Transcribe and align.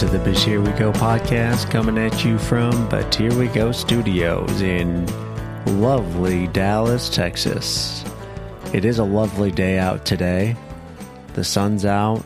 to 0.00 0.06
the 0.06 0.18
But 0.20 0.38
Here 0.38 0.62
We 0.62 0.70
Go 0.78 0.92
podcast 0.92 1.70
coming 1.70 1.98
at 1.98 2.24
you 2.24 2.38
from 2.38 2.88
But 2.88 3.14
Here 3.14 3.34
We 3.34 3.48
Go 3.48 3.70
Studios 3.70 4.62
in 4.62 5.04
lovely 5.78 6.46
Dallas, 6.46 7.10
Texas. 7.10 8.02
It 8.72 8.86
is 8.86 8.98
a 8.98 9.04
lovely 9.04 9.50
day 9.50 9.78
out 9.78 10.06
today. 10.06 10.56
The 11.34 11.44
sun's 11.44 11.84
out. 11.84 12.24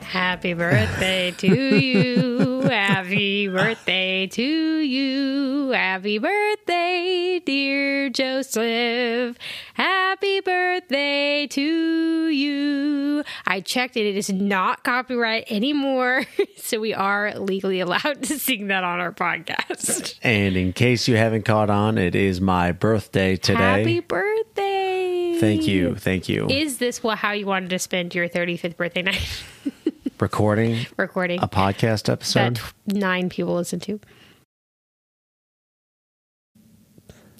Happy 0.00 0.52
birthday 0.52 1.30
to 1.30 1.76
you. 1.78 2.62
Happy 2.62 3.46
birthday 3.46 4.26
to 4.26 4.42
you. 4.80 5.70
Happy 5.70 6.18
birthday, 6.18 7.40
dear 7.46 8.10
Joseph. 8.10 9.36
Happy 9.80 10.40
birthday 10.40 11.46
to 11.46 12.28
you. 12.28 13.24
I 13.46 13.62
checked 13.62 13.96
it. 13.96 14.04
It 14.04 14.14
is 14.14 14.28
not 14.28 14.84
copyright 14.84 15.50
anymore. 15.50 16.24
So 16.56 16.78
we 16.78 16.94
are 16.94 17.36
legally 17.36 17.80
allowed 17.80 18.22
to 18.24 18.38
sing 18.38 18.68
that 18.68 18.84
on 18.84 19.00
our 19.00 19.10
podcast. 19.10 20.14
And 20.22 20.56
in 20.56 20.72
case 20.72 21.08
you 21.08 21.16
haven't 21.16 21.44
caught 21.44 21.68
on, 21.68 21.98
it 21.98 22.14
is 22.14 22.40
my 22.40 22.70
birthday 22.70 23.34
today. 23.34 23.58
Happy 23.58 23.98
birthday. 23.98 25.36
Thank 25.40 25.66
you. 25.66 25.96
Thank 25.96 26.28
you. 26.28 26.48
Is 26.48 26.78
this 26.78 27.02
what, 27.02 27.18
how 27.18 27.32
you 27.32 27.46
wanted 27.46 27.70
to 27.70 27.80
spend 27.80 28.14
your 28.14 28.28
35th 28.28 28.76
birthday 28.76 29.02
night? 29.02 29.42
Recording 30.20 30.86
Recording 30.96 31.40
a 31.42 31.48
podcast 31.48 32.08
episode. 32.08 32.58
that 32.58 32.72
nine 32.86 33.30
people 33.30 33.54
listen 33.54 33.80
to. 33.80 33.98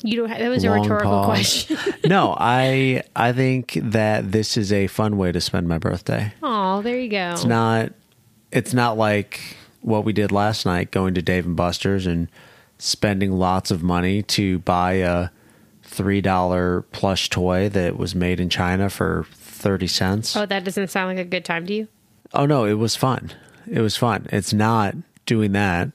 You 0.02 0.16
don't. 0.16 0.28
Have, 0.28 0.38
that 0.38 0.48
was 0.48 0.64
a 0.64 0.70
rhetorical 0.70 1.10
pause. 1.10 1.66
question. 1.66 1.78
no, 2.06 2.36
I 2.38 3.02
I 3.14 3.32
think 3.32 3.78
that 3.82 4.32
this 4.32 4.56
is 4.56 4.72
a 4.72 4.86
fun 4.86 5.16
way 5.16 5.32
to 5.32 5.40
spend 5.40 5.68
my 5.68 5.78
birthday. 5.78 6.32
Oh, 6.42 6.82
there 6.82 6.98
you 6.98 7.08
go. 7.08 7.30
It's 7.32 7.44
not 7.44 7.92
it's 8.52 8.74
not 8.74 8.96
like 8.96 9.56
what 9.82 10.04
we 10.04 10.12
did 10.12 10.32
last 10.32 10.66
night 10.66 10.90
going 10.90 11.14
to 11.14 11.22
Dave 11.22 11.46
and 11.46 11.56
Buster's 11.56 12.06
and 12.06 12.28
spending 12.78 13.32
lots 13.32 13.70
of 13.70 13.82
money 13.82 14.22
to 14.22 14.58
buy 14.60 14.92
a 14.94 15.28
$3 15.86 16.84
plush 16.92 17.28
toy 17.30 17.68
that 17.68 17.96
was 17.96 18.14
made 18.14 18.40
in 18.40 18.48
China 18.48 18.88
for 18.88 19.26
30 19.32 19.86
cents. 19.86 20.36
oh, 20.36 20.46
that 20.46 20.64
doesn't 20.64 20.88
sound 20.88 21.16
like 21.16 21.26
a 21.26 21.28
good 21.28 21.44
time 21.44 21.66
to 21.66 21.74
you. 21.74 21.88
Oh 22.32 22.46
no, 22.46 22.64
it 22.64 22.74
was 22.74 22.96
fun. 22.96 23.32
It 23.66 23.80
was 23.80 23.96
fun. 23.96 24.26
It's 24.32 24.52
not 24.52 24.94
doing 25.26 25.52
that, 25.52 25.90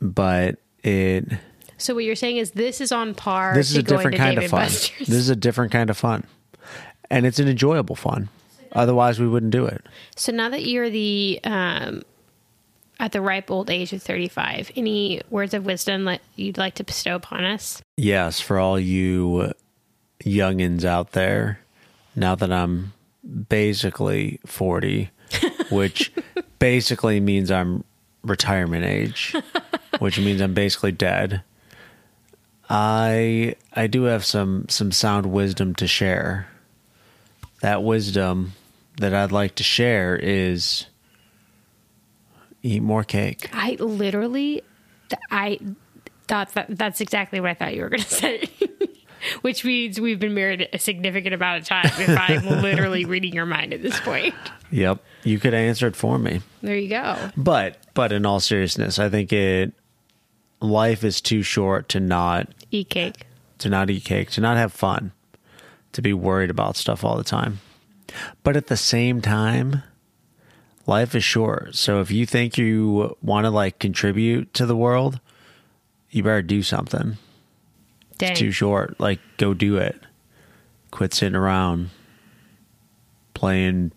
but 0.00 0.58
it 0.82 1.32
So 1.78 1.94
what 1.94 2.04
you're 2.04 2.14
saying 2.16 2.38
is 2.38 2.52
this 2.52 2.80
is 2.80 2.92
on 2.92 3.14
par. 3.14 3.54
this 3.54 3.70
is 3.70 3.76
a 3.76 3.82
going 3.82 3.98
different 3.98 4.16
to 4.16 4.22
kind 4.22 4.36
Dave 4.36 4.44
of 4.44 4.50
fun. 4.50 4.60
Buster's. 4.62 5.06
This 5.06 5.16
is 5.16 5.28
a 5.28 5.36
different 5.36 5.72
kind 5.72 5.90
of 5.90 5.96
fun. 5.96 6.26
And 7.10 7.26
it's 7.26 7.38
an 7.38 7.48
enjoyable 7.48 7.96
fun. 7.96 8.28
Otherwise 8.72 9.20
we 9.20 9.28
wouldn't 9.28 9.52
do 9.52 9.66
it. 9.66 9.84
So 10.16 10.32
now 10.32 10.48
that 10.48 10.64
you're 10.64 10.90
the 10.90 11.40
um, 11.44 12.02
at 12.98 13.12
the 13.12 13.20
ripe 13.20 13.50
old 13.50 13.70
age 13.70 13.92
of 13.92 14.02
35, 14.02 14.72
any 14.76 15.20
words 15.30 15.54
of 15.54 15.64
wisdom 15.64 16.04
that 16.04 16.20
you'd 16.34 16.58
like 16.58 16.74
to 16.76 16.84
bestow 16.84 17.14
upon 17.14 17.44
us? 17.44 17.82
Yes, 17.96 18.40
for 18.40 18.58
all 18.58 18.78
you 18.78 19.52
youngins 20.24 20.84
out 20.84 21.12
there, 21.12 21.60
now 22.14 22.34
that 22.34 22.50
I'm 22.52 22.92
basically 23.48 24.40
40, 24.46 25.10
which 25.70 26.12
basically 26.58 27.20
means 27.20 27.50
I'm 27.50 27.84
retirement 28.22 28.84
age, 28.84 29.34
which 29.98 30.18
means 30.18 30.40
I'm 30.40 30.54
basically 30.54 30.92
dead. 30.92 31.42
I 32.68 33.54
I 33.74 33.86
do 33.86 34.04
have 34.04 34.24
some 34.24 34.66
some 34.68 34.92
sound 34.92 35.26
wisdom 35.26 35.74
to 35.76 35.86
share. 35.86 36.48
That 37.62 37.82
wisdom 37.82 38.52
that 38.98 39.14
I'd 39.14 39.32
like 39.32 39.54
to 39.56 39.62
share 39.62 40.16
is 40.16 40.86
eat 42.62 42.82
more 42.82 43.04
cake. 43.04 43.48
I 43.52 43.76
literally, 43.78 44.62
I 45.30 45.58
thought 46.28 46.52
that 46.54 46.66
that's 46.70 47.00
exactly 47.00 47.40
what 47.40 47.50
I 47.50 47.54
thought 47.54 47.74
you 47.74 47.82
were 47.82 47.88
going 47.90 48.02
to 48.02 48.08
say. 48.08 48.48
Which 49.42 49.64
means 49.64 50.00
we've 50.00 50.20
been 50.20 50.34
married 50.34 50.68
a 50.72 50.78
significant 50.78 51.34
amount 51.34 51.60
of 51.62 51.66
time. 51.66 51.86
If 51.86 52.16
I'm 52.16 52.46
literally 52.62 53.04
reading 53.06 53.32
your 53.32 53.46
mind 53.46 53.72
at 53.72 53.82
this 53.82 53.98
point, 54.00 54.34
Yep, 54.70 55.02
you 55.24 55.38
could 55.40 55.54
answer 55.54 55.86
it 55.88 55.96
for 55.96 56.18
me. 56.18 56.42
there 56.62 56.76
you 56.76 56.88
go. 56.90 57.16
But 57.36 57.78
but 57.94 58.12
in 58.12 58.26
all 58.26 58.40
seriousness, 58.40 58.98
I 58.98 59.08
think 59.08 59.32
it 59.32 59.72
life 60.60 61.04
is 61.04 61.20
too 61.20 61.42
short 61.42 61.88
to 61.90 62.00
not 62.00 62.48
Eat 62.70 62.90
cake. 62.90 63.26
to 63.58 63.68
not 63.68 63.90
eat 63.90 64.04
cake, 64.04 64.30
to 64.32 64.40
not 64.40 64.56
have 64.56 64.72
fun, 64.72 65.12
to 65.92 66.02
be 66.02 66.12
worried 66.12 66.50
about 66.50 66.76
stuff 66.76 67.04
all 67.04 67.16
the 67.16 67.24
time. 67.24 67.60
But 68.42 68.56
at 68.56 68.68
the 68.68 68.76
same 68.76 69.20
time, 69.20 69.82
life 70.86 71.14
is 71.14 71.24
short. 71.24 71.74
So 71.74 72.00
if 72.00 72.10
you 72.10 72.26
think 72.26 72.56
you 72.56 73.16
want 73.22 73.44
to 73.44 73.50
like 73.50 73.78
contribute 73.78 74.54
to 74.54 74.66
the 74.66 74.76
world, 74.76 75.20
you 76.10 76.22
better 76.22 76.42
do 76.42 76.62
something. 76.62 77.18
Dang. 78.18 78.30
It's 78.30 78.40
too 78.40 78.52
short. 78.52 78.98
Like 78.98 79.20
go 79.36 79.52
do 79.54 79.76
it. 79.76 80.00
Quit 80.90 81.12
sitting 81.12 81.34
around 81.34 81.90
playing 83.34 83.92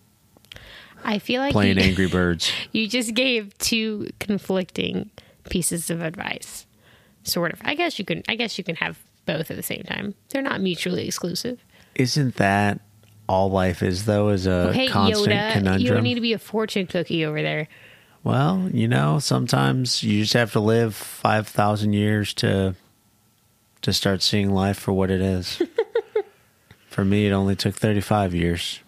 I 1.02 1.18
feel 1.18 1.40
like 1.40 1.52
playing 1.52 1.78
you, 1.78 1.84
Angry 1.84 2.08
Birds. 2.08 2.52
you 2.72 2.86
just 2.86 3.14
gave 3.14 3.56
two 3.56 4.10
conflicting 4.18 5.10
pieces 5.48 5.90
of 5.90 6.02
advice. 6.02 6.66
Sort 7.22 7.52
of. 7.52 7.60
I 7.64 7.74
guess 7.74 7.98
you 7.98 8.04
can. 8.04 8.22
I 8.28 8.34
guess 8.34 8.56
you 8.58 8.64
can 8.64 8.76
have 8.76 8.98
both 9.26 9.50
at 9.50 9.56
the 9.56 9.62
same 9.62 9.82
time. 9.82 10.14
They're 10.30 10.42
not 10.42 10.60
mutually 10.60 11.06
exclusive. 11.06 11.62
Isn't 11.94 12.36
that 12.36 12.80
all 13.28 13.50
life 13.50 13.82
is 13.82 14.06
though? 14.06 14.30
Is 14.30 14.46
a 14.46 14.72
Hey 14.72 14.88
constant 14.88 15.28
Yoda, 15.28 15.52
conundrum. 15.52 15.82
you 15.86 15.92
don't 15.92 16.02
need 16.02 16.14
to 16.14 16.20
be 16.20 16.32
a 16.32 16.38
fortune 16.38 16.86
cookie 16.86 17.24
over 17.24 17.42
there. 17.42 17.68
Well, 18.22 18.68
you 18.72 18.86
know, 18.88 19.18
sometimes 19.18 20.02
you 20.02 20.22
just 20.22 20.34
have 20.34 20.52
to 20.52 20.60
live 20.60 20.94
5,000 20.94 21.92
years 21.94 22.34
to 22.34 22.74
to 23.82 23.92
start 23.94 24.20
seeing 24.20 24.50
life 24.50 24.78
for 24.78 24.92
what 24.92 25.10
it 25.10 25.22
is. 25.22 25.62
for 26.88 27.02
me, 27.02 27.26
it 27.26 27.32
only 27.32 27.56
took 27.56 27.74
35 27.74 28.34
years. 28.34 28.80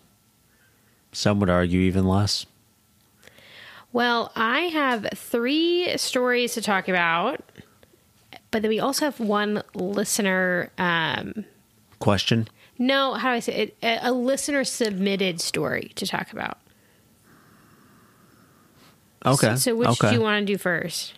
Some 1.13 1.41
would 1.41 1.49
argue 1.49 1.81
even 1.81 2.07
less. 2.07 2.45
Well, 3.93 4.33
I 4.35 4.61
have 4.61 5.07
three 5.15 5.97
stories 5.99 6.55
to 6.55 6.63
talk 6.63 6.89
about, 6.89 7.41
but 8.51 8.63
then 8.63 8.71
we 8.71 8.81
also 8.81 9.05
have 9.05 9.21
one 9.21 9.63
listener. 9.75 10.71
Um, 10.79 11.45
Question? 11.99 12.49
no, 12.79 13.15
how 13.15 13.31
do 13.31 13.37
I 13.37 13.41
say 13.41 13.55
it? 13.55 13.77
A, 13.83 14.13
listener 14.13 14.65
submitted 14.65 15.41
story 15.41 15.93
to 15.97 16.07
talk 16.07 16.33
about. 16.33 16.59
Okay. 19.25 19.51
So, 19.51 19.57
so 19.57 19.77
which 19.77 19.89
okay. 19.89 20.09
do 20.09 20.15
you 20.15 20.21
want 20.21 20.47
to 20.47 20.53
do 20.53 20.59
first? 20.59 21.15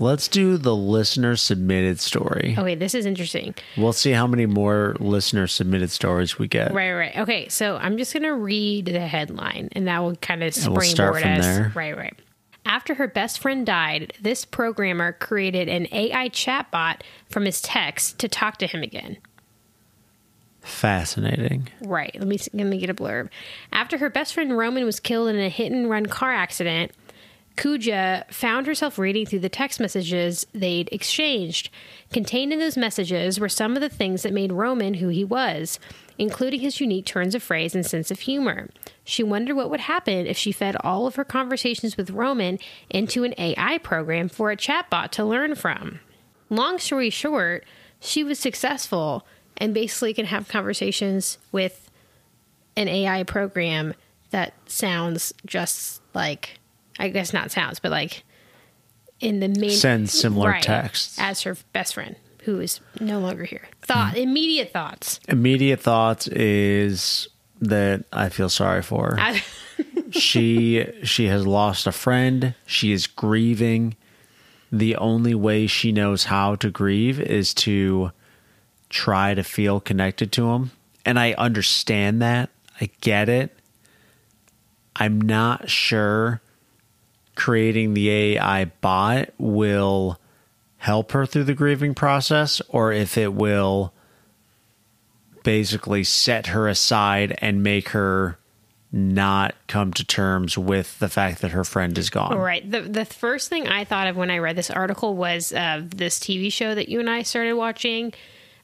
Let's 0.00 0.28
do 0.28 0.56
the 0.56 0.74
listener 0.74 1.36
submitted 1.36 2.00
story. 2.00 2.56
Okay, 2.58 2.74
this 2.74 2.94
is 2.94 3.04
interesting. 3.04 3.54
We'll 3.76 3.92
see 3.92 4.12
how 4.12 4.26
many 4.26 4.46
more 4.46 4.96
listener 4.98 5.46
submitted 5.46 5.90
stories 5.90 6.38
we 6.38 6.48
get. 6.48 6.72
Right, 6.72 6.92
right. 6.92 7.16
Okay, 7.18 7.48
so 7.48 7.76
I'm 7.76 7.98
just 7.98 8.14
going 8.14 8.22
to 8.22 8.34
read 8.34 8.86
the 8.86 9.00
headline 9.00 9.68
and 9.72 9.86
that 9.88 9.98
will 9.98 10.16
kind 10.16 10.42
of 10.42 10.54
springboard 10.54 10.82
we'll 10.84 10.90
start 10.90 11.20
from 11.20 11.32
us. 11.32 11.44
there. 11.44 11.72
Right, 11.74 11.94
right. 11.94 12.18
After 12.64 12.94
her 12.94 13.08
best 13.08 13.40
friend 13.40 13.66
died, 13.66 14.14
this 14.22 14.46
programmer 14.46 15.12
created 15.12 15.68
an 15.68 15.86
AI 15.92 16.30
chatbot 16.30 17.02
from 17.28 17.44
his 17.44 17.60
text 17.60 18.18
to 18.20 18.28
talk 18.28 18.56
to 18.58 18.66
him 18.66 18.82
again. 18.82 19.18
Fascinating. 20.62 21.68
Right. 21.82 22.14
Let 22.18 22.28
me 22.28 22.38
let 22.52 22.66
me 22.66 22.78
get 22.78 22.90
a 22.90 22.94
blurb. 22.94 23.28
After 23.72 23.98
her 23.98 24.10
best 24.10 24.34
friend 24.34 24.56
Roman 24.56 24.84
was 24.84 25.00
killed 25.00 25.28
in 25.28 25.38
a 25.38 25.48
hit 25.48 25.72
and 25.72 25.88
run 25.88 26.06
car 26.06 26.32
accident, 26.32 26.92
Kuyda 27.56 28.30
found 28.32 28.66
herself 28.66 28.98
reading 28.98 29.26
through 29.26 29.40
the 29.40 29.48
text 29.48 29.80
messages 29.80 30.46
they'd 30.54 30.88
exchanged. 30.92 31.70
Contained 32.12 32.52
in 32.52 32.58
those 32.58 32.76
messages 32.76 33.38
were 33.38 33.48
some 33.48 33.74
of 33.76 33.82
the 33.82 33.88
things 33.88 34.22
that 34.22 34.32
made 34.32 34.52
Roman 34.52 34.94
who 34.94 35.08
he 35.08 35.24
was, 35.24 35.78
including 36.16 36.60
his 36.60 36.80
unique 36.80 37.06
turns 37.06 37.34
of 37.34 37.42
phrase 37.42 37.74
and 37.74 37.84
sense 37.84 38.10
of 38.10 38.20
humor. 38.20 38.70
She 39.04 39.22
wondered 39.22 39.56
what 39.56 39.70
would 39.70 39.80
happen 39.80 40.26
if 40.26 40.36
she 40.36 40.52
fed 40.52 40.76
all 40.80 41.06
of 41.06 41.16
her 41.16 41.24
conversations 41.24 41.96
with 41.96 42.10
Roman 42.10 42.58
into 42.88 43.24
an 43.24 43.34
AI 43.36 43.78
program 43.78 44.28
for 44.28 44.50
a 44.50 44.56
chatbot 44.56 45.10
to 45.10 45.24
learn 45.24 45.54
from. 45.54 46.00
Long 46.48 46.78
story 46.78 47.10
short, 47.10 47.64
she 48.00 48.24
was 48.24 48.38
successful 48.38 49.26
and 49.56 49.74
basically 49.74 50.14
can 50.14 50.26
have 50.26 50.48
conversations 50.48 51.38
with 51.52 51.90
an 52.76 52.88
AI 52.88 53.24
program 53.24 53.94
that 54.30 54.54
sounds 54.66 55.34
just 55.44 56.00
like 56.14 56.59
I 56.98 57.08
guess 57.08 57.32
not 57.32 57.50
sounds, 57.50 57.80
but 57.80 57.90
like 57.90 58.24
in 59.20 59.40
the 59.40 59.48
main 59.48 59.70
Sends 59.70 60.12
similar 60.12 60.58
texts. 60.60 61.18
as 61.18 61.42
her 61.42 61.56
best 61.72 61.94
friend 61.94 62.16
who 62.44 62.60
is 62.60 62.80
no 63.00 63.18
longer 63.20 63.44
here. 63.44 63.68
Thought 63.82 64.12
hmm. 64.14 64.20
immediate 64.20 64.72
thoughts. 64.72 65.20
Immediate 65.28 65.80
thoughts 65.80 66.26
is 66.28 67.28
that 67.60 68.04
I 68.12 68.30
feel 68.30 68.48
sorry 68.48 68.82
for 68.82 69.12
her. 69.12 69.20
I- 69.20 69.42
she 70.10 70.86
she 71.04 71.26
has 71.26 71.46
lost 71.46 71.86
a 71.86 71.92
friend. 71.92 72.54
She 72.66 72.92
is 72.92 73.06
grieving. 73.06 73.96
The 74.72 74.96
only 74.96 75.34
way 75.34 75.66
she 75.66 75.92
knows 75.92 76.24
how 76.24 76.54
to 76.56 76.70
grieve 76.70 77.20
is 77.20 77.52
to 77.54 78.12
try 78.88 79.34
to 79.34 79.42
feel 79.42 79.80
connected 79.80 80.32
to 80.32 80.50
him. 80.50 80.70
And 81.04 81.18
I 81.18 81.32
understand 81.32 82.22
that. 82.22 82.50
I 82.80 82.90
get 83.00 83.28
it. 83.28 83.56
I'm 84.96 85.20
not 85.20 85.68
sure 85.68 86.40
creating 87.40 87.94
the 87.94 88.10
AI 88.10 88.66
bot 88.82 89.30
will 89.38 90.20
help 90.76 91.12
her 91.12 91.24
through 91.24 91.44
the 91.44 91.54
grieving 91.54 91.94
process 91.94 92.60
or 92.68 92.92
if 92.92 93.16
it 93.16 93.32
will 93.32 93.94
basically 95.42 96.04
set 96.04 96.48
her 96.48 96.68
aside 96.68 97.34
and 97.38 97.62
make 97.62 97.88
her 97.88 98.38
not 98.92 99.54
come 99.68 99.90
to 99.90 100.04
terms 100.04 100.58
with 100.58 100.98
the 100.98 101.08
fact 101.08 101.40
that 101.40 101.52
her 101.52 101.64
friend 101.64 101.96
is 101.96 102.10
gone. 102.10 102.36
Right. 102.36 102.70
The 102.70 102.82
the 102.82 103.06
first 103.06 103.48
thing 103.48 103.66
I 103.66 103.84
thought 103.84 104.06
of 104.06 104.18
when 104.18 104.30
I 104.30 104.36
read 104.36 104.56
this 104.56 104.70
article 104.70 105.16
was 105.16 105.50
uh, 105.54 105.82
this 105.96 106.18
TV 106.18 106.52
show 106.52 106.74
that 106.74 106.90
you 106.90 107.00
and 107.00 107.08
I 107.08 107.22
started 107.22 107.54
watching 107.54 108.12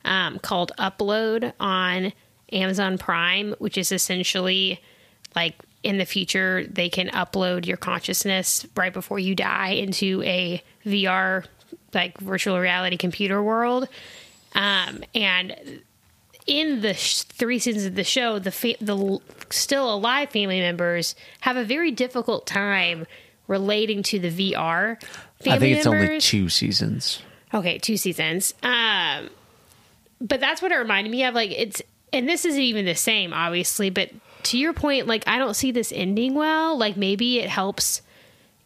um, 0.05 0.39
called 0.41 0.73
Upload 0.79 1.55
on 1.59 2.13
Amazon 2.53 2.99
Prime, 2.99 3.55
which 3.59 3.79
is 3.79 3.91
essentially 3.91 4.83
like 5.35 5.55
in 5.87 5.99
the 5.99 6.05
future 6.05 6.67
they 6.69 6.89
can 6.89 7.09
upload 7.11 7.65
your 7.65 7.77
consciousness 7.77 8.67
right 8.77 8.93
before 8.93 9.19
you 9.21 9.35
die 9.37 9.71
into 9.71 10.21
a 10.25 10.61
VR 10.85 11.45
like 11.95 12.19
virtual 12.19 12.59
reality 12.59 12.97
computer 12.97 13.41
world. 13.43 13.89
Um, 14.55 15.05
and 15.15 15.81
in 16.47 16.81
the 16.81 16.95
sh- 16.95 17.23
three 17.23 17.59
seasons 17.61 17.85
of 17.85 17.95
the 17.95 18.05
show, 18.05 18.39
the 18.41 18.51
fa- 18.51 18.75
the 18.81 18.97
l- 18.97 19.23
still 19.51 19.93
alive 19.95 20.31
family 20.31 20.61
members 20.61 21.15
have 21.41 21.57
a 21.57 21.65
very 21.65 21.91
difficult 21.93 22.47
time 22.47 23.07
relating 23.47 24.03
to 24.05 24.19
the 24.19 24.31
VR. 24.53 25.01
Family 25.41 25.57
I 25.57 25.59
think 25.59 25.77
it's 25.77 25.87
members. 25.87 26.09
only 26.09 26.21
two 26.21 26.49
seasons. 26.49 27.23
Okay, 27.55 27.79
two 27.79 27.97
seasons. 27.97 28.55
Um, 28.63 29.31
but 30.21 30.41
that's 30.41 30.61
what 30.61 30.73
it 30.73 30.77
reminded 30.77 31.11
me 31.11 31.25
of. 31.25 31.35
Like 31.35 31.51
it's, 31.53 31.81
and 32.13 32.29
this 32.29 32.45
isn't 32.45 32.61
even 32.61 32.85
the 32.87 32.95
same, 32.95 33.33
obviously. 33.33 33.91
But 33.91 34.11
to 34.47 34.59
your 34.59 34.73
point, 34.73 35.07
like 35.07 35.25
I 35.27 35.39
don't 35.39 35.55
see 35.55 35.71
this 35.71 35.93
ending 35.95 36.35
well. 36.35 36.77
Like 36.77 36.97
maybe 36.97 37.39
it 37.39 37.49
helps 37.49 38.03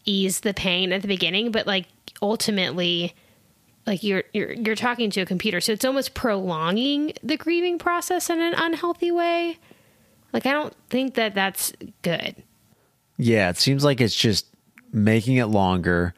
ease 0.05 0.41
the 0.41 0.55
pain 0.55 0.93
at 0.93 1.03
the 1.03 1.09
beginning, 1.09 1.51
but 1.51 1.67
like 1.67 1.87
ultimately, 2.23 3.15
like 3.87 4.03
you're 4.03 4.25
you're 4.33 4.53
you're 4.53 4.77
talking 4.77 5.11
to 5.11 5.21
a 5.21 5.27
computer, 5.27 5.61
so 5.61 5.73
it's 5.73 5.85
almost 5.85 6.15
prolonging 6.15 7.13
the 7.23 7.37
grieving 7.37 7.79
process 7.79 8.31
in 8.31 8.41
an 8.41 8.55
unhealthy 8.55 9.11
way. 9.11 9.59
Like 10.33 10.47
I 10.47 10.53
don't 10.53 10.75
think 10.89 11.15
that 11.15 11.35
that's 11.35 11.73
good. 12.03 12.37
Yeah, 13.17 13.51
it 13.51 13.59
seems 13.59 13.85
like 13.85 14.01
it's 14.01 14.15
just 14.15 14.47
making 14.93 15.37
it 15.37 15.47
longer. 15.47 16.15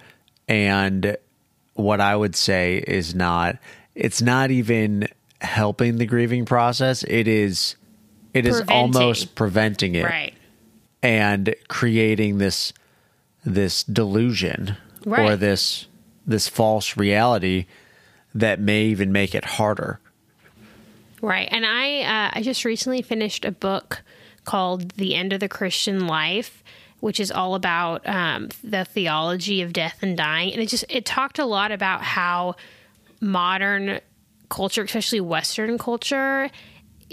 And 0.48 1.16
what 1.74 2.00
I 2.00 2.14
would 2.14 2.36
say 2.36 2.78
is 2.86 3.14
not, 3.14 3.58
it's 3.94 4.22
not 4.22 4.50
even 4.50 5.08
helping 5.40 5.96
the 5.96 6.06
grieving 6.06 6.44
process. 6.44 7.02
It 7.04 7.26
is, 7.26 7.76
it 8.34 8.46
is 8.46 8.56
Preventing. 8.58 8.76
almost 8.76 9.34
preventing 9.34 9.94
it 9.94 10.04
Right. 10.04 10.34
and 11.02 11.54
creating 11.68 12.38
this, 12.38 12.72
this 13.44 13.82
delusion 13.84 14.76
or 15.06 15.36
this, 15.36 15.86
this 16.26 16.48
false 16.48 16.96
reality 16.96 17.66
that 18.34 18.60
may 18.60 18.84
even 18.84 19.12
make 19.12 19.34
it 19.34 19.44
harder. 19.44 20.00
Right. 21.20 21.48
And 21.50 21.64
I 21.66 22.00
uh, 22.02 22.30
I 22.34 22.42
just 22.42 22.64
recently 22.64 23.02
finished 23.02 23.44
a 23.44 23.52
book 23.52 24.02
called 24.44 24.92
The 24.92 25.14
End 25.14 25.32
of 25.32 25.38
the 25.40 25.48
Christian 25.48 26.06
Life, 26.06 26.64
which 27.00 27.20
is 27.20 27.30
all 27.30 27.54
about 27.54 28.08
um, 28.08 28.48
the 28.64 28.84
theology 28.84 29.62
of 29.62 29.72
death 29.72 29.98
and 30.02 30.16
dying. 30.16 30.52
And 30.52 30.60
it 30.62 30.68
just 30.68 30.84
it 30.88 31.04
talked 31.04 31.38
a 31.38 31.44
lot 31.44 31.70
about 31.70 32.02
how 32.02 32.56
modern 33.20 34.00
culture, 34.48 34.82
especially 34.82 35.20
Western 35.20 35.78
culture, 35.78 36.50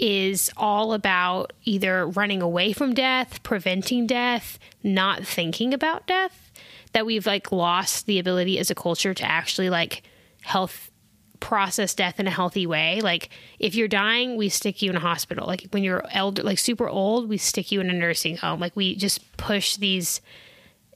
is 0.00 0.50
all 0.56 0.94
about 0.94 1.52
either 1.64 2.06
running 2.06 2.40
away 2.40 2.72
from 2.72 2.94
death, 2.94 3.42
preventing 3.42 4.06
death, 4.06 4.58
not 4.82 5.24
thinking 5.24 5.74
about 5.74 6.06
death. 6.06 6.50
That 6.92 7.06
we've 7.06 7.26
like 7.26 7.52
lost 7.52 8.06
the 8.06 8.18
ability 8.18 8.58
as 8.58 8.70
a 8.70 8.74
culture 8.74 9.14
to 9.14 9.24
actually 9.24 9.70
like 9.70 10.02
health 10.42 10.90
process 11.38 11.94
death 11.94 12.18
in 12.18 12.26
a 12.26 12.30
healthy 12.30 12.66
way. 12.66 13.00
Like 13.00 13.28
if 13.58 13.74
you're 13.74 13.88
dying, 13.88 14.36
we 14.36 14.48
stick 14.48 14.82
you 14.82 14.90
in 14.90 14.96
a 14.96 15.00
hospital. 15.00 15.46
Like 15.46 15.68
when 15.70 15.84
you're 15.84 16.04
elder, 16.10 16.42
like 16.42 16.58
super 16.58 16.88
old, 16.88 17.28
we 17.28 17.36
stick 17.36 17.70
you 17.70 17.80
in 17.80 17.90
a 17.90 17.92
nursing 17.92 18.38
home. 18.38 18.58
Like 18.58 18.74
we 18.74 18.96
just 18.96 19.36
push 19.36 19.76
these 19.76 20.20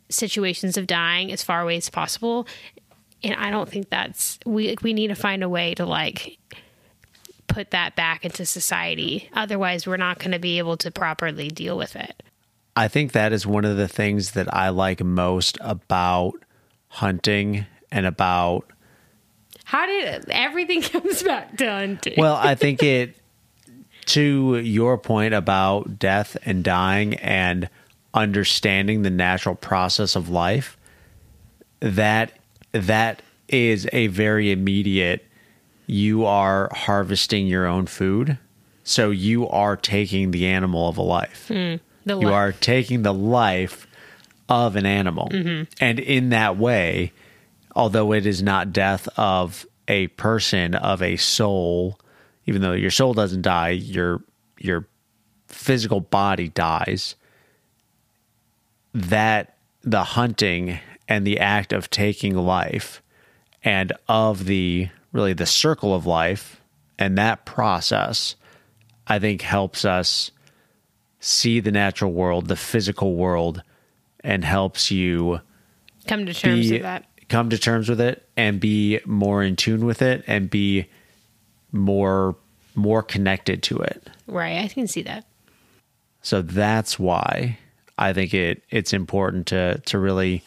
situations 0.09 0.77
of 0.77 0.87
dying 0.87 1.31
as 1.31 1.43
far 1.43 1.61
away 1.61 1.77
as 1.77 1.91
possible. 1.91 2.47
And 3.23 3.35
I 3.35 3.51
don't 3.51 3.69
think 3.69 3.91
that's 3.91 4.39
we 4.45 4.77
we 4.83 4.93
need 4.93 5.09
to 5.09 5.15
find 5.15 5.43
a 5.43 5.49
way 5.49 5.75
to 5.75 5.87
like 5.87 6.39
put 7.47 7.71
that 7.71 7.97
back 7.97 8.25
into 8.25 8.45
society. 8.47 9.29
Otherwise, 9.33 9.87
we're 9.87 9.97
not 9.97 10.19
going 10.19 10.33
to 10.33 10.39
be 10.39 10.59
able 10.59 10.77
to 10.79 10.91
properly 10.91 11.49
deal 11.49 11.77
with 11.77 11.97
it. 11.97 12.23
I 12.77 12.89
think 12.89 13.13
that 13.13 13.33
is 13.33 13.47
one 13.47 13.65
of 13.65 13.77
the 13.77 13.89
things 13.89 14.33
that 14.33 14.53
I 14.53 14.71
like 14.71 15.03
most 15.03 15.59
about 15.61 16.35
hunting 16.89 17.67
and 17.91 18.07
about 18.07 18.71
How 19.65 19.87
did 19.87 20.29
everything 20.31 20.83
comes 20.83 21.23
back 21.23 21.57
to 21.59 21.71
hunting? 21.71 22.15
Well, 22.17 22.35
I 22.35 22.55
think 22.55 22.83
it 22.83 23.17
to 24.07 24.59
your 24.59 24.99
point 24.99 25.35
about 25.35 25.99
death 25.99 26.37
and 26.45 26.63
dying 26.63 27.15
and 27.15 27.69
understanding 28.13 29.03
the 29.03 29.11
natural 29.11 29.55
process 29.55 30.15
of 30.15 30.29
life 30.29 30.77
that 31.81 32.33
that 32.73 33.23
is 33.49 33.89
a 33.93 34.07
very 34.09 34.51
immediate 34.51 35.27
you 35.87 36.25
are 36.25 36.71
harvesting 36.73 37.47
your 37.47 37.67
own 37.67 37.87
food 37.87 38.39
so 38.83 39.11
you 39.11 39.49
are 39.49 39.77
taking 39.77 40.31
the 40.31 40.47
animal 40.47 40.89
of 40.89 40.99
a 40.99 41.03
life 41.03 41.49
the 42.05 42.19
you 42.19 42.29
li- 42.29 42.33
are 42.33 42.53
taking 42.53 43.03
the 43.03 43.15
life 43.15 43.87
of 44.49 44.77
an 44.77 44.87
animal. 44.87 45.29
Mm-hmm. 45.29 45.65
And 45.81 45.99
in 45.99 46.31
that 46.31 46.57
way, 46.57 47.13
although 47.75 48.13
it 48.13 48.27
is 48.27 48.43
not 48.43 48.73
death 48.73 49.09
of 49.17 49.67
a 49.89 50.09
person, 50.09 50.75
of 50.75 51.03
a 51.03 51.17
soul, 51.17 51.99
even 52.47 52.63
though 52.63 52.73
your 52.73 52.91
soul 52.91 53.15
doesn't 53.15 53.43
die, 53.43 53.71
your 53.71 54.23
your 54.59 54.87
physical 55.49 56.01
body 56.01 56.49
dies, 56.49 57.17
that 58.93 59.57
the 59.83 60.05
hunting 60.05 60.79
and 61.09 61.27
the 61.27 61.39
act 61.39 61.73
of 61.73 61.91
taking 61.91 62.35
life 62.37 63.03
and 63.63 63.93
of 64.09 64.47
the 64.47 64.89
really 65.15 65.33
the 65.33 65.47
circle 65.47 65.95
of 65.95 66.05
life 66.05 66.61
and 66.99 67.17
that 67.17 67.47
process, 67.47 68.35
I 69.07 69.19
think 69.19 69.41
helps 69.41 69.87
us 69.87 70.31
see 71.21 71.61
the 71.61 71.71
natural 71.71 72.13
world, 72.13 72.49
the 72.49 72.57
physical 72.57 73.15
world, 73.15 73.63
and 74.21 74.45
helps 74.45 74.91
you 74.91 75.41
come 76.07 76.27
to 76.27 76.35
terms 76.35 76.69
be, 76.69 76.73
with 76.73 76.83
that. 76.83 77.07
come 77.31 77.49
to 77.49 77.57
terms 77.57 77.89
with 77.89 78.01
it 78.01 78.29
and 78.37 78.61
be 78.61 79.01
more 79.07 79.43
in 79.43 79.57
tune 79.57 79.87
with 79.87 80.03
it 80.03 80.25
and 80.27 80.51
be 80.51 80.87
more 81.73 82.37
more 82.75 83.03
connected 83.03 83.63
to 83.63 83.79
it. 83.79 84.11
Right. 84.27 84.65
I 84.65 84.69
can 84.69 84.89
see 84.89 85.03
that. 85.03 85.25
So 86.23 86.43
that's 86.43 86.99
why 86.99 87.59
I 87.97 88.13
think 88.13 88.35
it 88.35 88.63
it's 88.71 88.93
important 88.93 89.47
to 89.49 89.81
to 89.87 89.99
really 89.99 90.43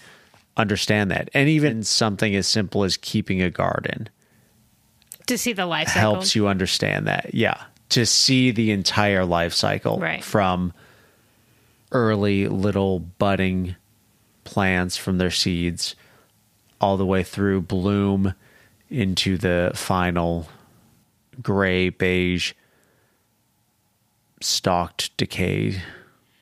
understand 0.57 1.09
that. 1.11 1.29
And 1.33 1.47
even 1.47 1.83
something 1.83 2.35
as 2.35 2.47
simple 2.47 2.83
as 2.83 2.97
keeping 2.97 3.41
a 3.41 3.49
garden 3.49 4.09
To 5.27 5.37
see 5.37 5.53
the 5.53 5.65
life 5.65 5.87
cycle. 5.89 6.01
helps 6.01 6.35
you 6.35 6.47
understand 6.47 7.07
that. 7.07 7.33
Yeah. 7.33 7.61
To 7.89 8.05
see 8.05 8.51
the 8.51 8.71
entire 8.71 9.23
life 9.25 9.53
cycle 9.53 9.97
Right. 9.99 10.23
from 10.23 10.73
early 11.91 12.47
little 12.47 12.99
budding 12.99 13.75
plants 14.43 14.97
from 14.97 15.17
their 15.17 15.31
seeds 15.31 15.95
all 16.81 16.97
the 16.97 17.05
way 17.05 17.23
through 17.23 17.61
bloom 17.61 18.33
into 18.89 19.37
the 19.37 19.71
final 19.73 20.47
gray 21.41 21.89
beige 21.89 22.53
stalked 24.41 25.15
decay. 25.17 25.81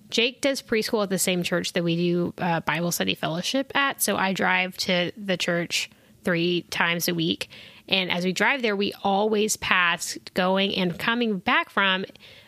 Jake 0.10 0.42
does 0.42 0.62
preschool 0.62 1.04
at 1.04 1.10
the 1.10 1.18
same 1.20 1.44
church 1.44 1.74
that 1.74 1.84
we 1.84 1.96
do 1.96 2.34
uh, 2.38 2.60
Bible 2.62 2.92
study 2.92 3.16
fellowship 3.16 3.72
at. 3.76 4.02
So 4.02 4.16
I 4.18 4.34
drive 4.34 4.78
to 4.78 5.12
the 5.18 5.38
church 5.38 5.90
three 6.24 6.64
times 6.70 7.08
a 7.08 7.14
week. 7.14 7.50
And 7.88 8.12
as 8.12 8.26
we 8.26 8.34
drive 8.34 8.62
there, 8.62 8.76
we 8.76 8.94
always 9.04 9.58
pass 9.58 10.18
going 10.34 10.76
and 10.76 10.98
coming 10.98 11.38
back 11.40 11.70
from 11.70 12.06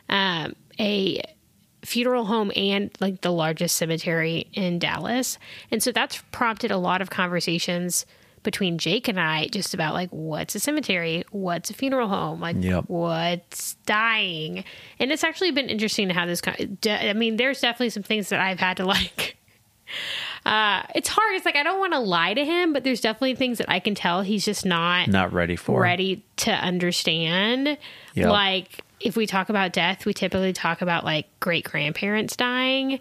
um, 0.10 0.56
a 0.80 1.22
funeral 1.84 2.26
home 2.26 2.52
and 2.56 2.90
like 3.00 3.22
the 3.22 3.32
largest 3.32 3.78
cemetery 3.78 4.48
in 4.54 4.80
Dallas. 4.80 5.38
And 5.72 5.82
so 5.82 5.92
that's 5.92 6.22
prompted 6.32 6.72
a 6.72 6.78
lot 6.78 7.02
of 7.02 7.10
conversations 7.10 8.06
between 8.44 8.78
Jake 8.78 9.08
and 9.08 9.20
I 9.20 9.48
just 9.48 9.74
about 9.74 9.94
like 9.94 10.10
what's 10.10 10.56
a 10.56 10.60
cemetery, 10.60 11.24
what's 11.32 11.70
a 11.70 11.74
funeral 11.74 12.08
home, 12.08 12.40
like 12.40 12.56
Yep. 12.60 12.86
what's 12.88 13.74
dying. 13.86 14.64
And 15.00 15.12
it's 15.12 15.24
actually 15.24 15.52
been 15.52 15.70
interesting 15.70 16.08
to 16.08 16.14
have 16.14 16.28
this 16.28 16.42
kind 16.42 16.78
I 16.90 17.14
mean 17.14 17.38
there's 17.38 17.62
definitely 17.62 17.90
some 17.90 18.04
things 18.04 18.30
that 18.30 18.40
I've 18.40 18.60
had 18.60 18.78
to 18.78 18.86
like 18.88 19.38
uh 20.48 20.84
it's 20.96 21.10
hard. 21.10 21.36
It's 21.36 21.46
like 21.46 21.56
I 21.56 21.64
don't 21.64 21.80
want 21.80 21.94
to 21.94 22.00
lie 22.00 22.34
to 22.34 22.44
him, 22.46 22.74
but 22.74 22.84
there's 22.84 23.02
definitely 23.02 23.36
things 23.36 23.58
that 23.58 23.70
I 23.70 23.80
can 23.80 23.96
tell 23.96 24.22
he's 24.22 24.46
just 24.46 24.66
not 24.66 25.08
Not 25.08 25.34
ready 25.34 25.56
for. 25.56 25.82
ready 25.82 26.24
to 26.38 26.52
understand. 26.52 27.78
Yep. 28.14 28.30
Like 28.30 28.84
if 29.00 29.16
we 29.16 29.28
talk 29.28 29.50
about 29.50 29.74
death, 29.74 30.06
we 30.06 30.14
typically 30.14 30.54
talk 30.54 30.82
about 30.82 31.04
like 31.04 31.28
great 31.40 31.66
grandparents 31.66 32.36
dying. 32.36 33.00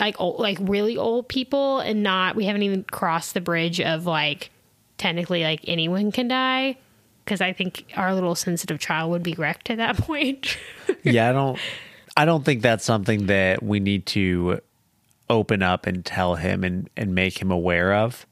like 0.00 0.14
old, 0.20 0.38
like 0.40 0.58
really 0.60 0.96
old 0.96 1.28
people 1.28 1.80
and 1.80 2.02
not 2.02 2.36
we 2.36 2.44
haven't 2.46 2.62
even 2.62 2.84
crossed 2.84 3.34
the 3.34 3.40
bridge 3.40 3.80
of 3.80 4.06
like 4.06 4.50
technically 4.96 5.42
like 5.42 5.60
anyone 5.68 6.10
can 6.12 6.28
die 6.28 6.76
because 7.24 7.40
I 7.40 7.52
think 7.52 7.84
our 7.96 8.14
little 8.14 8.34
sensitive 8.34 8.78
child 8.78 9.10
would 9.10 9.22
be 9.22 9.34
wrecked 9.34 9.68
at 9.70 9.76
that 9.78 9.96
point. 10.06 10.56
yeah, 11.02 11.28
I 11.28 11.32
don't 11.32 11.58
I 12.16 12.24
don't 12.24 12.44
think 12.44 12.62
that's 12.62 12.84
something 12.84 13.26
that 13.26 13.62
we 13.62 13.80
need 13.80 14.06
to 14.06 14.60
open 15.30 15.62
up 15.62 15.86
and 15.86 16.04
tell 16.04 16.36
him 16.36 16.64
and 16.64 16.88
and 16.96 17.14
make 17.14 17.40
him 17.40 17.50
aware 17.50 17.94
of. 17.94 18.26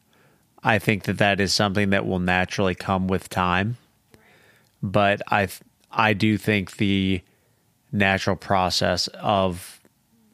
I 0.63 0.79
think 0.79 1.05
that 1.05 1.19
that 1.19 1.41
is 1.41 1.55
something 1.55 1.91
that 1.91 2.07
will 2.07 2.19
naturally 2.19 2.75
come 2.75 3.07
with 3.07 3.29
time. 3.29 3.77
But 4.83 5.23
I 5.31 5.49
I 5.91 6.13
do 6.13 6.37
think 6.39 6.77
the 6.77 7.23
natural 7.93 8.37
process 8.37 9.09
of 9.15 9.81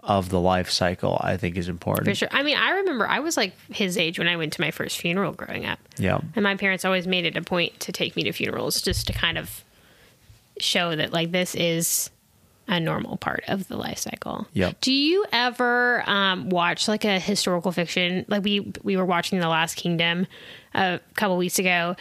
of 0.00 0.30
the 0.30 0.40
life 0.40 0.68
cycle 0.68 1.18
I 1.22 1.36
think 1.36 1.56
is 1.56 1.68
important. 1.68 2.08
For 2.08 2.14
sure. 2.14 2.28
I 2.32 2.42
mean, 2.42 2.56
I 2.56 2.70
remember 2.70 3.06
I 3.06 3.20
was 3.20 3.36
like 3.36 3.54
his 3.70 3.96
age 3.96 4.18
when 4.18 4.28
I 4.28 4.36
went 4.36 4.52
to 4.54 4.60
my 4.60 4.70
first 4.70 4.98
funeral 4.98 5.32
growing 5.32 5.64
up. 5.64 5.78
Yeah. 5.96 6.20
And 6.34 6.42
my 6.42 6.56
parents 6.56 6.84
always 6.84 7.06
made 7.06 7.24
it 7.24 7.36
a 7.36 7.42
point 7.42 7.78
to 7.80 7.92
take 7.92 8.16
me 8.16 8.24
to 8.24 8.32
funerals 8.32 8.82
just 8.82 9.06
to 9.08 9.12
kind 9.12 9.38
of 9.38 9.64
show 10.58 10.94
that 10.96 11.12
like 11.12 11.30
this 11.30 11.54
is 11.54 12.10
a 12.68 12.78
normal 12.78 13.16
part 13.16 13.44
of 13.48 13.68
the 13.68 13.76
life 13.76 13.98
cycle. 13.98 14.46
Yep. 14.52 14.80
Do 14.80 14.92
you 14.92 15.26
ever 15.32 16.08
um, 16.08 16.48
watch 16.48 16.88
like 16.88 17.04
a 17.04 17.18
historical 17.18 17.72
fiction? 17.72 18.24
Like 18.28 18.44
we 18.44 18.72
we 18.82 18.96
were 18.96 19.04
watching 19.04 19.40
The 19.40 19.48
Last 19.48 19.74
Kingdom 19.74 20.26
a 20.74 21.00
couple 21.14 21.36
weeks 21.36 21.58
ago. 21.58 21.96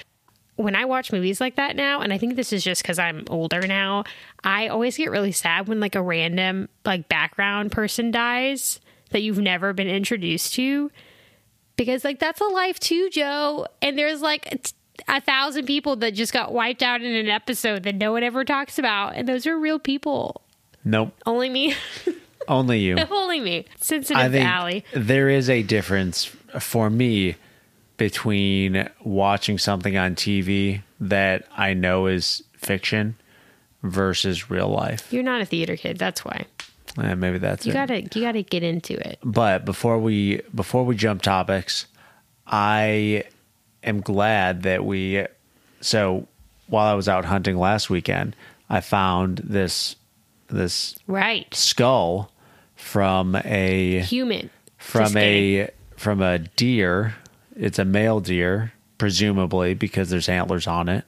When 0.57 0.75
I 0.75 0.85
watch 0.85 1.11
movies 1.11 1.41
like 1.41 1.55
that 1.55 1.75
now, 1.75 2.01
and 2.01 2.13
I 2.13 2.19
think 2.19 2.35
this 2.35 2.53
is 2.53 2.63
just 2.63 2.83
because 2.83 2.99
I'm 2.99 3.25
older 3.29 3.65
now, 3.65 4.03
I 4.43 4.67
always 4.67 4.95
get 4.95 5.09
really 5.09 5.31
sad 5.31 5.67
when 5.67 5.79
like 5.79 5.95
a 5.95 6.01
random 6.01 6.69
like 6.85 7.09
background 7.09 7.71
person 7.71 8.11
dies 8.11 8.79
that 9.09 9.23
you've 9.23 9.39
never 9.39 9.73
been 9.73 9.87
introduced 9.87 10.53
to, 10.53 10.91
because 11.75 12.03
like 12.03 12.19
that's 12.19 12.41
a 12.41 12.45
life 12.45 12.79
too, 12.79 13.09
Joe. 13.09 13.65
And 13.81 13.97
there's 13.97 14.21
like 14.21 14.71
a 15.07 15.19
thousand 15.19 15.65
people 15.65 15.95
that 15.95 16.13
just 16.13 16.31
got 16.31 16.53
wiped 16.53 16.83
out 16.83 17.01
in 17.01 17.15
an 17.15 17.27
episode 17.27 17.83
that 17.83 17.95
no 17.95 18.11
one 18.11 18.21
ever 18.21 18.45
talks 18.45 18.77
about, 18.77 19.15
and 19.15 19.27
those 19.27 19.47
are 19.47 19.57
real 19.57 19.79
people. 19.79 20.43
Nope. 20.83 21.13
Only 21.25 21.49
me. 21.49 21.75
Only 22.47 22.79
you. 22.79 22.97
Only 23.11 23.39
me. 23.39 23.65
Sensitive 23.79 24.17
I 24.21 24.29
think 24.29 24.45
Allie. 24.47 24.85
there 24.93 25.29
is 25.29 25.49
a 25.49 25.61
difference 25.63 26.25
for 26.59 26.89
me 26.89 27.35
between 27.97 28.89
watching 29.03 29.57
something 29.59 29.95
on 29.95 30.15
TV 30.15 30.81
that 30.99 31.43
I 31.55 31.73
know 31.75 32.07
is 32.07 32.43
fiction 32.57 33.15
versus 33.83 34.49
real 34.49 34.69
life. 34.69 35.11
You're 35.13 35.23
not 35.23 35.41
a 35.41 35.45
theater 35.45 35.75
kid. 35.75 35.97
That's 35.99 36.25
why. 36.25 36.45
Eh, 37.01 37.13
maybe 37.13 37.37
that's 37.37 37.65
You 37.65 37.71
it. 37.71 37.75
gotta 37.75 38.01
you 38.01 38.21
gotta 38.21 38.41
get 38.41 38.63
into 38.63 38.93
it. 39.07 39.19
but 39.23 39.63
before 39.65 39.97
we 39.99 40.41
before 40.53 40.83
we 40.83 40.95
jump 40.95 41.21
topics, 41.21 41.85
I 42.47 43.23
am 43.83 44.01
glad 44.01 44.63
that 44.63 44.83
we. 44.83 45.25
So 45.79 46.27
while 46.67 46.87
I 46.87 46.93
was 46.95 47.07
out 47.07 47.25
hunting 47.25 47.57
last 47.57 47.89
weekend, 47.89 48.35
I 48.69 48.81
found 48.81 49.37
this 49.43 49.95
this 50.51 50.95
Right. 51.07 51.53
skull 51.53 52.31
from 52.75 53.35
a 53.43 53.99
Human. 53.99 54.49
from 54.77 55.15
a 55.17 55.69
from 55.97 56.21
a 56.21 56.39
deer. 56.39 57.15
It's 57.55 57.77
a 57.79 57.85
male 57.85 58.19
deer, 58.19 58.73
presumably 58.97 59.73
because 59.73 60.09
there's 60.09 60.29
antlers 60.29 60.67
on 60.67 60.89
it. 60.89 61.05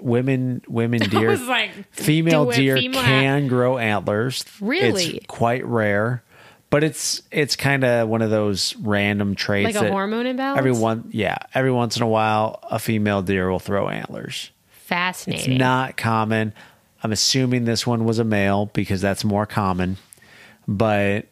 Women 0.00 0.62
women 0.68 1.00
deer 1.10 1.36
like, 1.36 1.70
female 1.92 2.48
deer 2.50 2.76
female- 2.76 3.02
can 3.02 3.48
grow 3.48 3.78
antlers. 3.78 4.44
Really? 4.60 5.16
It's 5.16 5.26
quite 5.26 5.64
rare. 5.66 6.22
But 6.70 6.84
it's 6.84 7.22
it's 7.32 7.56
kind 7.56 7.82
of 7.82 8.08
one 8.08 8.20
of 8.22 8.30
those 8.30 8.76
random 8.76 9.34
traits 9.34 9.74
Like 9.74 9.86
a 9.86 9.90
hormone 9.90 10.26
imbalance? 10.26 10.58
Every 10.58 10.72
one, 10.72 11.08
yeah, 11.12 11.38
every 11.54 11.72
once 11.72 11.96
in 11.96 12.02
a 12.02 12.06
while, 12.08 12.60
a 12.70 12.78
female 12.78 13.22
deer 13.22 13.50
will 13.50 13.58
throw 13.58 13.88
antlers. 13.88 14.50
It's 14.76 14.86
Fascinating. 14.86 15.58
not 15.58 15.96
common. 15.96 16.52
I'm 17.02 17.12
assuming 17.12 17.64
this 17.64 17.86
one 17.86 18.04
was 18.04 18.18
a 18.18 18.24
male 18.24 18.66
because 18.66 19.00
that's 19.00 19.24
more 19.24 19.46
common. 19.46 19.96
But 20.66 21.26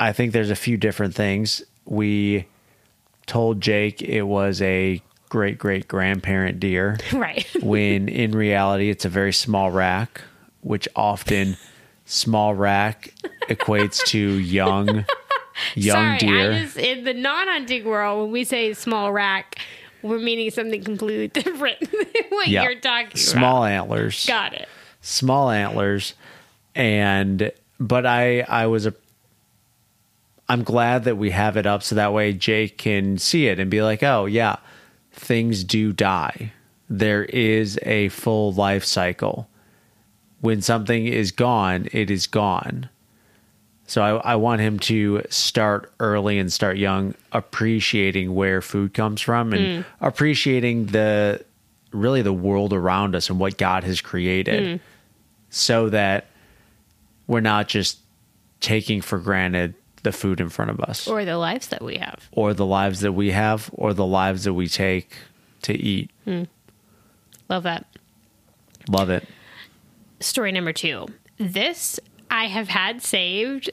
I 0.00 0.12
think 0.12 0.32
there's 0.32 0.50
a 0.50 0.56
few 0.56 0.76
different 0.76 1.14
things. 1.14 1.62
We 1.84 2.46
told 3.26 3.60
Jake 3.60 4.00
it 4.02 4.22
was 4.22 4.62
a 4.62 5.02
great 5.28 5.58
great 5.58 5.86
grandparent 5.86 6.58
deer 6.58 6.96
right. 7.12 7.46
when 7.62 8.08
in 8.08 8.32
reality 8.32 8.88
it's 8.88 9.04
a 9.04 9.08
very 9.10 9.32
small 9.32 9.70
rack, 9.70 10.22
which 10.62 10.88
often 10.96 11.56
small 12.06 12.54
rack 12.54 13.12
equates 13.48 14.02
to 14.06 14.18
young 14.18 15.04
young 15.74 16.18
Sorry, 16.18 16.18
deer. 16.18 16.52
I 16.52 16.60
just 16.60 16.76
in 16.78 17.04
the 17.04 17.14
non-hunting 17.14 17.84
world, 17.84 18.22
when 18.22 18.32
we 18.32 18.44
say 18.44 18.72
small 18.74 19.12
rack, 19.12 19.58
we're 20.02 20.18
meaning 20.18 20.50
something 20.50 20.82
completely 20.84 21.28
different 21.42 21.80
than 21.80 22.06
what 22.30 22.48
Yeah. 22.48 22.64
you're 22.64 22.74
talking 22.80 23.06
about. 23.08 23.18
small 23.18 23.64
about. 23.64 23.72
antlers. 23.72 24.26
Got 24.26 24.54
it. 24.54 24.68
small 25.00 25.50
antlers 25.50 26.14
and 26.74 27.50
but 27.80 28.04
i 28.06 28.40
i 28.42 28.66
was 28.66 28.86
a 28.86 28.94
i'm 30.48 30.62
glad 30.62 31.04
that 31.04 31.16
we 31.16 31.30
have 31.30 31.56
it 31.56 31.66
up 31.66 31.82
so 31.82 31.94
that 31.94 32.12
way 32.12 32.32
jake 32.32 32.78
can 32.78 33.18
see 33.18 33.46
it 33.46 33.58
and 33.58 33.70
be 33.70 33.82
like 33.82 34.02
oh 34.02 34.26
yeah 34.26 34.56
things 35.12 35.64
do 35.64 35.92
die 35.92 36.52
there 36.88 37.24
is 37.24 37.78
a 37.82 38.08
full 38.10 38.52
life 38.52 38.84
cycle 38.84 39.48
when 40.40 40.60
something 40.62 41.06
is 41.06 41.32
gone 41.32 41.88
it 41.92 42.10
is 42.10 42.26
gone 42.26 42.88
so 43.88 44.02
I, 44.02 44.32
I 44.32 44.36
want 44.36 44.60
him 44.60 44.78
to 44.80 45.22
start 45.30 45.90
early 45.98 46.38
and 46.38 46.52
start 46.52 46.76
young 46.76 47.14
appreciating 47.32 48.34
where 48.34 48.60
food 48.60 48.94
comes 48.94 49.20
from 49.20 49.52
and 49.52 49.82
mm. 49.82 49.88
appreciating 50.00 50.86
the 50.86 51.44
really 51.90 52.22
the 52.22 52.32
world 52.32 52.72
around 52.72 53.16
us 53.16 53.30
and 53.30 53.40
what 53.40 53.56
god 53.58 53.82
has 53.82 54.00
created 54.00 54.62
mm. 54.62 54.80
so 55.50 55.88
that 55.88 56.26
we're 57.26 57.40
not 57.40 57.66
just 57.68 57.98
taking 58.60 59.00
for 59.00 59.18
granted 59.18 59.74
the 60.02 60.12
food 60.12 60.40
in 60.40 60.48
front 60.48 60.70
of 60.70 60.80
us 60.80 61.08
Or 61.08 61.24
the 61.24 61.36
lives 61.38 61.68
that 61.68 61.82
we 61.82 61.96
have. 61.96 62.28
or 62.32 62.54
the 62.54 62.66
lives 62.66 63.00
that 63.00 63.12
we 63.12 63.30
have 63.32 63.70
or 63.72 63.94
the 63.94 64.06
lives 64.06 64.44
that 64.44 64.54
we 64.54 64.68
take 64.68 65.16
to 65.62 65.74
eat. 65.74 66.10
Mm. 66.26 66.46
Love 67.48 67.64
that. 67.64 67.86
Love 68.88 69.10
it. 69.10 69.26
story 70.20 70.52
number 70.52 70.72
two. 70.72 71.06
This 71.38 71.98
I 72.30 72.46
have 72.46 72.68
had 72.68 73.02
saved 73.02 73.70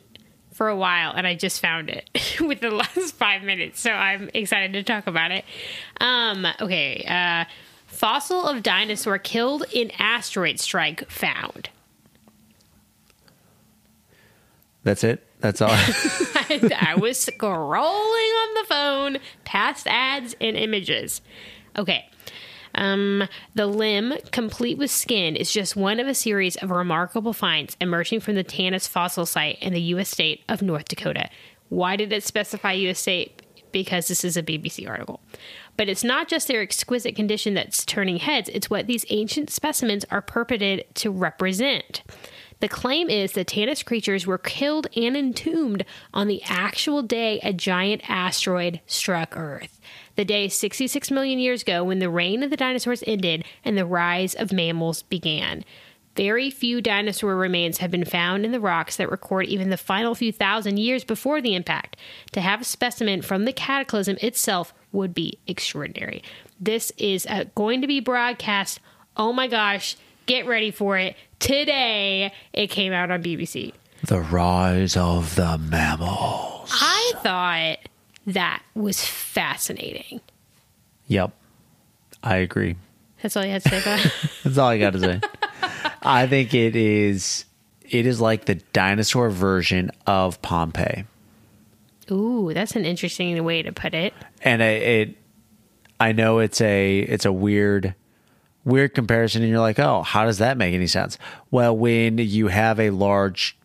for 0.52 0.70
a 0.70 0.76
while 0.76 1.12
and 1.12 1.28
I 1.28 1.36
just 1.36 1.60
found 1.60 1.90
it 1.90 2.10
with 2.40 2.62
the 2.62 2.72
last 2.72 3.16
five 3.16 3.44
minutes. 3.44 3.82
So 3.82 3.92
I'm 3.92 4.30
excited 4.34 4.74
to 4.74 4.84
talk 4.84 5.06
about 5.08 5.32
it. 5.32 5.44
Um, 6.00 6.48
okay. 6.62 7.06
Uh, 7.08 7.46
fossil 7.88 8.48
of 8.48 8.64
dinosaur 8.64 9.18
killed 9.18 9.66
in 9.74 9.92
asteroid 10.00 10.60
strike 10.60 11.10
found. 11.10 11.70
That's 14.84 15.04
it. 15.04 15.26
That's 15.40 15.62
all. 15.62 15.70
I 15.72 16.96
was 16.98 17.24
scrolling 17.26 17.84
on 17.84 18.54
the 18.54 18.66
phone 18.70 19.18
past 19.44 19.88
ads 19.88 20.36
and 20.40 20.56
images. 20.56 21.22
Okay. 21.76 22.08
Um, 22.76 23.28
the 23.56 23.68
limb, 23.68 24.14
complete 24.32 24.78
with 24.78 24.92
skin, 24.92 25.36
is 25.36 25.52
just 25.52 25.76
one 25.76 26.00
of 26.00 26.08
a 26.08 26.14
series 26.14 26.56
of 26.58 26.72
remarkable 26.72 27.34
finds 27.34 27.76
emerging 27.82 28.20
from 28.20 28.36
the 28.36 28.44
Tanis 28.44 28.88
fossil 28.88 29.26
site 29.26 29.58
in 29.62 29.74
the 29.74 29.82
U.S. 29.82 30.10
state 30.10 30.44
of 30.48 30.62
North 30.62 30.86
Dakota. 30.86 31.30
Why 31.70 31.96
did 31.96 32.14
it 32.14 32.24
specify 32.24 32.74
U.S. 32.74 33.00
state? 33.00 33.42
Because 33.72 34.08
this 34.08 34.24
is 34.24 34.38
a 34.38 34.44
BBC 34.44 34.88
article. 34.88 35.20
But 35.78 35.90
it's 35.90 36.04
not 36.04 36.28
just 36.28 36.48
their 36.48 36.62
exquisite 36.62 37.16
condition 37.16 37.54
that's 37.54 37.84
turning 37.84 38.18
heads, 38.18 38.50
it's 38.54 38.70
what 38.70 38.88
these 38.88 39.06
ancient 39.10 39.50
specimens 39.50 40.06
are 40.12 40.22
purported 40.22 40.86
to 40.96 41.12
represent. 41.12 42.04
The 42.62 42.70
claim 42.70 43.10
is 43.10 43.34
that 43.34 43.48
Tanis 43.48 43.86
creatures 43.86 44.26
were 44.26 44.38
killed 44.38 44.88
and 44.96 45.18
entombed 45.18 45.86
on 46.14 46.28
the 46.28 46.42
actual 46.44 47.04
day 47.04 47.40
a 47.44 47.52
giant 47.52 48.10
asteroid 48.10 48.80
struck 48.88 49.36
Earth. 49.36 49.75
The 50.16 50.26
day 50.26 50.48
66 50.48 51.12
million 51.12 51.40
years 51.40 51.62
ago 51.62 51.84
when 51.84 52.00
the 52.00 52.10
reign 52.10 52.42
of 52.44 52.50
the 52.50 52.58
dinosaurs 52.58 53.04
ended 53.06 53.44
and 53.64 53.78
the 53.78 53.86
rise 53.86 54.34
of 54.34 54.52
mammals 54.54 55.04
began. 55.04 55.64
Very 56.16 56.50
few 56.50 56.80
dinosaur 56.80 57.36
remains 57.36 57.80
have 57.80 57.92
been 57.92 58.06
found 58.06 58.46
in 58.46 58.54
the 58.54 58.60
rocks 58.62 58.96
that 58.96 59.12
record 59.12 59.48
even 59.48 59.70
the 59.70 59.76
final 59.76 60.16
few 60.16 60.32
thousand 60.32 60.78
years 60.80 61.04
before 61.04 61.42
the 61.42 61.56
impact. 61.56 61.98
To 62.32 62.40
have 62.40 62.62
a 62.62 62.64
specimen 62.64 63.22
from 63.22 63.44
the 63.44 63.52
cataclysm 63.52 64.18
itself 64.22 64.74
would 64.94 65.14
be 65.14 65.40
extraordinary. 65.46 66.24
This 66.58 66.94
is 66.98 67.26
uh, 67.26 67.44
going 67.54 67.82
to 67.82 67.88
be 67.88 68.00
broadcast. 68.00 68.80
Oh 69.18 69.34
my 69.34 69.48
gosh, 69.48 69.98
get 70.26 70.48
ready 70.48 70.72
for 70.72 70.98
it. 70.98 71.18
Today, 71.40 72.32
it 72.54 72.68
came 72.68 72.94
out 72.94 73.12
on 73.12 73.22
BBC. 73.22 73.74
the 74.06 74.22
rise 74.22 74.96
of 74.96 75.36
the 75.36 75.58
mammals. 75.58 76.72
I 76.72 77.12
thought 77.18 77.78
that 78.28 78.64
was 78.74 79.04
fascinating. 79.06 80.22
Yep. 81.08 81.32
I 82.24 82.38
agree. 82.38 82.76
That's 83.22 83.36
all 83.38 83.46
you 83.46 83.52
had 83.52 83.64
to 83.64 83.70
say 83.70 83.82
about 83.82 84.06
it. 84.06 84.12
That's 84.44 84.58
all 84.58 84.70
I 84.70 84.78
got 84.80 84.94
to 84.94 85.00
say. 85.00 85.22
I 86.02 86.28
think 86.28 86.54
it 86.54 86.76
is 86.76 87.46
it 87.90 88.06
is 88.06 88.20
like 88.22 88.46
the 88.46 88.56
dinosaur 88.74 89.30
version 89.30 89.92
of 90.08 90.42
Pompeii. 90.42 91.06
Ooh, 92.12 92.52
that's 92.54 92.76
an 92.76 92.86
interesting 92.86 93.44
way 93.44 93.64
to 93.64 93.72
put 93.72 93.94
it. 93.96 94.14
and 94.44 94.62
it, 94.62 94.84
it 94.84 95.18
I 96.00 96.12
know 96.12 96.38
it's 96.40 96.62
a 96.62 97.00
it's 97.00 97.26
a 97.26 97.32
weird 97.34 97.96
weird 98.64 98.94
comparison 98.94 99.42
and 99.42 99.50
you're 99.50 99.60
like, 99.60 99.80
"Oh, 99.80 100.04
how 100.04 100.26
does 100.26 100.38
that 100.38 100.58
make 100.58 100.74
any 100.76 100.88
sense?" 100.88 101.18
Well, 101.50 101.76
when 101.76 102.18
you 102.20 102.48
have 102.48 102.80
a 102.80 102.92
large 102.92 103.58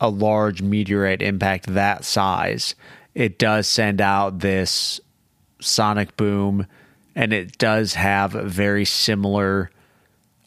a 0.00 0.08
large 0.08 0.62
meteorite 0.62 1.20
impact 1.22 1.66
that 1.74 2.04
size, 2.04 2.74
it 3.14 3.38
does 3.38 3.66
send 3.66 4.00
out 4.00 4.38
this 4.40 5.00
sonic 5.60 6.16
boom 6.16 6.66
and 7.14 7.32
it 7.32 7.58
does 7.58 7.94
have 7.94 8.34
a 8.34 8.44
very 8.44 8.84
similar 8.84 9.70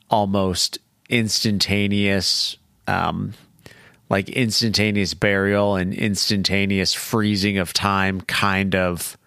almost 0.10 0.78
instantaneous 1.10 2.58
um 2.88 3.34
like 4.10 4.30
instantaneous 4.30 5.14
burial 5.14 5.76
and 5.76 5.94
instantaneous 5.94 6.94
freezing 6.94 7.58
of 7.58 7.74
time 7.74 8.22
kind 8.22 8.76
of 8.76 9.18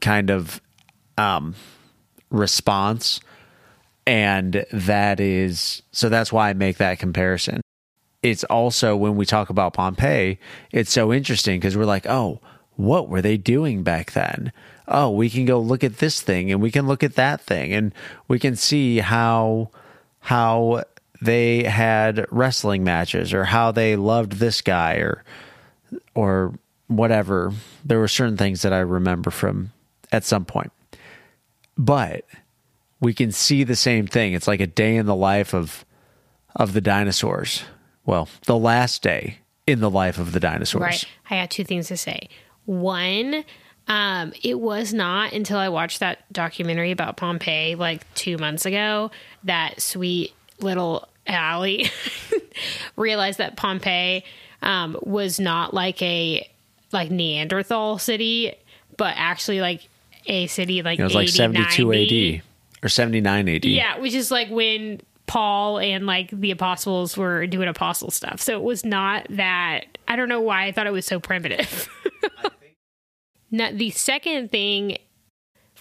kind 0.00 0.30
of 0.30 0.60
um 1.16 1.54
response 2.30 3.20
and 4.08 4.64
that 4.72 5.20
is 5.20 5.82
so 5.92 6.08
that's 6.08 6.32
why 6.32 6.48
I 6.48 6.54
make 6.54 6.78
that 6.78 6.98
comparison. 6.98 7.60
It's 8.22 8.44
also 8.44 8.96
when 8.96 9.16
we 9.16 9.26
talk 9.26 9.50
about 9.50 9.74
Pompeii, 9.74 10.38
it's 10.72 10.92
so 10.92 11.12
interesting 11.12 11.60
because 11.60 11.76
we're 11.76 11.84
like, 11.84 12.06
"Oh, 12.06 12.40
what 12.76 13.08
were 13.08 13.22
they 13.22 13.36
doing 13.36 13.82
back 13.82 14.12
then?" 14.12 14.52
Oh, 14.88 15.10
we 15.10 15.30
can 15.30 15.44
go 15.44 15.60
look 15.60 15.84
at 15.84 15.98
this 15.98 16.20
thing 16.20 16.50
and 16.50 16.60
we 16.62 16.70
can 16.70 16.86
look 16.86 17.02
at 17.02 17.14
that 17.14 17.40
thing 17.40 17.72
and 17.72 17.94
we 18.26 18.38
can 18.38 18.56
see 18.56 18.98
how 18.98 19.70
how 20.20 20.84
they 21.20 21.64
had 21.64 22.26
wrestling 22.30 22.84
matches 22.84 23.32
or 23.32 23.44
how 23.44 23.70
they 23.72 23.96
loved 23.96 24.34
this 24.34 24.60
guy 24.62 24.94
or 24.94 25.24
or 26.14 26.54
whatever. 26.88 27.52
There 27.84 27.98
were 27.98 28.08
certain 28.08 28.36
things 28.36 28.62
that 28.62 28.72
I 28.72 28.80
remember 28.80 29.30
from 29.30 29.72
at 30.10 30.24
some 30.24 30.44
point. 30.44 30.72
But 31.76 32.24
we 33.00 33.14
can 33.14 33.30
see 33.30 33.62
the 33.62 33.76
same 33.76 34.06
thing. 34.06 34.32
It's 34.32 34.48
like 34.48 34.60
a 34.60 34.66
day 34.66 34.96
in 34.96 35.06
the 35.06 35.14
life 35.14 35.54
of 35.54 35.84
of 36.56 36.72
the 36.72 36.80
dinosaurs. 36.80 37.62
Well, 38.08 38.26
the 38.46 38.56
last 38.56 39.02
day 39.02 39.36
in 39.66 39.80
the 39.80 39.90
life 39.90 40.18
of 40.18 40.32
the 40.32 40.40
dinosaurs. 40.40 40.80
Right. 40.80 41.04
I 41.28 41.42
got 41.42 41.50
two 41.50 41.62
things 41.62 41.88
to 41.88 41.96
say. 41.98 42.30
One, 42.64 43.44
um, 43.86 44.32
it 44.42 44.58
was 44.58 44.94
not 44.94 45.34
until 45.34 45.58
I 45.58 45.68
watched 45.68 46.00
that 46.00 46.20
documentary 46.32 46.90
about 46.90 47.18
Pompeii 47.18 47.74
like 47.74 48.02
two 48.14 48.38
months 48.38 48.64
ago 48.64 49.10
that 49.44 49.82
sweet 49.82 50.32
little 50.58 51.06
Allie 51.26 51.90
realized 52.96 53.36
that 53.38 53.58
Pompeii 53.58 54.24
um, 54.62 54.96
was 55.02 55.38
not 55.38 55.74
like 55.74 56.00
a 56.00 56.48
like 56.92 57.10
Neanderthal 57.10 57.98
city, 57.98 58.54
but 58.96 59.12
actually 59.18 59.60
like 59.60 59.86
a 60.24 60.46
city 60.46 60.80
like 60.80 60.98
It 60.98 61.04
was 61.04 61.14
like 61.14 61.28
72 61.28 61.92
AD 61.92 62.42
or 62.82 62.88
79 62.88 63.48
AD. 63.50 63.64
Yeah, 63.66 63.98
which 63.98 64.14
is 64.14 64.30
like 64.30 64.48
when 64.48 65.02
Paul 65.28 65.78
and 65.78 66.06
like 66.06 66.30
the 66.30 66.50
apostles 66.50 67.16
were 67.16 67.46
doing 67.46 67.68
apostle 67.68 68.10
stuff. 68.10 68.40
So 68.40 68.56
it 68.56 68.62
was 68.62 68.84
not 68.84 69.26
that. 69.30 69.98
I 70.08 70.16
don't 70.16 70.28
know 70.28 70.40
why 70.40 70.64
I 70.64 70.72
thought 70.72 70.86
it 70.86 70.92
was 70.92 71.06
so 71.06 71.20
primitive. 71.20 71.88
now, 73.50 73.70
the 73.72 73.90
second 73.90 74.50
thing, 74.50 74.98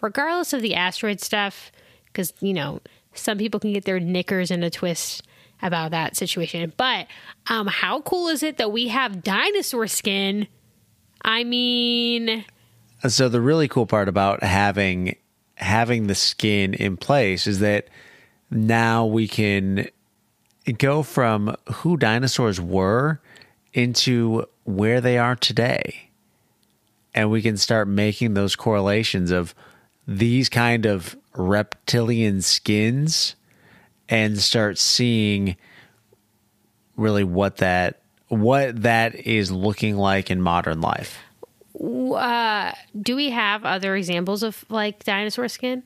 regardless 0.01 0.53
of 0.53 0.61
the 0.61 0.75
asteroid 0.75 1.21
stuff, 1.21 1.71
because, 2.05 2.33
you 2.41 2.53
know, 2.53 2.81
some 3.13 3.37
people 3.37 3.59
can 3.59 3.73
get 3.73 3.85
their 3.85 3.99
knickers 3.99 4.51
in 4.51 4.61
a 4.63 4.69
twist 4.69 5.23
about 5.61 5.91
that 5.91 6.15
situation. 6.15 6.73
But 6.77 7.07
um, 7.47 7.67
how 7.67 8.01
cool 8.01 8.27
is 8.27 8.43
it 8.43 8.57
that 8.57 8.71
we 8.71 8.89
have 8.89 9.23
dinosaur 9.23 9.87
skin? 9.87 10.47
I 11.23 11.43
mean, 11.43 12.45
So 13.07 13.29
the 13.29 13.41
really 13.41 13.67
cool 13.67 13.85
part 13.85 14.09
about 14.09 14.43
having 14.43 15.15
having 15.55 16.05
the 16.05 16.15
skin 16.15 16.73
in 16.75 16.97
place 16.97 17.47
is 17.47 17.59
that 17.59 17.87
now 18.49 19.05
we 19.05 19.27
can 19.27 19.87
go 20.77 21.03
from 21.03 21.55
who 21.71 21.97
dinosaurs 21.97 22.59
were 22.59 23.19
into 23.73 24.45
where 24.63 25.01
they 25.01 25.17
are 25.17 25.35
today. 25.35 26.09
And 27.13 27.31
we 27.31 27.41
can 27.41 27.57
start 27.57 27.87
making 27.87 28.33
those 28.33 28.55
correlations 28.55 29.31
of 29.31 29.55
these 30.07 30.49
kind 30.49 30.85
of 30.85 31.17
reptilian 31.35 32.41
skins 32.41 33.35
and 34.09 34.37
start 34.39 34.77
seeing 34.77 35.55
really 36.95 37.23
what 37.23 37.57
that 37.57 38.01
what 38.29 38.81
that 38.81 39.15
is 39.15 39.51
looking 39.51 39.95
like 39.95 40.29
in 40.29 40.41
modern 40.41 40.81
life. 40.81 41.17
uh, 41.79 42.73
do 42.99 43.15
we 43.15 43.29
have 43.29 43.65
other 43.65 43.95
examples 43.95 44.43
of 44.43 44.65
like 44.69 45.03
dinosaur 45.03 45.47
skin? 45.47 45.83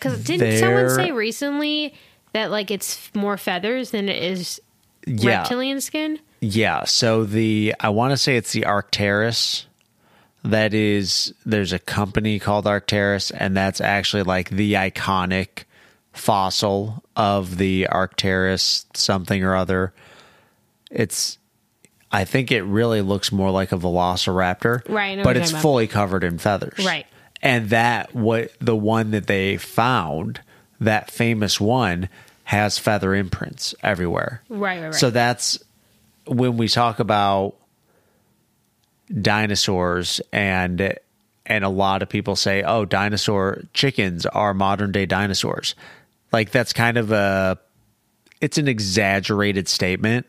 Because 0.00 0.24
didn't 0.24 0.58
someone 0.58 0.88
say 0.90 1.12
recently 1.12 1.94
that 2.32 2.50
like 2.50 2.70
it's 2.70 3.14
more 3.14 3.36
feathers 3.36 3.90
than 3.90 4.08
it 4.08 4.22
is 4.22 4.60
Yeah. 5.06 5.38
reptilian 5.40 5.80
skin? 5.80 6.18
Yeah. 6.40 6.84
So 6.84 7.24
the 7.24 7.74
I 7.80 7.90
want 7.90 8.12
to 8.12 8.16
say 8.16 8.36
it's 8.36 8.52
the 8.52 8.64
Arcturus. 8.64 9.66
That 10.42 10.72
is, 10.72 11.34
there's 11.44 11.74
a 11.74 11.78
company 11.78 12.38
called 12.38 12.66
Arcturus, 12.66 13.30
and 13.30 13.54
that's 13.54 13.78
actually 13.78 14.22
like 14.22 14.48
the 14.48 14.72
iconic 14.72 15.64
fossil 16.14 17.04
of 17.14 17.58
the 17.58 17.86
Arcturus 17.88 18.86
something 18.94 19.44
or 19.44 19.54
other. 19.54 19.92
It's, 20.90 21.36
I 22.10 22.24
think 22.24 22.50
it 22.50 22.62
really 22.62 23.02
looks 23.02 23.30
more 23.30 23.50
like 23.50 23.70
a 23.72 23.76
Velociraptor, 23.76 24.88
Right, 24.88 25.10
I 25.10 25.14
know 25.16 25.20
what 25.20 25.24
But 25.24 25.36
it's 25.36 25.50
about. 25.50 25.60
fully 25.62 25.86
covered 25.86 26.24
in 26.24 26.38
feathers, 26.38 26.84
Right. 26.86 27.06
And 27.42 27.70
that 27.70 28.14
what 28.14 28.52
the 28.60 28.76
one 28.76 29.12
that 29.12 29.26
they 29.26 29.56
found, 29.56 30.40
that 30.80 31.10
famous 31.10 31.60
one, 31.60 32.08
has 32.44 32.78
feather 32.78 33.14
imprints 33.14 33.74
everywhere. 33.82 34.42
Right, 34.48 34.78
right, 34.78 34.84
right. 34.86 34.94
So 34.94 35.10
that's 35.10 35.58
when 36.26 36.56
we 36.56 36.68
talk 36.68 37.00
about 37.00 37.54
dinosaurs 39.20 40.20
and 40.32 40.96
and 41.46 41.64
a 41.64 41.68
lot 41.68 42.02
of 42.02 42.08
people 42.08 42.36
say, 42.36 42.62
"Oh, 42.62 42.84
dinosaur 42.84 43.62
chickens 43.74 44.26
are 44.26 44.54
modern 44.54 44.92
day 44.92 45.06
dinosaurs." 45.06 45.74
Like 46.32 46.50
that's 46.50 46.72
kind 46.72 46.96
of 46.96 47.10
a 47.10 47.58
it's 48.40 48.58
an 48.58 48.68
exaggerated 48.68 49.68
statement, 49.68 50.26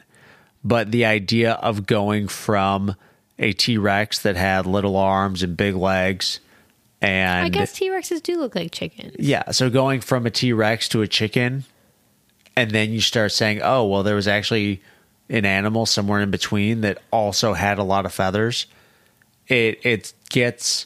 but 0.63 0.91
the 0.91 1.05
idea 1.05 1.53
of 1.53 1.85
going 1.85 2.27
from 2.27 2.95
a 3.39 3.53
T-Rex 3.53 4.19
that 4.19 4.35
had 4.35 4.65
little 4.65 4.95
arms 4.95 5.41
and 5.43 5.57
big 5.57 5.75
legs 5.75 6.39
and 7.01 7.45
I 7.45 7.49
guess 7.49 7.73
T 7.73 7.89
Rexes 7.89 8.21
do 8.21 8.37
look 8.39 8.55
like 8.55 8.71
chickens. 8.71 9.15
yeah. 9.19 9.51
So 9.51 9.69
going 9.69 10.01
from 10.01 10.25
a 10.25 10.29
T 10.29 10.53
Rex 10.53 10.87
to 10.89 11.01
a 11.01 11.07
chicken, 11.07 11.63
and 12.55 12.71
then 12.71 12.91
you 12.91 13.01
start 13.01 13.31
saying, 13.31 13.61
oh, 13.63 13.85
well, 13.87 14.03
there 14.03 14.15
was 14.15 14.27
actually 14.27 14.81
an 15.29 15.45
animal 15.45 15.85
somewhere 15.85 16.19
in 16.21 16.29
between 16.31 16.81
that 16.81 16.97
also 17.11 17.53
had 17.53 17.77
a 17.79 17.83
lot 17.83 18.05
of 18.05 18.13
feathers. 18.13 18.65
It 19.47 19.79
it 19.85 20.13
gets 20.29 20.85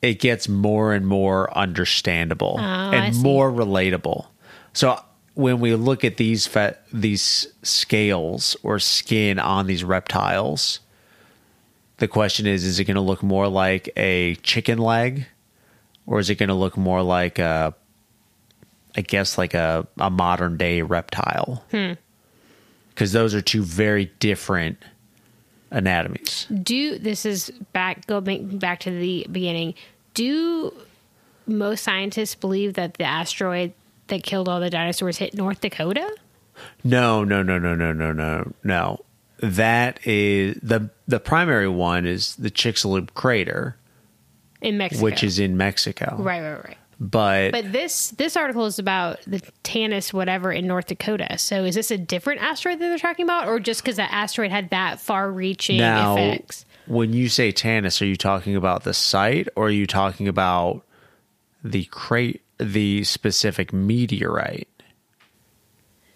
it 0.00 0.18
gets 0.20 0.48
more 0.48 0.92
and 0.92 1.06
more 1.06 1.56
understandable 1.56 2.56
Oh, 2.58 2.62
and 2.62 3.16
more 3.22 3.50
relatable. 3.50 4.26
So 4.72 4.98
when 5.34 5.60
we 5.60 5.74
look 5.74 6.04
at 6.04 6.16
these 6.18 6.46
fe- 6.46 6.76
these 6.92 7.46
scales 7.62 8.56
or 8.62 8.78
skin 8.78 9.38
on 9.38 9.66
these 9.66 9.82
reptiles, 9.84 10.80
the 12.02 12.08
question 12.08 12.48
is: 12.48 12.64
Is 12.64 12.80
it 12.80 12.84
going 12.84 12.96
to 12.96 13.00
look 13.00 13.22
more 13.22 13.46
like 13.46 13.88
a 13.96 14.34
chicken 14.42 14.78
leg, 14.78 15.24
or 16.04 16.18
is 16.18 16.30
it 16.30 16.34
going 16.34 16.48
to 16.48 16.54
look 16.54 16.76
more 16.76 17.00
like 17.00 17.38
a, 17.38 17.76
I 18.96 19.02
guess, 19.02 19.38
like 19.38 19.54
a 19.54 19.86
a 19.98 20.10
modern 20.10 20.56
day 20.56 20.82
reptile? 20.82 21.64
Hmm. 21.70 21.92
Because 22.88 23.12
those 23.12 23.36
are 23.36 23.40
two 23.40 23.62
very 23.62 24.06
different 24.18 24.82
anatomies. 25.70 26.48
Do 26.50 26.98
this 26.98 27.24
is 27.24 27.50
back 27.72 28.08
go 28.08 28.20
back 28.20 28.40
back 28.42 28.80
to 28.80 28.90
the 28.90 29.24
beginning. 29.30 29.74
Do 30.14 30.74
most 31.46 31.84
scientists 31.84 32.34
believe 32.34 32.74
that 32.74 32.94
the 32.94 33.04
asteroid 33.04 33.74
that 34.08 34.24
killed 34.24 34.48
all 34.48 34.58
the 34.58 34.70
dinosaurs 34.70 35.18
hit 35.18 35.34
North 35.34 35.60
Dakota? 35.60 36.16
No, 36.82 37.22
no, 37.22 37.44
no, 37.44 37.60
no, 37.60 37.76
no, 37.76 37.92
no, 37.92 38.10
no, 38.12 38.52
no. 38.64 39.04
That 39.42 39.98
is 40.06 40.56
the 40.62 40.88
the 41.08 41.18
primary 41.20 41.68
one 41.68 42.06
is 42.06 42.36
the 42.36 42.50
Chicxulub 42.50 43.12
crater, 43.14 43.76
In 44.60 44.78
Mexico. 44.78 45.02
which 45.04 45.24
is 45.24 45.38
in 45.38 45.56
Mexico. 45.56 46.16
right, 46.18 46.40
right, 46.40 46.64
right. 46.64 46.78
But, 47.00 47.50
But 47.50 47.72
this 47.72 48.10
this 48.10 48.36
article 48.36 48.64
is 48.66 48.78
about 48.78 49.18
the 49.26 49.40
Tanis 49.64 50.12
whatever 50.12 50.52
in 50.52 50.68
North 50.68 50.86
Dakota. 50.86 51.36
So 51.38 51.64
is 51.64 51.74
this 51.74 51.90
a 51.90 51.98
different 51.98 52.40
asteroid 52.40 52.78
that 52.78 52.88
they're 52.88 52.98
talking 52.98 53.24
about, 53.24 53.48
or 53.48 53.58
just 53.58 53.82
because 53.82 53.96
that 53.96 54.12
asteroid 54.12 54.52
had 54.52 54.70
that 54.70 55.00
far-reaching 55.00 55.78
now, 55.78 56.14
effects? 56.16 56.64
when 56.86 57.12
you 57.12 57.28
say 57.28 57.52
Tanis, 57.52 58.00
are 58.00 58.04
you 58.06 58.16
talking 58.16 58.54
about 58.54 58.84
the 58.84 58.94
site, 58.94 59.48
or 59.56 59.66
are 59.66 59.70
you 59.70 59.88
talking 59.88 60.28
about 60.28 60.82
the 61.64 61.84
crate, 61.86 62.42
the 62.58 63.02
specific 63.02 63.72
meteorite? 63.72 64.68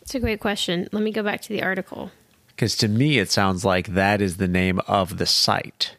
It's 0.02 0.14
a 0.14 0.20
great 0.20 0.38
question. 0.38 0.88
Let 0.92 1.02
me 1.02 1.10
go 1.10 1.24
back 1.24 1.40
to 1.42 1.48
the 1.48 1.64
article. 1.64 2.12
Because 2.56 2.74
to 2.76 2.88
me, 2.88 3.18
it 3.18 3.30
sounds 3.30 3.66
like 3.66 3.88
that 3.88 4.22
is 4.22 4.38
the 4.38 4.48
name 4.48 4.80
of 4.88 5.18
the 5.18 5.26
site. 5.26 5.94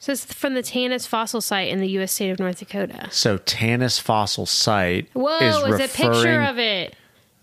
So 0.00 0.10
it's 0.10 0.24
from 0.24 0.54
the 0.54 0.62
Tanis 0.62 1.06
fossil 1.06 1.40
site 1.40 1.68
in 1.68 1.78
the 1.78 1.88
U.S. 1.90 2.10
state 2.10 2.30
of 2.30 2.40
North 2.40 2.58
Dakota. 2.58 3.06
So 3.12 3.38
Tanis 3.38 4.00
fossil 4.00 4.46
site 4.46 5.08
Whoa, 5.12 5.38
is 5.38 5.56
is 5.56 5.74
a 5.74 5.96
picture 5.96 6.10
referring 6.10 6.48
of 6.48 6.58
it. 6.58 6.96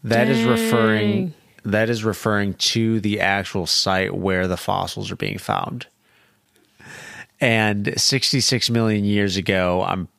that 0.03 0.27
is 0.27 0.43
referring 0.43 1.33
that 1.63 1.89
is 1.89 2.03
referring 2.03 2.55
to 2.55 2.99
the 2.99 3.21
actual 3.21 3.65
site 3.65 4.13
where 4.13 4.45
the 4.49 4.57
fossils 4.57 5.09
are 5.09 5.15
being 5.15 5.37
found. 5.37 5.87
And 7.39 7.93
66 7.95 8.69
million 8.69 9.05
years 9.05 9.37
ago, 9.37 9.85
I'm 9.87 10.09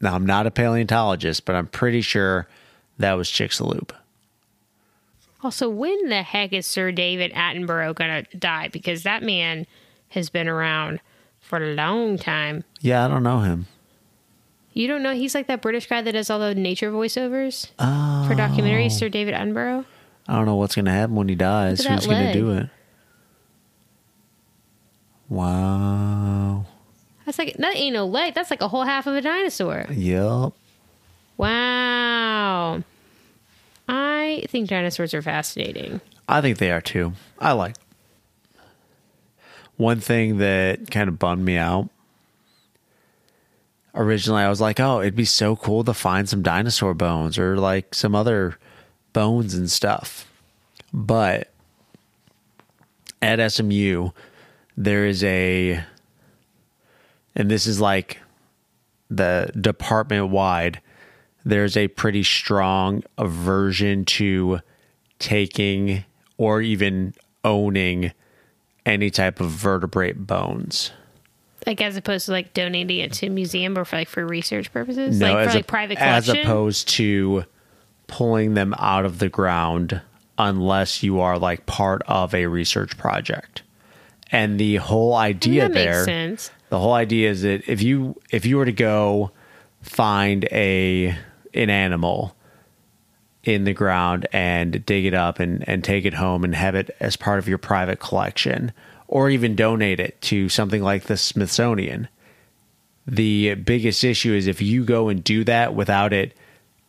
now 0.00 0.14
I'm 0.14 0.26
not 0.26 0.46
a 0.46 0.52
paleontologist, 0.52 1.44
but 1.44 1.56
I'm 1.56 1.66
pretty 1.66 2.02
sure 2.02 2.46
that 2.98 3.14
was 3.14 3.28
Chicxulub. 3.28 3.90
Also, 5.42 5.68
when 5.68 6.08
the 6.08 6.22
heck 6.22 6.52
is 6.52 6.66
Sir 6.66 6.92
David 6.92 7.32
Attenborough 7.32 7.94
going 7.94 8.24
to 8.24 8.36
die? 8.36 8.68
Because 8.68 9.02
that 9.02 9.22
man 9.22 9.66
has 10.08 10.30
been 10.30 10.48
around 10.48 11.00
for 11.40 11.62
a 11.62 11.74
long 11.74 12.18
time. 12.18 12.64
Yeah, 12.80 13.04
I 13.04 13.08
don't 13.08 13.22
know 13.22 13.40
him. 13.40 13.66
You 14.72 14.88
don't 14.88 15.02
know 15.02 15.14
he's 15.14 15.34
like 15.34 15.46
that 15.46 15.62
British 15.62 15.86
guy 15.86 16.02
that 16.02 16.12
does 16.12 16.28
all 16.28 16.38
the 16.38 16.54
nature 16.54 16.90
voiceovers 16.90 17.68
for 17.68 17.74
oh. 17.80 18.36
documentaries, 18.36 18.92
Sir 18.92 19.08
David 19.08 19.34
Attenborough? 19.34 19.84
I 20.28 20.34
don't 20.34 20.44
know 20.44 20.56
what's 20.56 20.74
going 20.74 20.86
to 20.86 20.90
happen 20.90 21.14
when 21.14 21.28
he 21.28 21.34
dies. 21.34 21.84
Who's 21.84 22.06
going 22.06 22.26
to 22.26 22.32
do 22.32 22.50
it? 22.50 22.68
Wow. 25.28 26.66
That's 27.24 27.38
like, 27.38 27.56
that 27.56 27.76
ain't 27.76 27.94
no 27.94 28.06
leg. 28.06 28.34
That's 28.34 28.50
like 28.50 28.60
a 28.60 28.68
whole 28.68 28.84
half 28.84 29.06
of 29.06 29.14
a 29.14 29.20
dinosaur. 29.20 29.86
Yep. 29.90 30.52
Wow. 31.36 32.82
I 33.88 34.44
think 34.48 34.68
dinosaurs 34.68 35.14
are 35.14 35.22
fascinating. 35.22 36.00
I 36.28 36.40
think 36.40 36.58
they 36.58 36.70
are 36.70 36.80
too. 36.80 37.12
I 37.38 37.52
like. 37.52 37.76
One 39.76 40.00
thing 40.00 40.38
that 40.38 40.90
kind 40.90 41.08
of 41.08 41.18
bummed 41.18 41.44
me 41.44 41.56
out. 41.56 41.88
Originally, 43.94 44.42
I 44.42 44.48
was 44.48 44.60
like, 44.60 44.80
"Oh, 44.80 45.00
it'd 45.00 45.14
be 45.14 45.24
so 45.24 45.56
cool 45.56 45.84
to 45.84 45.94
find 45.94 46.28
some 46.28 46.42
dinosaur 46.42 46.94
bones 46.94 47.38
or 47.38 47.56
like 47.56 47.94
some 47.94 48.14
other 48.14 48.58
bones 49.12 49.54
and 49.54 49.70
stuff." 49.70 50.30
But 50.92 51.52
at 53.22 53.52
SMU, 53.52 54.10
there 54.76 55.06
is 55.06 55.24
a, 55.24 55.82
and 57.34 57.50
this 57.50 57.66
is 57.66 57.80
like 57.80 58.20
the 59.10 59.50
department 59.58 60.28
wide. 60.28 60.80
There's 61.46 61.76
a 61.76 61.86
pretty 61.86 62.24
strong 62.24 63.04
aversion 63.16 64.04
to 64.06 64.60
taking 65.20 66.04
or 66.38 66.60
even 66.60 67.14
owning 67.44 68.12
any 68.84 69.10
type 69.10 69.40
of 69.40 69.48
vertebrate 69.50 70.26
bones. 70.26 70.90
Like 71.64 71.80
as 71.80 71.96
opposed 71.96 72.26
to 72.26 72.32
like 72.32 72.52
donating 72.52 72.98
it 72.98 73.12
to 73.14 73.26
a 73.26 73.30
museum 73.30 73.78
or 73.78 73.84
for 73.84 73.94
like 73.96 74.08
for 74.08 74.26
research 74.26 74.72
purposes? 74.72 75.20
No, 75.20 75.34
like 75.34 75.46
as 75.46 75.46
for 75.46 75.50
a- 75.50 75.58
like 75.60 75.66
private 75.68 75.98
as 76.02 76.28
opposed 76.28 76.88
to 76.90 77.44
pulling 78.08 78.54
them 78.54 78.74
out 78.78 79.04
of 79.04 79.20
the 79.20 79.28
ground 79.28 80.00
unless 80.38 81.04
you 81.04 81.20
are 81.20 81.38
like 81.38 81.64
part 81.66 82.02
of 82.08 82.34
a 82.34 82.46
research 82.46 82.98
project. 82.98 83.62
And 84.32 84.58
the 84.58 84.76
whole 84.76 85.14
idea 85.14 85.68
there 85.68 86.04
the 86.70 86.78
whole 86.80 86.94
idea 86.94 87.30
is 87.30 87.42
that 87.42 87.68
if 87.68 87.82
you 87.82 88.20
if 88.30 88.44
you 88.44 88.56
were 88.56 88.64
to 88.64 88.72
go 88.72 89.30
find 89.82 90.44
a 90.50 91.16
an 91.56 91.70
animal 91.70 92.36
in 93.44 93.64
the 93.64 93.72
ground 93.72 94.26
and 94.32 94.84
dig 94.84 95.04
it 95.04 95.14
up 95.14 95.38
and, 95.38 95.66
and 95.68 95.84
take 95.84 96.04
it 96.04 96.14
home 96.14 96.44
and 96.44 96.54
have 96.54 96.74
it 96.74 96.94
as 97.00 97.16
part 97.16 97.38
of 97.38 97.48
your 97.48 97.58
private 97.58 98.00
collection 98.00 98.72
or 99.08 99.30
even 99.30 99.54
donate 99.54 100.00
it 100.00 100.20
to 100.20 100.48
something 100.48 100.82
like 100.82 101.04
the 101.04 101.16
Smithsonian. 101.16 102.08
The 103.06 103.54
biggest 103.54 104.02
issue 104.02 104.34
is 104.34 104.48
if 104.48 104.60
you 104.60 104.84
go 104.84 105.08
and 105.08 105.22
do 105.22 105.44
that 105.44 105.74
without 105.74 106.12
it 106.12 106.36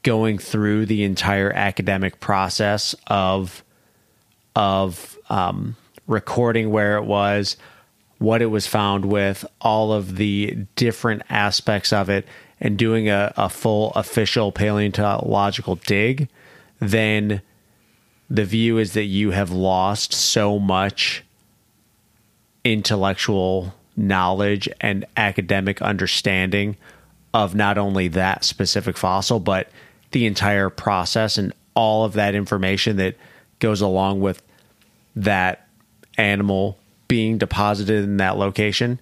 going 0.01 0.39
through 0.39 0.87
the 0.87 1.03
entire 1.03 1.51
academic 1.51 2.19
process 2.19 2.95
of 3.07 3.63
of 4.55 5.15
um, 5.29 5.75
recording 6.07 6.71
where 6.71 6.97
it 6.97 7.03
was, 7.03 7.57
what 8.17 8.41
it 8.41 8.47
was 8.47 8.65
found 8.65 9.05
with, 9.05 9.45
all 9.61 9.93
of 9.93 10.15
the 10.15 10.65
different 10.75 11.21
aspects 11.29 11.93
of 11.93 12.09
it, 12.09 12.25
and 12.59 12.77
doing 12.77 13.09
a, 13.09 13.33
a 13.37 13.49
full 13.49 13.91
official 13.91 14.51
paleontological 14.51 15.75
dig, 15.75 16.27
then 16.79 17.41
the 18.29 18.45
view 18.45 18.77
is 18.77 18.93
that 18.93 19.03
you 19.03 19.31
have 19.31 19.51
lost 19.51 20.13
so 20.13 20.59
much 20.59 21.23
intellectual 22.63 23.73
knowledge 23.95 24.67
and 24.81 25.05
academic 25.15 25.81
understanding 25.81 26.75
of 27.33 27.55
not 27.55 27.77
only 27.77 28.07
that 28.09 28.43
specific 28.43 28.97
fossil, 28.97 29.39
but 29.39 29.69
the 30.11 30.25
entire 30.25 30.69
process 30.69 31.37
and 31.37 31.53
all 31.75 32.03
of 32.05 32.13
that 32.13 32.35
information 32.35 32.97
that 32.97 33.15
goes 33.59 33.81
along 33.81 34.19
with 34.19 34.41
that 35.15 35.67
animal 36.17 36.77
being 37.07 37.37
deposited 37.37 38.03
in 38.03 38.17
that 38.17 38.37
location. 38.37 38.99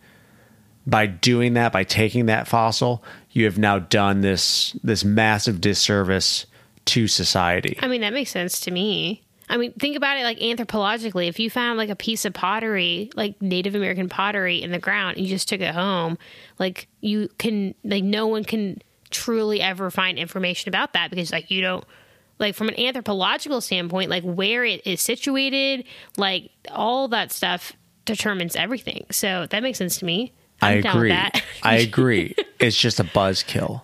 By 0.87 1.07
doing 1.07 1.53
that, 1.53 1.71
by 1.71 1.83
taking 1.83 2.27
that 2.27 2.47
fossil, 2.47 3.03
you 3.35 3.45
have 3.45 3.59
now 3.59 3.77
done 3.77 4.21
this 4.21 4.75
this 4.83 5.03
massive 5.03 5.61
disservice 5.61 6.47
to 6.85 7.07
society. 7.07 7.77
I 7.81 7.87
mean, 7.87 8.01
that 8.01 8.13
makes 8.13 8.31
sense 8.31 8.61
to 8.61 8.71
me. 8.71 9.21
I 9.47 9.57
mean, 9.57 9.73
think 9.73 9.95
about 9.95 10.17
it 10.17 10.23
like 10.23 10.39
anthropologically. 10.39 11.27
If 11.27 11.39
you 11.39 11.51
found 11.51 11.77
like 11.77 11.89
a 11.89 11.95
piece 11.95 12.25
of 12.25 12.33
pottery, 12.33 13.11
like 13.13 13.39
Native 13.41 13.75
American 13.75 14.09
pottery 14.09 14.63
in 14.63 14.71
the 14.71 14.79
ground, 14.79 15.17
and 15.17 15.25
you 15.25 15.29
just 15.31 15.47
took 15.49 15.61
it 15.61 15.75
home, 15.75 16.17
like 16.57 16.87
you 17.01 17.29
can, 17.37 17.75
like 17.83 18.03
no 18.03 18.25
one 18.25 18.43
can 18.43 18.81
truly 19.11 19.61
ever 19.61 19.91
find 19.91 20.17
information 20.17 20.69
about 20.69 20.93
that 20.93 21.11
because 21.11 21.31
like 21.31 21.51
you 21.51 21.61
don't, 21.61 21.83
like 22.39 22.55
from 22.55 22.69
an 22.69 22.79
anthropological 22.79 23.61
standpoint, 23.61 24.09
like 24.09 24.23
where 24.23 24.63
it 24.63 24.85
is 24.87 25.01
situated, 25.01 25.85
like 26.17 26.49
all 26.71 27.07
that 27.09 27.31
stuff 27.31 27.73
determines 28.05 28.55
everything. 28.55 29.05
So 29.11 29.45
that 29.47 29.61
makes 29.61 29.77
sense 29.77 29.99
to 29.99 30.05
me. 30.05 30.33
I 30.61 30.73
I'm 30.75 30.81
down 30.81 30.95
with 30.99 31.11
agree. 31.11 31.41
I 31.63 31.75
agree. 31.77 32.35
It's 32.59 32.77
just 32.77 32.99
a 32.99 33.03
buzzkill. 33.03 33.83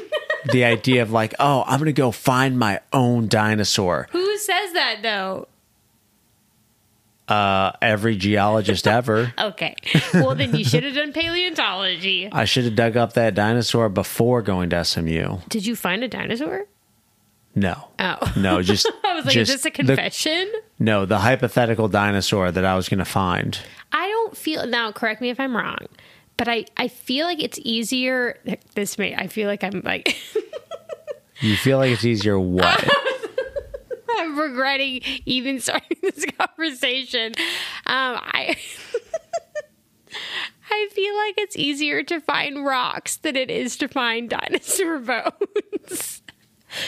the 0.52 0.64
idea 0.64 1.02
of 1.02 1.10
like, 1.10 1.34
oh, 1.40 1.64
I'm 1.66 1.78
gonna 1.78 1.92
go 1.92 2.10
find 2.10 2.58
my 2.58 2.80
own 2.92 3.28
dinosaur. 3.28 4.08
Who 4.12 4.36
says 4.38 4.72
that 4.74 4.98
though? 5.02 5.48
Uh, 7.28 7.70
every 7.80 8.16
geologist 8.16 8.86
ever. 8.98 9.32
Okay. 9.38 9.76
Well, 10.14 10.34
then 10.34 10.54
you 10.56 10.64
should 10.64 10.82
have 10.82 10.94
done 10.94 11.12
paleontology. 11.12 12.28
I 12.32 12.44
should 12.44 12.64
have 12.64 12.74
dug 12.74 12.96
up 12.96 13.12
that 13.12 13.34
dinosaur 13.36 13.88
before 13.88 14.42
going 14.42 14.70
to 14.70 14.84
SMU. 14.84 15.38
Did 15.48 15.64
you 15.64 15.76
find 15.76 16.02
a 16.02 16.08
dinosaur? 16.08 16.64
No, 17.54 17.88
Oh. 17.98 18.32
no, 18.36 18.62
just 18.62 18.88
I 19.04 19.14
was 19.16 19.24
like, 19.24 19.34
just 19.34 19.50
is 19.50 19.56
this 19.62 19.66
a 19.66 19.70
the- 19.70 19.84
confession? 19.84 20.52
no, 20.78 21.04
the 21.04 21.18
hypothetical 21.18 21.88
dinosaur 21.88 22.50
that 22.52 22.64
I 22.64 22.76
was 22.76 22.88
gonna 22.88 23.04
find. 23.04 23.58
I 23.92 24.06
don't 24.08 24.19
feel 24.36 24.66
now. 24.66 24.92
Correct 24.92 25.20
me 25.20 25.30
if 25.30 25.40
I'm 25.40 25.56
wrong, 25.56 25.86
but 26.36 26.48
I 26.48 26.66
I 26.76 26.88
feel 26.88 27.26
like 27.26 27.42
it's 27.42 27.58
easier. 27.62 28.38
This 28.74 28.98
may 28.98 29.14
I 29.14 29.26
feel 29.26 29.48
like 29.48 29.64
I'm 29.64 29.82
like 29.84 30.16
You 31.40 31.56
feel 31.56 31.78
like 31.78 31.92
it's 31.92 32.04
easier 32.04 32.38
what? 32.38 32.86
I'm 34.18 34.38
regretting 34.38 35.00
even 35.24 35.60
starting 35.60 35.96
this 36.02 36.26
conversation. 36.38 37.32
Um, 37.86 38.18
I 38.20 38.56
I 40.70 40.88
feel 40.92 41.16
like 41.16 41.34
it's 41.38 41.56
easier 41.56 42.02
to 42.04 42.20
find 42.20 42.64
rocks 42.64 43.16
than 43.16 43.36
it 43.36 43.50
is 43.50 43.76
to 43.78 43.88
find 43.88 44.28
dinosaur 44.28 44.98
bones. 44.98 46.22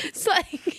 it's 0.05 0.27
like. 0.27 0.72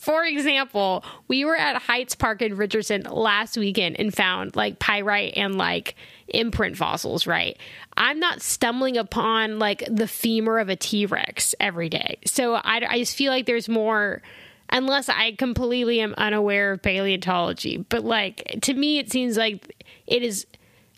For 0.00 0.24
example, 0.24 1.04
we 1.28 1.44
were 1.44 1.56
at 1.56 1.76
Heights 1.82 2.14
Park 2.14 2.40
in 2.40 2.56
Richardson 2.56 3.02
last 3.02 3.58
weekend 3.58 4.00
and 4.00 4.14
found 4.14 4.56
like 4.56 4.78
pyrite 4.78 5.34
and 5.36 5.58
like 5.58 5.94
imprint 6.28 6.78
fossils, 6.78 7.26
right? 7.26 7.58
I'm 7.98 8.18
not 8.18 8.40
stumbling 8.40 8.96
upon 8.96 9.58
like 9.58 9.84
the 9.90 10.08
femur 10.08 10.58
of 10.58 10.70
a 10.70 10.76
T 10.76 11.04
Rex 11.04 11.54
every 11.60 11.90
day. 11.90 12.18
So 12.24 12.54
I, 12.54 12.80
I 12.88 12.98
just 13.00 13.14
feel 13.14 13.30
like 13.30 13.44
there's 13.44 13.68
more, 13.68 14.22
unless 14.70 15.10
I 15.10 15.32
completely 15.32 16.00
am 16.00 16.14
unaware 16.16 16.72
of 16.72 16.82
paleontology. 16.82 17.76
But 17.76 18.02
like 18.02 18.58
to 18.62 18.72
me, 18.72 19.00
it 19.00 19.12
seems 19.12 19.36
like 19.36 19.84
it 20.06 20.22
is 20.22 20.46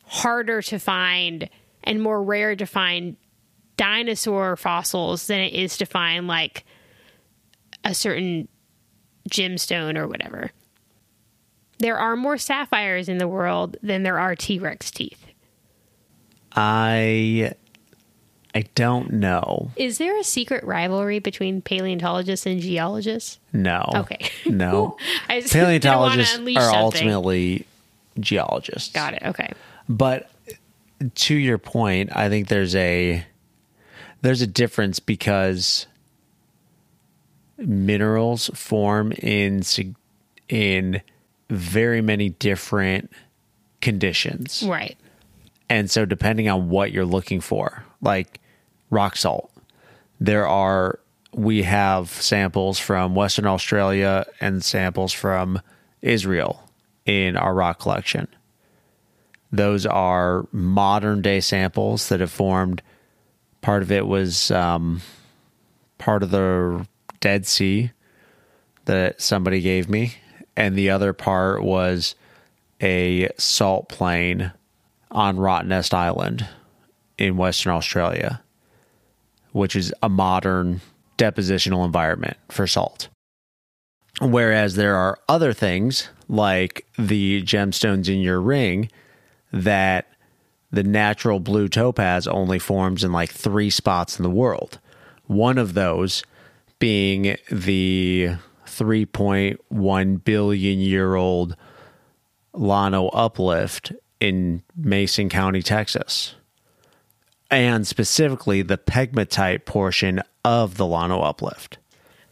harder 0.04 0.62
to 0.62 0.78
find 0.78 1.50
and 1.82 2.00
more 2.00 2.22
rare 2.22 2.54
to 2.54 2.66
find 2.66 3.16
dinosaur 3.76 4.56
fossils 4.56 5.26
than 5.26 5.40
it 5.40 5.54
is 5.54 5.76
to 5.78 5.86
find 5.86 6.28
like 6.28 6.64
a 7.82 7.94
certain 7.94 8.46
gemstone 9.28 9.96
or 9.96 10.06
whatever. 10.06 10.50
There 11.78 11.98
are 11.98 12.16
more 12.16 12.38
sapphires 12.38 13.08
in 13.08 13.18
the 13.18 13.28
world 13.28 13.76
than 13.82 14.02
there 14.02 14.18
are 14.18 14.36
T 14.36 14.58
Rex 14.58 14.90
teeth. 14.90 15.26
I 16.54 17.54
I 18.54 18.64
don't 18.74 19.14
know. 19.14 19.70
Is 19.76 19.98
there 19.98 20.18
a 20.18 20.24
secret 20.24 20.62
rivalry 20.64 21.18
between 21.18 21.62
paleontologists 21.62 22.44
and 22.46 22.60
geologists? 22.60 23.38
No. 23.52 23.84
Okay. 23.94 24.30
No. 24.46 24.96
I 25.28 25.40
just 25.40 25.52
didn't 25.54 25.66
wanna 25.66 25.78
Paleontologists 25.80 26.38
are 26.38 26.40
something. 26.60 26.74
ultimately 26.78 27.66
geologists. 28.20 28.92
Got 28.92 29.14
it. 29.14 29.22
Okay. 29.24 29.52
But 29.88 30.30
to 31.14 31.34
your 31.34 31.58
point, 31.58 32.14
I 32.14 32.28
think 32.28 32.48
there's 32.48 32.76
a 32.76 33.24
there's 34.20 34.42
a 34.42 34.46
difference 34.46 35.00
because 35.00 35.86
minerals 37.68 38.50
form 38.54 39.12
in 39.12 39.62
in 40.48 41.02
very 41.48 42.00
many 42.00 42.30
different 42.30 43.10
conditions. 43.80 44.62
Right. 44.66 44.96
And 45.68 45.90
so, 45.90 46.04
depending 46.04 46.48
on 46.48 46.68
what 46.68 46.92
you're 46.92 47.06
looking 47.06 47.40
for, 47.40 47.84
like 48.00 48.40
rock 48.90 49.16
salt, 49.16 49.50
there 50.20 50.46
are, 50.46 50.98
we 51.32 51.62
have 51.62 52.10
samples 52.10 52.78
from 52.78 53.14
Western 53.14 53.46
Australia 53.46 54.26
and 54.40 54.62
samples 54.64 55.12
from 55.12 55.60
Israel 56.02 56.68
in 57.06 57.36
our 57.36 57.54
rock 57.54 57.80
collection. 57.80 58.28
Those 59.50 59.84
are 59.86 60.46
modern 60.52 61.22
day 61.22 61.40
samples 61.40 62.08
that 62.08 62.20
have 62.20 62.30
formed. 62.30 62.82
Part 63.60 63.82
of 63.82 63.92
it 63.92 64.06
was 64.06 64.50
um, 64.50 65.02
part 65.98 66.22
of 66.22 66.30
the 66.30 66.86
Dead 67.22 67.46
Sea 67.46 67.92
that 68.84 69.22
somebody 69.22 69.62
gave 69.62 69.88
me, 69.88 70.16
and 70.56 70.76
the 70.76 70.90
other 70.90 71.14
part 71.14 71.62
was 71.62 72.14
a 72.82 73.30
salt 73.38 73.88
plain 73.88 74.52
on 75.10 75.36
Rottnest 75.36 75.94
Island 75.94 76.46
in 77.16 77.36
Western 77.36 77.72
Australia, 77.72 78.42
which 79.52 79.76
is 79.76 79.94
a 80.02 80.08
modern 80.08 80.80
depositional 81.16 81.86
environment 81.86 82.36
for 82.50 82.66
salt. 82.66 83.08
Whereas 84.20 84.74
there 84.74 84.96
are 84.96 85.18
other 85.28 85.52
things 85.52 86.08
like 86.28 86.86
the 86.98 87.42
gemstones 87.42 88.08
in 88.08 88.20
your 88.20 88.40
ring 88.40 88.90
that 89.52 90.08
the 90.72 90.82
natural 90.82 91.38
blue 91.38 91.68
topaz 91.68 92.26
only 92.26 92.58
forms 92.58 93.04
in 93.04 93.12
like 93.12 93.30
three 93.30 93.70
spots 93.70 94.18
in 94.18 94.22
the 94.22 94.30
world. 94.30 94.80
One 95.26 95.58
of 95.58 95.74
those 95.74 96.24
being 96.82 97.36
the 97.48 98.30
3.1 98.66 100.24
billion 100.24 100.78
year 100.80 101.14
old 101.14 101.54
Llano 102.52 103.06
uplift 103.10 103.92
in 104.18 104.64
Mason 104.76 105.28
County, 105.28 105.62
Texas, 105.62 106.34
and 107.52 107.86
specifically 107.86 108.62
the 108.62 108.78
pegmatite 108.78 109.64
portion 109.64 110.22
of 110.44 110.76
the 110.76 110.84
Llano 110.84 111.20
uplift. 111.20 111.78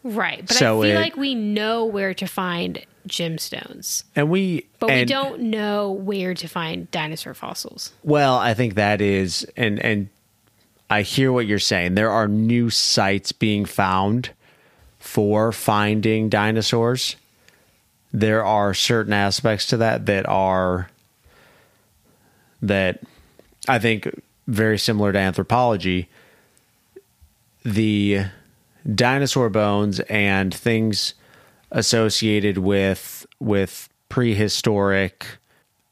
Right. 0.02 0.44
But 0.44 0.56
So 0.56 0.82
I 0.82 0.86
feel 0.86 0.96
it- 0.96 1.00
like 1.00 1.16
we 1.16 1.36
know 1.36 1.84
where 1.84 2.12
to 2.14 2.26
find 2.26 2.84
gemstones, 3.08 4.02
And 4.16 4.28
we, 4.30 4.66
but 4.80 4.90
we 4.90 5.04
don't 5.04 5.42
know 5.42 5.92
where 5.92 6.34
to 6.34 6.48
find 6.48 6.90
dinosaur 6.90 7.34
fossils. 7.34 7.92
Well, 8.02 8.36
I 8.36 8.54
think 8.54 8.74
that 8.74 9.00
is, 9.00 9.46
and 9.56 9.78
and 9.78 10.08
I 10.90 11.02
hear 11.02 11.30
what 11.30 11.46
you're 11.46 11.60
saying. 11.60 11.94
There 11.94 12.10
are 12.10 12.26
new 12.26 12.68
sites 12.68 13.30
being 13.30 13.64
found 13.64 14.30
for 15.00 15.50
finding 15.50 16.28
dinosaurs. 16.28 17.16
There 18.12 18.44
are 18.44 18.74
certain 18.74 19.12
aspects 19.12 19.66
to 19.68 19.78
that 19.78 20.06
that 20.06 20.28
are 20.28 20.90
that 22.62 23.00
I 23.66 23.78
think 23.78 24.22
very 24.46 24.78
similar 24.78 25.12
to 25.12 25.18
anthropology. 25.18 26.08
The 27.64 28.26
dinosaur 28.94 29.48
bones 29.48 30.00
and 30.00 30.54
things 30.54 31.14
associated 31.70 32.58
with 32.58 33.26
with 33.38 33.88
prehistoric 34.08 35.26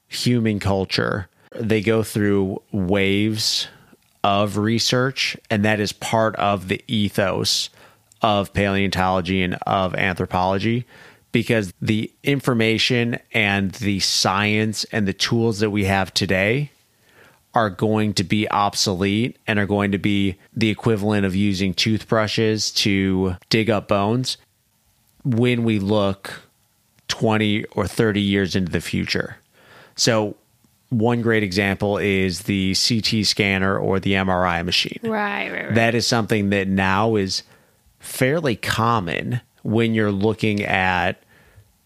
human 0.08 0.58
culture 0.58 1.28
they 1.54 1.80
go 1.80 2.02
through 2.02 2.60
waves 2.72 3.68
of 4.24 4.56
research 4.56 5.36
and 5.50 5.64
that 5.64 5.78
is 5.78 5.92
part 5.92 6.34
of 6.36 6.68
the 6.68 6.82
ethos 6.88 7.70
of 8.22 8.52
paleontology 8.52 9.42
and 9.42 9.54
of 9.66 9.94
anthropology 9.94 10.86
because 11.32 11.72
the 11.80 12.10
information 12.22 13.18
and 13.32 13.72
the 13.72 14.00
science 14.00 14.84
and 14.92 15.06
the 15.06 15.12
tools 15.12 15.60
that 15.60 15.70
we 15.70 15.84
have 15.84 16.12
today 16.14 16.70
are 17.54 17.70
going 17.70 18.14
to 18.14 18.24
be 18.24 18.48
obsolete 18.50 19.36
and 19.46 19.58
are 19.58 19.66
going 19.66 19.92
to 19.92 19.98
be 19.98 20.36
the 20.54 20.68
equivalent 20.68 21.26
of 21.26 21.34
using 21.34 21.74
toothbrushes 21.74 22.70
to 22.70 23.36
dig 23.50 23.70
up 23.70 23.88
bones 23.88 24.36
when 25.24 25.64
we 25.64 25.78
look 25.78 26.42
20 27.08 27.64
or 27.66 27.86
30 27.86 28.20
years 28.20 28.54
into 28.54 28.70
the 28.70 28.80
future. 28.80 29.36
So, 29.96 30.36
one 30.90 31.20
great 31.20 31.42
example 31.42 31.98
is 31.98 32.42
the 32.42 32.74
CT 32.74 33.26
scanner 33.26 33.76
or 33.76 34.00
the 34.00 34.12
MRI 34.12 34.64
machine. 34.64 35.00
Right, 35.02 35.50
right, 35.50 35.64
right. 35.66 35.74
That 35.74 35.94
is 35.94 36.06
something 36.06 36.48
that 36.50 36.66
now 36.66 37.16
is 37.16 37.42
fairly 37.98 38.56
common 38.56 39.40
when 39.62 39.94
you're 39.94 40.12
looking 40.12 40.62
at 40.62 41.22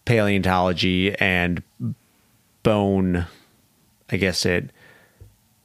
paleontology 0.04 1.14
and 1.18 1.62
bone, 2.62 3.26
I 4.10 4.16
guess 4.16 4.46
it, 4.46 4.70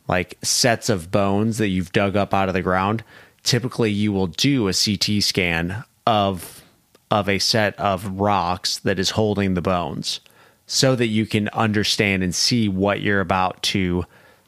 like 0.07 0.37
sets 0.41 0.89
of 0.89 1.11
bones 1.11 1.57
that 1.57 1.67
you've 1.67 1.91
dug 1.91 2.15
up 2.15 2.33
out 2.33 2.47
of 2.47 2.53
the 2.53 2.61
ground. 2.61 3.03
Typically, 3.43 3.91
you 3.91 4.11
will 4.11 4.27
do 4.27 4.67
a 4.67 4.73
CT 4.73 5.21
scan 5.21 5.83
of 6.05 6.63
of 7.09 7.29
a 7.29 7.39
set 7.39 7.77
of 7.79 8.19
rocks 8.19 8.79
that 8.79 8.99
is 8.99 9.11
holding 9.11 9.53
the 9.53 9.61
bones 9.61 10.19
so 10.65 10.93
that 10.93 11.07
you 11.07 11.25
can 11.25 11.47
understand 11.49 12.21
and 12.21 12.35
see 12.35 12.67
what 12.67 12.99
you're 12.99 13.21
about 13.21 13.61
to 13.63 14.03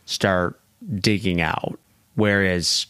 start 0.06 0.60
digging 0.96 1.40
out. 1.40 1.80
Whereas 2.16 2.88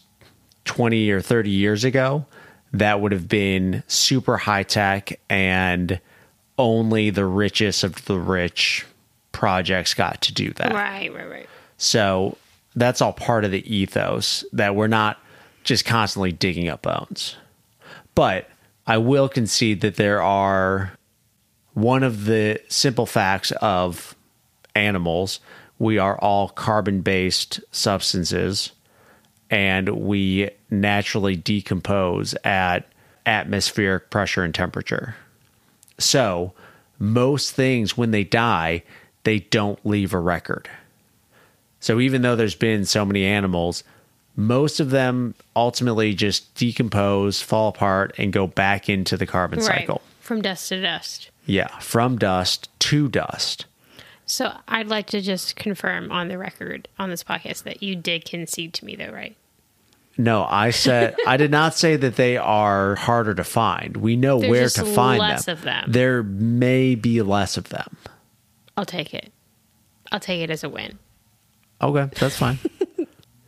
20 0.64 1.10
or 1.10 1.20
30 1.20 1.50
years 1.50 1.84
ago, 1.84 2.26
that 2.72 3.00
would 3.00 3.12
have 3.12 3.28
been 3.28 3.82
super 3.86 4.36
high 4.36 4.62
tech 4.62 5.18
and 5.28 6.00
only 6.58 7.10
the 7.10 7.24
richest 7.24 7.84
of 7.84 8.04
the 8.04 8.18
rich 8.18 8.86
projects 9.32 9.94
got 9.94 10.20
to 10.22 10.32
do 10.32 10.52
that. 10.54 10.72
right, 10.72 11.12
right, 11.12 11.28
right. 11.28 11.48
So 11.78 12.36
that's 12.76 13.00
all 13.00 13.12
part 13.12 13.44
of 13.44 13.50
the 13.50 13.74
ethos 13.74 14.44
that 14.52 14.74
we're 14.74 14.86
not 14.86 15.18
just 15.64 15.84
constantly 15.84 16.32
digging 16.32 16.68
up 16.68 16.82
bones. 16.82 17.36
But 18.14 18.50
I 18.86 18.98
will 18.98 19.28
concede 19.28 19.80
that 19.80 19.96
there 19.96 20.22
are 20.22 20.92
one 21.74 22.02
of 22.02 22.24
the 22.24 22.60
simple 22.68 23.06
facts 23.06 23.52
of 23.62 24.14
animals, 24.74 25.40
we 25.78 25.98
are 25.98 26.18
all 26.18 26.48
carbon 26.48 27.00
based 27.00 27.60
substances 27.72 28.72
and 29.48 29.88
we 29.88 30.50
naturally 30.70 31.36
decompose 31.36 32.34
at 32.44 32.86
atmospheric 33.26 34.10
pressure 34.10 34.42
and 34.44 34.54
temperature. 34.54 35.16
So, 35.98 36.52
most 36.98 37.52
things 37.54 37.96
when 37.96 38.10
they 38.10 38.24
die, 38.24 38.82
they 39.24 39.40
don't 39.40 39.84
leave 39.86 40.12
a 40.14 40.18
record. 40.18 40.68
So 41.80 41.98
even 42.00 42.22
though 42.22 42.36
there's 42.36 42.54
been 42.54 42.84
so 42.84 43.04
many 43.06 43.24
animals, 43.24 43.84
most 44.36 44.80
of 44.80 44.90
them 44.90 45.34
ultimately 45.56 46.14
just 46.14 46.54
decompose, 46.54 47.40
fall 47.40 47.68
apart, 47.68 48.14
and 48.18 48.32
go 48.32 48.46
back 48.46 48.88
into 48.88 49.16
the 49.16 49.26
carbon 49.26 49.60
Right. 49.60 49.80
cycle. 49.80 50.02
From 50.20 50.42
dust 50.42 50.68
to 50.68 50.80
dust. 50.80 51.30
Yeah, 51.46 51.68
from 51.78 52.18
dust 52.18 52.68
to 52.80 53.08
dust. 53.08 53.64
So 54.26 54.52
I'd 54.68 54.88
like 54.88 55.06
to 55.08 55.20
just 55.20 55.56
confirm 55.56 56.12
on 56.12 56.28
the 56.28 56.38
record 56.38 56.86
on 56.98 57.10
this 57.10 57.24
podcast 57.24 57.64
that 57.64 57.82
you 57.82 57.96
did 57.96 58.24
concede 58.24 58.74
to 58.74 58.84
me, 58.84 58.94
though, 58.94 59.10
right? 59.10 59.34
No, 60.18 60.44
I 60.48 60.70
said 60.70 61.16
I 61.26 61.36
did 61.36 61.50
not 61.50 61.74
say 61.74 61.96
that 61.96 62.16
they 62.16 62.36
are 62.36 62.94
harder 62.96 63.34
to 63.34 63.44
find. 63.44 63.96
We 63.96 64.16
know 64.16 64.40
There's 64.40 64.50
where 64.50 64.68
to 64.68 64.84
find 64.94 65.18
less 65.20 65.46
them. 65.46 65.56
of 65.58 65.62
them. 65.62 65.84
There 65.92 66.22
may 66.22 66.94
be 66.94 67.22
less 67.22 67.56
of 67.56 67.68
them. 67.70 67.96
I'll 68.76 68.84
take 68.86 69.14
it. 69.14 69.32
I'll 70.12 70.20
take 70.20 70.42
it 70.42 70.50
as 70.50 70.64
a 70.64 70.68
win. 70.68 70.98
Okay, 71.80 72.08
that's 72.18 72.36
fine. 72.36 72.58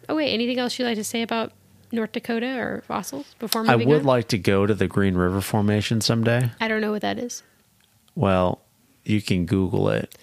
Oh 0.08 0.16
wait, 0.16 0.32
anything 0.34 0.58
else 0.58 0.78
you'd 0.78 0.84
like 0.84 0.96
to 0.96 1.04
say 1.04 1.22
about 1.22 1.52
North 1.92 2.10
Dakota 2.12 2.58
or 2.58 2.82
fossils 2.86 3.34
before 3.38 3.62
moving 3.62 3.80
I 3.82 3.84
would 3.88 4.00
on? 4.00 4.04
like 4.04 4.28
to 4.28 4.36
go 4.38 4.66
to 4.66 4.74
the 4.74 4.88
Green 4.88 5.14
River 5.14 5.40
Formation 5.40 6.00
someday. 6.00 6.50
I 6.60 6.66
don't 6.68 6.80
know 6.80 6.90
what 6.90 7.02
that 7.02 7.18
is. 7.18 7.42
Well, 8.16 8.60
you 9.04 9.22
can 9.22 9.46
Google 9.46 9.88
it. 9.90 10.18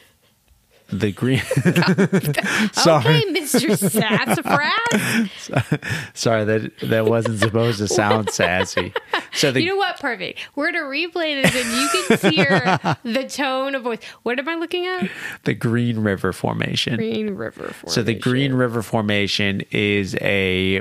The 0.92 1.12
Green. 1.12 1.40
Sorry. 2.74 3.06
Okay, 3.06 3.24
Mr. 3.34 3.78
Sassafras. 3.78 5.80
Sorry, 6.14 6.44
that 6.46 6.72
that 6.82 7.06
wasn't 7.06 7.40
supposed 7.40 7.78
to 7.80 7.88
sound 7.88 8.30
sassy. 8.32 8.94
So 9.32 9.52
the 9.52 9.62
you 9.62 9.68
know 9.68 9.76
what? 9.76 10.00
Perfect. 10.00 10.40
We're 10.56 10.72
gonna 10.72 10.86
replay 10.86 11.44
this, 11.44 11.56
and 11.56 11.72
you 11.76 11.88
can 12.08 12.18
hear 12.32 12.80
the 13.04 13.26
tone 13.30 13.76
of 13.76 13.84
voice. 13.84 14.00
What 14.24 14.40
am 14.40 14.50
I 14.50 14.56
looking 14.56 14.88
at? 14.88 15.10
the 15.44 15.54
Green 15.54 16.00
River 16.00 16.34
Formation. 16.34 16.96
Green 16.96 17.36
River 17.36 17.68
Formation. 17.68 17.90
So 17.90 18.02
the 18.02 18.16
Green 18.16 18.54
River 18.54 18.82
Formation 18.82 19.62
is 19.72 20.16
a 20.22 20.78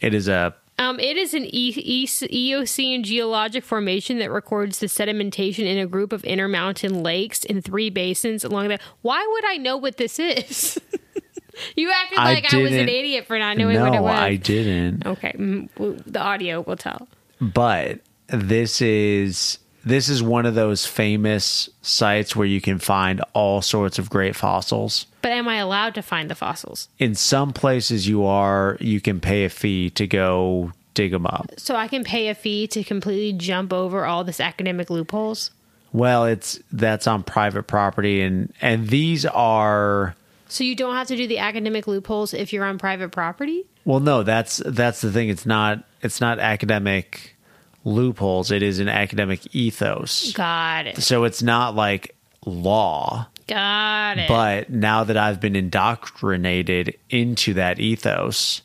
It 0.00 0.14
is 0.14 0.28
a 0.28 0.54
Um, 0.78 1.00
it 1.00 1.16
is 1.16 1.34
an 1.34 1.44
e- 1.44 1.74
e- 1.76 2.08
Eocene 2.30 3.02
geologic 3.02 3.64
formation 3.64 4.18
that 4.18 4.30
records 4.30 4.78
the 4.78 4.86
sedimentation 4.86 5.66
in 5.66 5.76
a 5.78 5.86
group 5.86 6.12
of 6.12 6.22
intermountain 6.24 7.02
lakes 7.02 7.44
in 7.44 7.60
three 7.60 7.90
basins 7.90 8.44
along 8.44 8.68
the. 8.68 8.78
Why 9.02 9.26
would 9.28 9.44
I 9.44 9.56
know 9.56 9.76
what 9.76 9.96
this 9.96 10.20
is? 10.20 10.80
you 11.76 11.90
acted 11.90 12.18
I 12.20 12.34
like 12.34 12.54
I, 12.54 12.58
was 12.58 12.72
an 12.72 12.88
idiot 12.88 13.26
for 13.26 13.38
not 13.38 13.56
knowing 13.56 13.80
what 13.80 13.88
it 13.88 13.96
no, 13.96 14.02
was. 14.02 14.12
I 14.12 14.36
didn't. 14.36 15.04
Okay, 15.04 15.32
the 15.76 16.20
audio 16.20 16.60
will 16.60 16.76
tell. 16.76 17.08
but 17.40 18.00
this 18.28 18.80
is 18.80 19.58
this 19.84 20.08
is 20.08 20.22
one 20.22 20.46
of 20.46 20.54
those 20.54 20.86
famous 20.86 21.68
sites 21.82 22.34
where 22.36 22.46
you 22.46 22.60
can 22.60 22.78
find 22.78 23.22
all 23.32 23.62
sorts 23.62 23.98
of 23.98 24.10
great 24.10 24.36
fossils. 24.36 25.06
But 25.22 25.32
am 25.32 25.48
I 25.48 25.56
allowed 25.56 25.94
to 25.94 26.02
find 26.02 26.30
the 26.30 26.34
fossils? 26.34 26.88
In 26.98 27.14
some 27.14 27.52
places 27.52 28.08
you 28.08 28.24
are 28.24 28.76
you 28.80 29.00
can 29.00 29.20
pay 29.20 29.44
a 29.44 29.48
fee 29.48 29.90
to 29.90 30.06
go 30.06 30.72
dig 30.94 31.12
them 31.12 31.26
up. 31.26 31.50
So 31.56 31.76
I 31.76 31.86
can 31.88 32.02
pay 32.04 32.28
a 32.28 32.34
fee 32.34 32.66
to 32.68 32.82
completely 32.82 33.32
jump 33.32 33.72
over 33.72 34.04
all 34.04 34.24
this 34.24 34.40
academic 34.40 34.90
loopholes. 34.90 35.50
Well, 35.92 36.26
it's 36.26 36.60
that's 36.72 37.06
on 37.06 37.22
private 37.22 37.64
property 37.64 38.20
and 38.20 38.52
and 38.60 38.88
these 38.88 39.24
are 39.26 40.14
So 40.48 40.64
you 40.64 40.74
don't 40.74 40.94
have 40.94 41.06
to 41.08 41.16
do 41.16 41.26
the 41.26 41.38
academic 41.38 41.86
loopholes 41.86 42.34
if 42.34 42.52
you're 42.52 42.64
on 42.64 42.78
private 42.78 43.10
property. 43.10 43.64
well 43.84 44.00
no, 44.00 44.22
that's 44.22 44.58
that's 44.66 45.00
the 45.00 45.12
thing. 45.12 45.28
It's 45.28 45.46
not 45.46 45.84
it's 46.02 46.20
not 46.20 46.38
academic 46.38 47.36
loopholes. 47.84 48.50
It 48.50 48.62
is 48.62 48.78
an 48.78 48.88
academic 48.88 49.54
ethos. 49.54 50.32
Got 50.32 50.86
it. 50.88 51.02
So 51.02 51.24
it's 51.24 51.42
not 51.42 51.74
like 51.74 52.14
law. 52.44 53.26
Got 53.46 54.18
it. 54.18 54.28
But 54.28 54.70
now 54.70 55.04
that 55.04 55.16
I've 55.16 55.40
been 55.40 55.56
indoctrinated 55.56 56.96
into 57.08 57.54
that 57.54 57.78
ethos, 57.80 58.62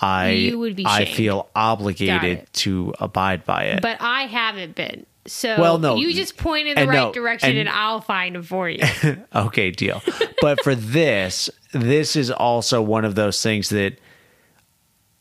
I 0.00 0.30
You 0.30 0.58
would 0.58 0.76
be 0.76 0.84
I 0.86 1.04
feel 1.04 1.48
obligated 1.54 2.46
to 2.54 2.94
abide 2.98 3.44
by 3.44 3.64
it. 3.64 3.82
But 3.82 3.98
I 4.00 4.22
haven't 4.22 4.74
been. 4.74 5.06
So 5.26 5.60
Well, 5.60 5.78
no. 5.78 5.96
you 5.96 6.12
just 6.14 6.36
point 6.38 6.66
in 6.66 6.74
the 6.76 6.86
right 6.86 6.94
no, 6.94 7.12
direction 7.12 7.50
and- 7.50 7.58
and, 7.60 7.68
I'll 7.68 8.00
find 8.00 8.34
them 8.34 8.42
for 8.42 8.68
you. 8.68 8.82
okay, 9.34 9.70
deal. 9.70 10.02
but 10.40 10.62
for 10.64 10.74
this, 10.74 11.50
this 11.72 12.16
is 12.16 12.30
also 12.30 12.80
one 12.82 13.04
of 13.04 13.14
those 13.14 13.40
things 13.42 13.68
that 13.68 13.98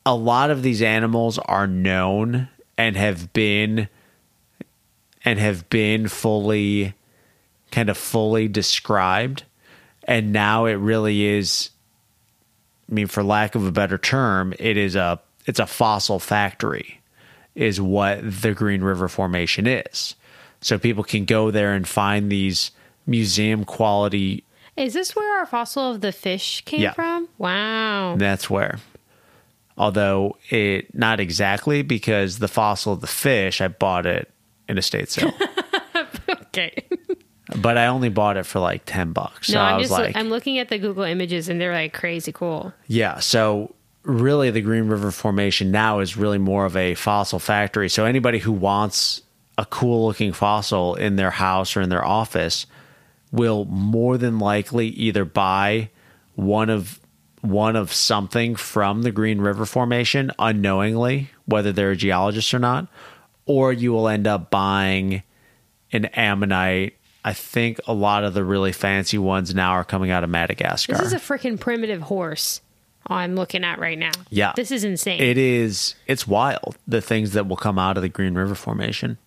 a 0.05 0.15
lot 0.15 0.49
of 0.49 0.63
these 0.63 0.81
animals 0.81 1.37
are 1.37 1.67
known 1.67 2.47
and 2.79 2.95
have 2.95 3.31
been 3.33 3.87
and 5.25 5.37
have 5.37 5.69
been 5.69 6.07
fully 6.07 6.93
kind 7.71 7.89
of 7.89 7.97
fully 7.97 8.47
described 8.47 9.43
and 10.05 10.31
now 10.31 10.65
it 10.65 10.75
really 10.75 11.25
is 11.25 11.69
I 12.89 12.93
mean 12.95 13.07
for 13.07 13.21
lack 13.21 13.53
of 13.53 13.67
a 13.67 13.71
better 13.71 13.97
term 13.97 14.53
it 14.57 14.77
is 14.77 14.95
a 14.95 15.19
it's 15.45 15.59
a 15.59 15.67
fossil 15.67 16.19
factory 16.19 17.01
is 17.55 17.81
what 17.81 18.19
the 18.23 18.53
Green 18.53 18.81
River 18.81 19.07
Formation 19.09 19.67
is. 19.67 20.15
So 20.61 20.77
people 20.77 21.03
can 21.03 21.25
go 21.25 21.51
there 21.51 21.73
and 21.73 21.85
find 21.87 22.31
these 22.31 22.71
museum 23.05 23.65
quality 23.65 24.43
Is 24.77 24.93
this 24.93 25.15
where 25.15 25.39
our 25.39 25.45
fossil 25.45 25.91
of 25.91 25.99
the 26.01 26.11
fish 26.13 26.61
came 26.65 26.79
Yeah. 26.81 26.93
from? 26.93 27.27
Wow. 27.37 28.15
That's 28.17 28.49
where. 28.49 28.79
Although 29.79 30.37
it 30.49 30.93
not 30.93 31.19
exactly 31.19 31.81
because 31.81 32.37
the 32.39 32.47
fossil 32.49 32.93
of 32.93 33.01
the 33.01 33.07
fish, 33.07 33.61
I 33.61 33.69
bought 33.69 34.05
it 34.05 34.29
in 34.67 34.77
a 34.77 34.81
state 34.83 35.09
sale, 35.09 35.31
Okay. 36.47 36.83
but 37.57 37.77
I 37.77 37.87
only 37.87 38.09
bought 38.09 38.37
it 38.37 38.45
for 38.45 38.59
like 38.59 38.83
ten 38.85 39.13
bucks. 39.13 39.49
No, 39.49 39.61
I 39.61 39.71
I'm 39.73 39.79
just 39.79 39.91
like, 39.91 40.15
I'm 40.15 40.29
looking 40.29 40.59
at 40.59 40.69
the 40.69 40.77
Google 40.77 41.03
images 41.03 41.49
and 41.49 41.59
they're 41.61 41.73
like 41.73 41.93
crazy 41.93 42.31
cool. 42.31 42.73
yeah. 42.87 43.19
So 43.19 43.73
really, 44.03 44.51
the 44.51 44.61
Green 44.61 44.87
River 44.87 45.11
Formation 45.11 45.71
now 45.71 45.99
is 45.99 46.17
really 46.17 46.37
more 46.37 46.65
of 46.65 46.75
a 46.75 46.93
fossil 46.95 47.39
factory. 47.39 47.87
So 47.89 48.05
anybody 48.05 48.39
who 48.39 48.51
wants 48.51 49.21
a 49.57 49.65
cool 49.65 50.07
looking 50.07 50.33
fossil 50.33 50.95
in 50.95 51.15
their 51.15 51.31
house 51.31 51.75
or 51.77 51.81
in 51.81 51.89
their 51.89 52.03
office 52.05 52.65
will 53.31 53.65
more 53.65 54.17
than 54.17 54.39
likely 54.39 54.87
either 54.87 55.23
buy 55.25 55.89
one 56.35 56.69
of 56.69 56.99
one 57.41 57.75
of 57.75 57.93
something 57.93 58.55
from 58.55 59.03
the 59.03 59.11
Green 59.11 59.39
River 59.39 59.65
Formation 59.65 60.31
unknowingly, 60.39 61.29
whether 61.45 61.71
they're 61.71 61.91
a 61.91 61.95
geologist 61.95 62.53
or 62.53 62.59
not, 62.59 62.87
or 63.45 63.71
you 63.71 63.91
will 63.91 64.07
end 64.07 64.27
up 64.27 64.49
buying 64.49 65.23
an 65.91 66.05
ammonite. 66.05 66.95
I 67.23 67.33
think 67.33 67.79
a 67.87 67.93
lot 67.93 68.23
of 68.23 68.33
the 68.33 68.43
really 68.43 68.71
fancy 68.71 69.17
ones 69.17 69.53
now 69.53 69.71
are 69.71 69.83
coming 69.83 70.11
out 70.11 70.23
of 70.23 70.29
Madagascar. 70.29 70.93
This 70.93 71.07
is 71.07 71.13
a 71.13 71.17
freaking 71.17 71.59
primitive 71.59 72.03
horse 72.03 72.61
I'm 73.07 73.35
looking 73.35 73.63
at 73.63 73.79
right 73.79 73.97
now. 73.97 74.11
Yeah. 74.29 74.53
This 74.55 74.71
is 74.71 74.83
insane. 74.83 75.19
it 75.21 75.37
is 75.37 75.95
it's 76.07 76.27
wild 76.27 76.77
the 76.87 77.01
things 77.01 77.33
that 77.33 77.47
will 77.47 77.57
come 77.57 77.79
out 77.79 77.97
of 77.97 78.03
the 78.03 78.09
Green 78.09 78.35
River 78.35 78.55
Formation. 78.55 79.17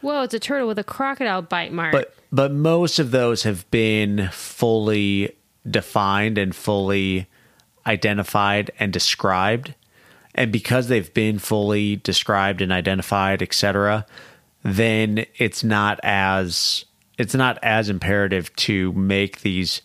Whoa, 0.00 0.22
it's 0.22 0.34
a 0.34 0.38
turtle 0.38 0.68
with 0.68 0.78
a 0.78 0.84
crocodile 0.84 1.42
bite 1.42 1.72
mark. 1.72 1.92
But 1.92 2.14
but 2.32 2.52
most 2.52 2.98
of 2.98 3.10
those 3.10 3.42
have 3.42 3.70
been 3.70 4.28
fully 4.32 5.36
defined 5.68 6.38
and 6.38 6.54
fully 6.54 7.26
identified 7.86 8.70
and 8.78 8.92
described. 8.92 9.74
And 10.34 10.52
because 10.52 10.88
they've 10.88 11.12
been 11.12 11.38
fully 11.38 11.96
described 11.96 12.60
and 12.60 12.72
identified, 12.72 13.42
etc., 13.42 14.06
then 14.62 15.26
it's 15.36 15.64
not 15.64 15.98
as 16.02 16.84
it's 17.18 17.34
not 17.34 17.58
as 17.62 17.88
imperative 17.88 18.54
to 18.56 18.92
make 18.92 19.42
these 19.42 19.82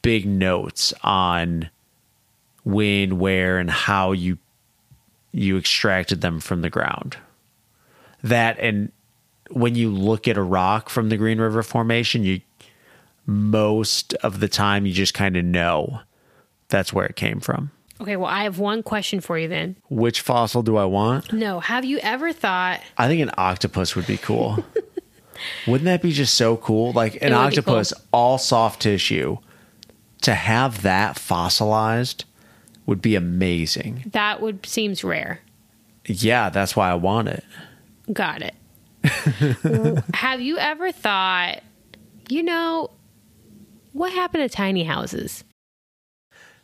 big 0.00 0.24
notes 0.24 0.94
on 1.02 1.68
when, 2.64 3.18
where, 3.18 3.58
and 3.58 3.70
how 3.70 4.12
you 4.12 4.38
you 5.32 5.58
extracted 5.58 6.20
them 6.20 6.40
from 6.40 6.62
the 6.62 6.70
ground. 6.70 7.16
That 8.22 8.58
and 8.58 8.92
when 9.50 9.74
you 9.74 9.90
look 9.90 10.28
at 10.28 10.36
a 10.36 10.42
rock 10.42 10.88
from 10.88 11.08
the 11.08 11.16
Green 11.16 11.40
River 11.40 11.62
Formation, 11.62 12.24
you 12.24 12.40
most 13.26 14.14
of 14.14 14.40
the 14.40 14.48
time 14.48 14.86
you 14.86 14.92
just 14.92 15.14
kind 15.14 15.36
of 15.36 15.44
know 15.44 16.00
that's 16.68 16.92
where 16.92 17.06
it 17.06 17.16
came 17.16 17.40
from. 17.40 17.70
okay, 18.00 18.16
well, 18.16 18.30
I 18.30 18.44
have 18.44 18.58
one 18.58 18.82
question 18.82 19.20
for 19.20 19.38
you 19.38 19.48
then. 19.48 19.76
Which 19.88 20.20
fossil 20.20 20.62
do 20.62 20.76
I 20.76 20.84
want? 20.84 21.32
No, 21.32 21.60
have 21.60 21.84
you 21.84 21.98
ever 21.98 22.32
thought 22.32 22.80
I 22.96 23.08
think 23.08 23.20
an 23.22 23.30
octopus 23.38 23.96
would 23.96 24.06
be 24.06 24.16
cool. 24.18 24.64
Wouldn't 25.66 25.84
that 25.86 26.02
be 26.02 26.10
just 26.12 26.34
so 26.34 26.56
cool? 26.56 26.92
Like 26.92 27.14
an 27.16 27.18
It 27.20 27.24
would 27.24 27.30
be 27.30 27.34
octopus, 27.58 27.92
all 28.12 28.38
soft 28.38 28.82
tissue, 28.82 29.38
to 30.22 30.34
have 30.34 30.82
that 30.82 31.16
fossilized 31.18 32.24
would 32.86 33.00
be 33.00 33.14
amazing. 33.14 34.04
that 34.12 34.40
would 34.40 34.64
seems 34.66 35.04
rare? 35.04 35.40
Yeah, 36.06 36.48
that's 36.50 36.74
why 36.74 36.90
I 36.90 36.94
want 36.94 37.28
it. 37.28 37.44
Got 38.12 38.42
it. 38.42 38.54
have 40.14 40.40
you 40.40 40.58
ever 40.58 40.90
thought, 40.90 41.62
you 42.28 42.42
know, 42.42 42.90
what 43.92 44.12
happened 44.12 44.48
to 44.48 44.54
tiny 44.54 44.84
houses? 44.84 45.44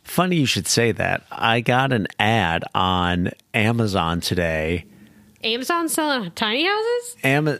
Funny 0.05 0.37
you 0.37 0.45
should 0.45 0.67
say 0.67 0.91
that. 0.93 1.25
I 1.31 1.59
got 1.61 1.91
an 1.91 2.07
ad 2.19 2.63
on 2.73 3.31
Amazon 3.53 4.21
today. 4.21 4.85
Amazon 5.43 5.89
selling 5.89 6.31
tiny 6.31 6.65
houses? 6.65 7.15
Am- 7.23 7.59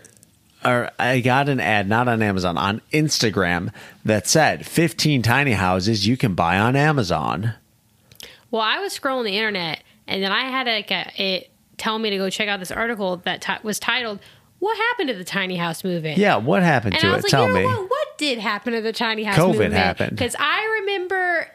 or 0.63 0.89
I 0.97 1.19
got 1.19 1.49
an 1.49 1.59
ad 1.59 1.87
not 1.89 2.07
on 2.07 2.21
Amazon 2.23 2.57
on 2.57 2.81
Instagram 2.93 3.71
that 4.05 4.25
said 4.27 4.65
15 4.65 5.21
tiny 5.21 5.51
houses 5.51 6.07
you 6.07 6.17
can 6.17 6.33
buy 6.33 6.57
on 6.57 6.75
Amazon. 6.75 7.53
Well, 8.51 8.61
I 8.63 8.79
was 8.79 8.97
scrolling 8.97 9.25
the 9.25 9.37
internet 9.37 9.83
and 10.07 10.23
then 10.23 10.31
I 10.31 10.45
had 10.45 10.65
like 10.67 10.91
a, 10.91 11.11
it 11.17 11.51
tell 11.77 11.99
me 11.99 12.09
to 12.11 12.17
go 12.17 12.29
check 12.29 12.47
out 12.47 12.59
this 12.59 12.71
article 12.71 13.17
that 13.25 13.41
ti 13.41 13.53
was 13.63 13.79
titled 13.79 14.19
"What 14.59 14.77
Happened 14.77 15.09
to 15.09 15.15
the 15.15 15.23
Tiny 15.25 15.57
House 15.57 15.83
Movement?" 15.83 16.17
Yeah, 16.17 16.37
what 16.37 16.63
happened 16.63 16.93
and 16.93 17.01
to 17.01 17.07
I 17.07 17.11
it? 17.11 17.15
was 17.17 17.23
like, 17.25 17.31
Tell 17.31 17.47
you 17.47 17.53
know 17.53 17.59
me. 17.59 17.65
what? 17.65 17.89
What 17.89 18.17
did 18.17 18.39
happen 18.39 18.73
to 18.73 18.81
the 18.81 18.93
tiny 18.93 19.23
house 19.23 19.37
COVID 19.37 19.47
movement? 19.49 19.73
happened. 19.73 20.11
because 20.11 20.35
I 20.39 20.74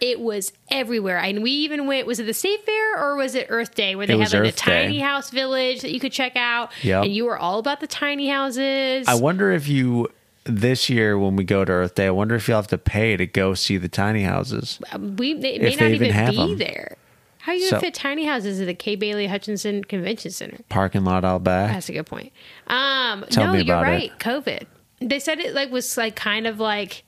it 0.01 0.21
was 0.21 0.53
everywhere. 0.71 1.19
And 1.19 1.43
we 1.43 1.51
even 1.51 1.87
went. 1.87 2.07
Was 2.07 2.21
it 2.21 2.25
the 2.25 2.35
State 2.35 2.65
Fair 2.65 2.99
or 2.99 3.17
was 3.17 3.35
it 3.35 3.47
Earth 3.51 3.75
Day 3.75 3.95
where 3.95 4.07
they 4.07 4.15
was 4.15 4.33
like 4.33 4.43
Earth 4.43 4.55
the 4.55 4.61
tiny 4.61 4.99
Day. 4.99 5.05
house 5.05 5.31
village 5.31 5.83
that 5.83 5.93
you 5.93 6.01
could 6.01 6.13
check 6.13 6.37
out? 6.37 6.71
Yep. 6.83 7.05
And 7.05 7.15
you 7.15 7.25
were 7.25 7.39
all 7.39 7.59
about 7.59 7.81
the 7.81 7.87
tiny 7.87 8.29
houses. 8.29 9.07
I 9.09 9.15
wonder 9.15 9.53
if 9.53 9.69
you 9.69 10.09
this 10.45 10.89
year 10.89 11.19
when 11.19 11.37
we 11.37 11.45
go 11.45 11.65
to 11.65 11.73
Earth 11.73 11.95
Day, 11.95 12.07
I 12.07 12.11
wonder 12.11 12.35
if 12.35 12.49
you'll 12.49 12.57
have 12.59 12.67
to 12.69 12.79
pay 12.79 13.17
to 13.17 13.27
go 13.27 13.55
see 13.55 13.77
the 13.77 13.89
tiny 13.89 14.23
houses. 14.23 14.79
we 14.99 15.35
they 15.35 15.59
may 15.59 15.75
not 15.75 15.83
even 15.83 15.95
even, 15.95 16.11
have 16.11 16.31
be 16.31 16.37
them. 16.37 16.59
there. 16.59 16.97
How 17.39 17.53
are 17.53 17.55
you 17.55 17.71
gonna 17.71 17.81
fit 17.81 17.95
tiny 17.95 18.27
houses 18.27 18.61
at 18.61 18.67
the 18.67 18.75
Kay 18.75 18.97
Bailey 18.97 19.27
Hutchison 19.27 19.83
Convention 19.85 20.31
Center? 20.31 20.59
Parking 20.69 21.05
lot 21.05 21.25
out 21.25 21.43
back. 21.43 21.73
That's 21.73 21.89
a 21.89 21.93
good 21.93 22.07
point. 22.07 22.33
Um, 22.67 23.25
Tell 23.31 23.47
no, 23.47 23.53
me 23.53 23.63
you're 23.63 23.77
about 23.77 23.89
it. 23.89 24.11
right. 24.11 24.19
COVID. 24.19 24.67
They 25.01 25.19
said 25.19 25.41
it 25.41 25.55
like 25.55 25.71
was 25.71 25.97
like 25.97 26.17
kind 26.17 26.47
of 26.47 26.61
like 26.61 27.03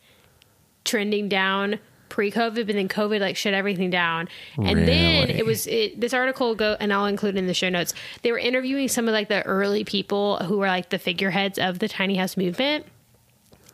trending 0.85 1.29
down 1.29 1.79
pre-COVID, 2.13 2.67
but 2.67 2.75
then 2.75 2.89
COVID 2.89 3.21
like 3.21 3.37
shut 3.37 3.55
everything 3.55 3.89
down. 3.89 4.29
And 4.57 4.87
then 4.87 5.31
it 5.31 5.47
was 5.47 5.67
it, 5.67 5.99
this 5.99 6.13
article 6.13 6.55
go 6.55 6.77
and 6.79 6.93
I'll 6.93 7.07
include 7.07 7.37
in 7.37 7.47
the 7.47 7.55
show 7.55 7.71
notes. 7.71 7.95
They 8.21 8.31
were 8.31 8.39
interviewing 8.39 8.89
some 8.89 9.09
of 9.09 9.13
like 9.13 9.29
the 9.29 9.43
early 9.43 9.83
people 9.83 10.37
who 10.45 10.59
were 10.59 10.67
like 10.67 10.91
the 10.91 10.99
figureheads 10.99 11.59
of 11.59 11.79
the 11.79 11.89
tiny 11.89 12.17
house 12.17 12.37
movement, 12.37 12.85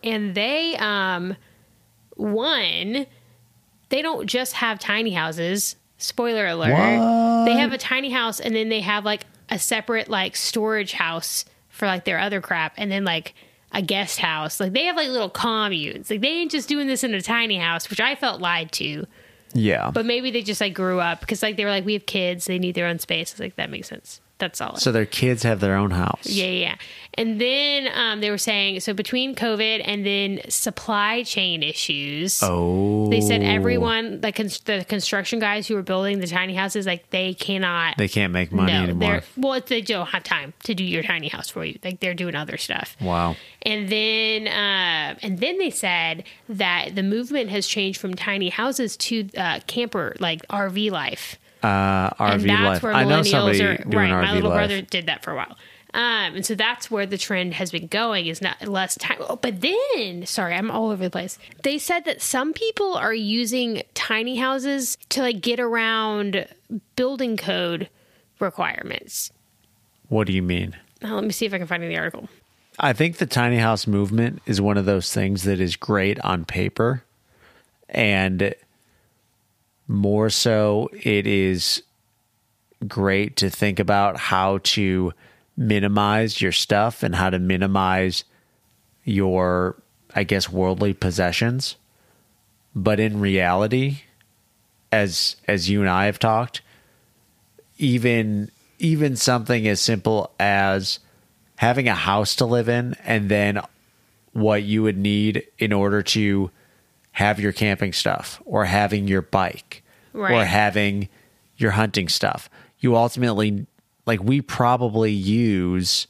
and 0.04 0.34
they 0.34 0.76
um 0.76 1.36
one 2.14 3.06
they 3.88 4.02
don't 4.02 4.26
just 4.26 4.52
have 4.52 4.78
tiny 4.78 5.12
houses 5.12 5.76
Spoiler 5.98 6.46
alert. 6.46 6.72
What? 6.72 7.44
They 7.46 7.58
have 7.58 7.72
a 7.72 7.78
tiny 7.78 8.10
house 8.10 8.38
and 8.38 8.54
then 8.54 8.68
they 8.68 8.80
have 8.80 9.04
like 9.04 9.26
a 9.50 9.58
separate 9.58 10.08
like 10.08 10.36
storage 10.36 10.92
house 10.92 11.44
for 11.68 11.86
like 11.86 12.04
their 12.04 12.20
other 12.20 12.40
crap 12.40 12.74
and 12.76 12.90
then 12.90 13.04
like 13.04 13.34
a 13.72 13.82
guest 13.82 14.18
house. 14.18 14.60
Like 14.60 14.72
they 14.72 14.84
have 14.84 14.96
like 14.96 15.08
little 15.08 15.30
communes. 15.30 16.10
Like 16.10 16.20
they 16.20 16.28
ain't 16.28 16.50
just 16.50 16.68
doing 16.68 16.86
this 16.86 17.04
in 17.04 17.14
a 17.14 17.20
tiny 17.20 17.58
house, 17.58 17.90
which 17.90 18.00
I 18.00 18.14
felt 18.14 18.40
lied 18.40 18.72
to. 18.72 19.06
Yeah. 19.54 19.90
But 19.90 20.06
maybe 20.06 20.30
they 20.30 20.42
just 20.42 20.60
like 20.60 20.74
grew 20.74 21.00
up 21.00 21.20
because 21.20 21.42
like 21.42 21.56
they 21.56 21.64
were 21.64 21.70
like, 21.70 21.84
we 21.84 21.94
have 21.94 22.06
kids, 22.06 22.46
they 22.46 22.58
need 22.58 22.74
their 22.74 22.86
own 22.86 22.98
space. 22.98 23.32
It's 23.32 23.40
like 23.40 23.56
that 23.56 23.70
makes 23.70 23.88
sense. 23.88 24.20
That's 24.38 24.58
solid. 24.58 24.78
so 24.80 24.92
their 24.92 25.06
kids 25.06 25.42
have 25.42 25.60
their 25.60 25.74
own 25.74 25.90
house. 25.90 26.26
Yeah, 26.26 26.46
yeah. 26.46 26.74
And 27.14 27.40
then 27.40 27.88
um, 27.92 28.20
they 28.20 28.30
were 28.30 28.38
saying 28.38 28.78
so 28.80 28.94
between 28.94 29.34
COVID 29.34 29.82
and 29.84 30.06
then 30.06 30.40
supply 30.48 31.24
chain 31.24 31.64
issues. 31.64 32.40
Oh. 32.42 33.10
They 33.10 33.20
said 33.20 33.42
everyone, 33.42 34.20
like 34.22 34.36
cons- 34.36 34.60
the 34.60 34.84
construction 34.88 35.40
guys 35.40 35.66
who 35.66 35.74
were 35.74 35.82
building 35.82 36.20
the 36.20 36.28
tiny 36.28 36.54
houses, 36.54 36.86
like 36.86 37.10
they 37.10 37.34
cannot. 37.34 37.96
They 37.98 38.06
can't 38.06 38.32
make 38.32 38.52
money 38.52 38.72
no, 38.72 38.82
anymore. 38.84 39.22
well, 39.36 39.60
they 39.66 39.80
don't 39.80 40.06
have 40.06 40.22
time 40.22 40.54
to 40.62 40.74
do 40.74 40.84
your 40.84 41.02
tiny 41.02 41.28
house 41.28 41.48
for 41.48 41.64
you. 41.64 41.80
Like 41.82 41.98
they're 41.98 42.14
doing 42.14 42.36
other 42.36 42.56
stuff. 42.56 42.96
Wow. 43.00 43.34
And 43.62 43.88
then, 43.88 44.46
uh, 44.46 45.18
and 45.20 45.40
then 45.40 45.58
they 45.58 45.70
said 45.70 46.22
that 46.48 46.94
the 46.94 47.02
movement 47.02 47.50
has 47.50 47.66
changed 47.66 48.00
from 48.00 48.14
tiny 48.14 48.50
houses 48.50 48.96
to 48.98 49.28
uh, 49.36 49.58
camper, 49.66 50.14
like 50.20 50.46
RV 50.46 50.92
life 50.92 51.36
Uh, 51.62 52.10
RV 52.10 52.32
and 52.32 52.50
that's 52.50 52.62
life. 52.64 52.82
where 52.82 52.92
I 52.92 53.04
know 53.04 53.20
millennials 53.20 53.30
somebody 53.30 53.62
are 53.62 53.76
doing 53.78 54.10
right. 54.10 54.10
RV 54.10 54.22
My 54.22 54.34
little 54.34 54.50
life. 54.50 54.58
brother 54.58 54.80
did 54.82 55.06
that 55.06 55.22
for 55.24 55.32
a 55.32 55.36
while. 55.36 55.56
Um, 55.94 56.36
and 56.36 56.46
so 56.46 56.54
that's 56.54 56.90
where 56.90 57.06
the 57.06 57.16
trend 57.16 57.54
has 57.54 57.70
been 57.70 57.86
going 57.86 58.26
is 58.26 58.42
not 58.42 58.60
less 58.68 58.96
time. 58.98 59.16
Oh, 59.20 59.36
but 59.36 59.62
then, 59.62 60.26
sorry, 60.26 60.54
I'm 60.54 60.70
all 60.70 60.90
over 60.90 61.02
the 61.02 61.10
place. 61.10 61.38
They 61.62 61.78
said 61.78 62.04
that 62.04 62.20
some 62.20 62.52
people 62.52 62.94
are 62.94 63.14
using 63.14 63.82
tiny 63.94 64.36
houses 64.36 64.98
to 65.08 65.22
like 65.22 65.40
get 65.40 65.58
around 65.58 66.46
building 66.94 67.36
code 67.38 67.88
requirements. 68.38 69.32
What 70.08 70.26
do 70.26 70.32
you 70.34 70.42
mean? 70.42 70.76
Now, 71.02 71.14
let 71.14 71.24
me 71.24 71.30
see 71.30 71.46
if 71.46 71.54
I 71.54 71.58
can 71.58 71.66
find 71.66 71.82
the 71.82 71.96
article. 71.96 72.28
I 72.78 72.92
think 72.92 73.16
the 73.16 73.26
tiny 73.26 73.56
house 73.58 73.86
movement 73.86 74.42
is 74.46 74.60
one 74.60 74.76
of 74.76 74.84
those 74.84 75.12
things 75.12 75.44
that 75.44 75.58
is 75.60 75.74
great 75.74 76.20
on 76.20 76.44
paper 76.44 77.02
and 77.88 78.54
more 79.88 80.28
so 80.30 80.90
it 80.92 81.26
is 81.26 81.82
great 82.86 83.36
to 83.36 83.50
think 83.50 83.80
about 83.80 84.18
how 84.18 84.58
to 84.58 85.12
minimize 85.56 86.40
your 86.40 86.52
stuff 86.52 87.02
and 87.02 87.16
how 87.16 87.30
to 87.30 87.38
minimize 87.38 88.22
your 89.04 89.82
I 90.14 90.24
guess 90.24 90.48
worldly 90.48 90.94
possessions. 90.94 91.76
But 92.74 93.00
in 93.00 93.20
reality, 93.20 94.02
as 94.92 95.36
as 95.46 95.68
you 95.68 95.80
and 95.80 95.90
I 95.90 96.06
have 96.06 96.18
talked, 96.18 96.60
even 97.78 98.50
even 98.78 99.16
something 99.16 99.66
as 99.66 99.80
simple 99.80 100.32
as 100.38 101.00
having 101.56 101.88
a 101.88 101.94
house 101.94 102.36
to 102.36 102.46
live 102.46 102.68
in 102.68 102.94
and 103.04 103.28
then 103.28 103.60
what 104.32 104.62
you 104.62 104.84
would 104.84 104.96
need 104.96 105.44
in 105.58 105.72
order 105.72 106.02
to 106.02 106.50
have 107.12 107.40
your 107.40 107.52
camping 107.52 107.92
stuff 107.92 108.40
or 108.44 108.64
having 108.64 109.08
your 109.08 109.22
bike 109.22 109.82
or 110.40 110.44
having 110.44 111.08
your 111.56 111.72
hunting 111.72 112.08
stuff. 112.08 112.48
You 112.78 112.96
ultimately 112.96 113.66
like 114.06 114.22
we 114.22 114.40
probably 114.40 115.12
use 115.12 116.06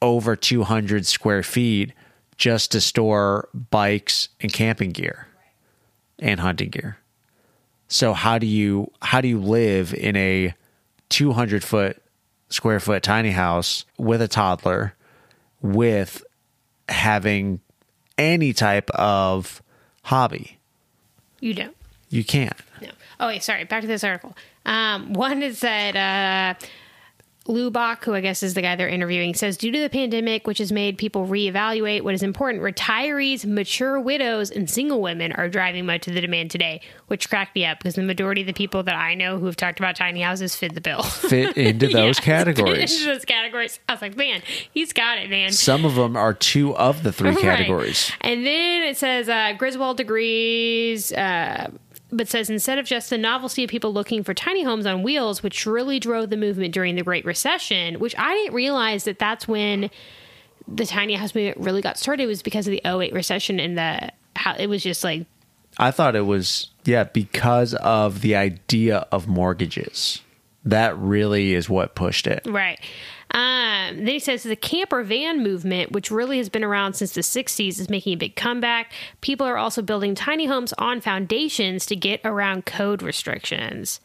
over 0.00 0.34
200 0.34 1.06
square 1.06 1.42
feet 1.42 1.92
just 2.36 2.72
to 2.72 2.80
store 2.80 3.48
bikes 3.70 4.28
and 4.40 4.52
camping 4.52 4.90
gear 4.90 5.28
and 6.18 6.40
hunting 6.40 6.70
gear. 6.70 6.98
So 7.88 8.14
how 8.14 8.38
do 8.38 8.46
you 8.46 8.90
how 9.02 9.20
do 9.20 9.28
you 9.28 9.38
live 9.40 9.92
in 9.94 10.16
a 10.16 10.54
200 11.10 11.62
foot 11.62 12.02
square 12.48 12.80
foot 12.80 13.02
tiny 13.02 13.30
house 13.30 13.84
with 13.98 14.22
a 14.22 14.28
toddler 14.28 14.94
with 15.60 16.24
having 16.88 17.60
any 18.18 18.52
type 18.52 18.90
of 18.90 19.62
hobby? 20.02 20.58
You 21.40 21.54
don't. 21.54 21.76
You 22.10 22.24
can't. 22.24 22.56
No. 22.80 22.88
Oh, 23.20 23.26
wait, 23.28 23.42
sorry. 23.42 23.64
Back 23.64 23.80
to 23.82 23.86
this 23.86 24.04
article. 24.04 24.36
Um, 24.66 25.12
one 25.14 25.42
is 25.42 25.60
that 25.60 25.96
uh, 25.96 26.66
Lou 27.48 27.70
Bach, 27.72 28.04
who 28.04 28.14
I 28.14 28.20
guess 28.20 28.42
is 28.44 28.54
the 28.54 28.62
guy 28.62 28.76
they're 28.76 28.88
interviewing, 28.88 29.34
says 29.34 29.56
due 29.56 29.72
to 29.72 29.80
the 29.80 29.90
pandemic, 29.90 30.46
which 30.46 30.58
has 30.58 30.70
made 30.70 30.96
people 30.96 31.26
reevaluate 31.26 32.02
what 32.02 32.14
is 32.14 32.22
important, 32.22 32.62
retirees, 32.62 33.44
mature 33.44 33.98
widows, 33.98 34.50
and 34.52 34.70
single 34.70 35.02
women 35.02 35.32
are 35.32 35.48
driving 35.48 35.84
much 35.84 36.06
of 36.06 36.14
the 36.14 36.20
demand 36.20 36.52
today, 36.52 36.80
which 37.08 37.28
cracked 37.28 37.54
me 37.56 37.64
up 37.66 37.78
because 37.78 37.96
the 37.96 38.02
majority 38.02 38.42
of 38.42 38.46
the 38.46 38.52
people 38.52 38.84
that 38.84 38.94
I 38.94 39.14
know 39.14 39.38
who 39.40 39.46
have 39.46 39.56
talked 39.56 39.80
about 39.80 39.96
tiny 39.96 40.20
houses 40.22 40.54
fit 40.54 40.74
the 40.74 40.80
bill. 40.80 41.02
Fit 41.02 41.56
into 41.56 41.88
those 41.88 42.18
Yeah, 42.18 42.24
categories. 42.24 42.92
Fit 42.92 43.00
into 43.00 43.12
those 43.14 43.24
categories. 43.24 43.80
I 43.88 43.92
was 43.94 44.02
like, 44.02 44.16
man, 44.16 44.42
he's 44.72 44.92
got 44.92 45.18
it, 45.18 45.28
man. 45.28 45.50
Some 45.50 45.84
of 45.84 45.96
them 45.96 46.16
are 46.16 46.34
two 46.34 46.76
of 46.76 47.02
the 47.02 47.12
three 47.12 47.30
Right. 47.34 47.40
categories. 47.40 48.12
And 48.20 48.46
then 48.46 48.82
it 48.82 48.96
says 48.96 49.28
uh, 49.28 49.54
Griswold 49.58 49.98
agrees, 49.98 51.12
uh, 51.12 51.70
but 52.12 52.28
says 52.28 52.50
instead 52.50 52.78
of 52.78 52.84
just 52.84 53.10
the 53.10 53.18
novelty 53.18 53.64
of 53.64 53.70
people 53.70 53.92
looking 53.92 54.22
for 54.22 54.34
tiny 54.34 54.62
homes 54.62 54.86
on 54.86 55.02
wheels, 55.02 55.42
which 55.42 55.64
really 55.66 55.98
drove 55.98 56.30
the 56.30 56.36
movement 56.36 56.74
during 56.74 56.94
the 56.94 57.02
Great 57.02 57.24
Recession, 57.24 57.98
which 57.98 58.14
I 58.18 58.34
didn't 58.34 58.54
realize 58.54 59.04
that 59.04 59.18
that's 59.18 59.48
when 59.48 59.90
the 60.68 60.86
tiny 60.86 61.14
house 61.14 61.34
movement 61.34 61.58
really 61.58 61.80
got 61.82 61.98
started 61.98 62.26
was 62.26 62.42
because 62.42 62.68
of 62.68 62.72
the 62.72 62.82
08 62.84 63.12
recession 63.12 63.58
and 63.58 63.76
the 63.76 64.12
how 64.36 64.54
it 64.56 64.68
was 64.68 64.82
just 64.82 65.02
like 65.02 65.26
I 65.78 65.90
thought 65.90 66.14
it 66.14 66.26
was 66.26 66.68
yeah 66.84 67.04
because 67.04 67.74
of 67.74 68.20
the 68.20 68.36
idea 68.36 69.06
of 69.10 69.26
mortgages. 69.26 70.20
That 70.64 70.96
really 70.96 71.54
is 71.54 71.68
what 71.68 71.96
pushed 71.96 72.28
it. 72.28 72.46
Right. 72.46 72.78
Um, 73.32 73.96
then 73.96 74.06
he 74.06 74.18
says 74.18 74.42
the 74.42 74.56
camper 74.56 75.02
van 75.02 75.42
movement, 75.42 75.92
which 75.92 76.10
really 76.10 76.36
has 76.38 76.48
been 76.48 76.64
around 76.64 76.94
since 76.94 77.12
the 77.12 77.22
60s, 77.22 77.80
is 77.80 77.88
making 77.88 78.14
a 78.14 78.16
big 78.16 78.36
comeback. 78.36 78.92
People 79.22 79.46
are 79.46 79.56
also 79.56 79.80
building 79.80 80.14
tiny 80.14 80.46
homes 80.46 80.74
on 80.74 81.00
foundations 81.00 81.86
to 81.86 81.96
get 81.96 82.20
around 82.24 82.66
code 82.66 83.02
restrictions, 83.02 84.00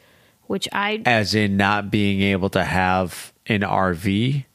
which 0.48 0.68
I. 0.72 1.02
As 1.06 1.36
in 1.36 1.58
not 1.58 1.92
being 1.92 2.22
able 2.22 2.50
to 2.52 2.64
have 2.64 3.34
an 3.48 3.62
RV. 3.62 4.46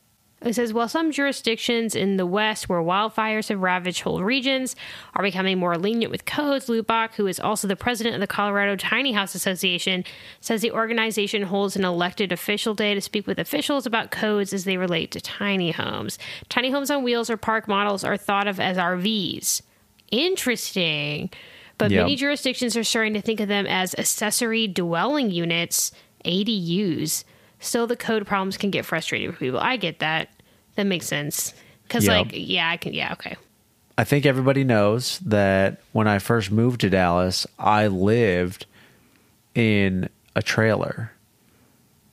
It 0.44 0.54
says, 0.54 0.72
while 0.72 0.88
some 0.88 1.12
jurisdictions 1.12 1.94
in 1.94 2.16
the 2.16 2.26
West 2.26 2.68
where 2.68 2.80
wildfires 2.80 3.48
have 3.48 3.60
ravaged 3.60 4.00
whole 4.00 4.22
regions 4.22 4.74
are 5.14 5.22
becoming 5.22 5.58
more 5.58 5.78
lenient 5.78 6.10
with 6.10 6.24
codes, 6.24 6.66
Lubach, 6.66 7.14
who 7.14 7.26
is 7.26 7.38
also 7.38 7.68
the 7.68 7.76
president 7.76 8.16
of 8.16 8.20
the 8.20 8.26
Colorado 8.26 8.74
Tiny 8.74 9.12
House 9.12 9.34
Association, 9.34 10.04
says 10.40 10.60
the 10.60 10.72
organization 10.72 11.44
holds 11.44 11.76
an 11.76 11.84
elected 11.84 12.32
official 12.32 12.74
day 12.74 12.92
to 12.94 13.00
speak 13.00 13.26
with 13.26 13.38
officials 13.38 13.86
about 13.86 14.10
codes 14.10 14.52
as 14.52 14.64
they 14.64 14.76
relate 14.76 15.12
to 15.12 15.20
tiny 15.20 15.70
homes. 15.70 16.18
Tiny 16.48 16.70
homes 16.70 16.90
on 16.90 17.04
wheels 17.04 17.30
or 17.30 17.36
park 17.36 17.68
models 17.68 18.02
are 18.02 18.16
thought 18.16 18.48
of 18.48 18.58
as 18.58 18.76
RVs. 18.76 19.62
Interesting. 20.10 21.30
But 21.78 21.90
Yep. 21.90 22.02
many 22.02 22.16
jurisdictions 22.16 22.76
are 22.76 22.84
starting 22.84 23.14
to 23.14 23.20
think 23.20 23.40
of 23.40 23.48
them 23.48 23.66
as 23.66 23.94
accessory 23.96 24.68
dwelling 24.68 25.30
units, 25.30 25.92
ADUs. 26.24 27.24
Still, 27.62 27.86
the 27.86 27.96
code 27.96 28.26
problems 28.26 28.56
can 28.56 28.70
get 28.70 28.84
frustrating 28.84 29.32
for 29.32 29.38
people. 29.38 29.60
I 29.60 29.76
get 29.76 30.00
that. 30.00 30.28
That 30.74 30.84
makes 30.84 31.06
sense. 31.06 31.54
Because, 31.84 32.04
Yep. 32.06 32.26
like, 32.26 32.30
yeah, 32.34 32.68
I 32.68 32.76
can, 32.76 32.92
yeah, 32.92 33.12
okay. 33.12 33.36
I 33.96 34.04
think 34.04 34.26
everybody 34.26 34.64
knows 34.64 35.18
that 35.20 35.80
when 35.92 36.08
I 36.08 36.18
first 36.18 36.50
moved 36.50 36.80
to 36.80 36.90
Dallas, 36.90 37.46
I 37.58 37.86
lived 37.88 38.66
in 39.54 40.08
a 40.34 40.42
trailer. 40.42 41.12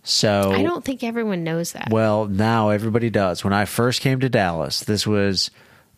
So 0.03 0.51
I 0.51 0.63
don't 0.63 0.83
think 0.83 1.03
everyone 1.03 1.43
knows 1.43 1.71
that. 1.73 1.89
Well, 1.89 2.25
now 2.25 2.69
everybody 2.69 3.09
does. 3.09 3.43
When 3.43 3.53
I 3.53 3.65
first 3.65 4.01
came 4.01 4.19
to 4.21 4.29
Dallas, 4.29 4.81
this 4.81 5.05
was 5.07 5.51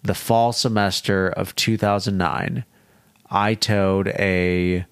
the 0.04 0.14
fall 0.16 0.54
semester 0.54 1.30
of 1.30 1.56
2009. 1.56 2.64
I 3.30 3.54
towed 3.56 4.10
a, 4.10 4.86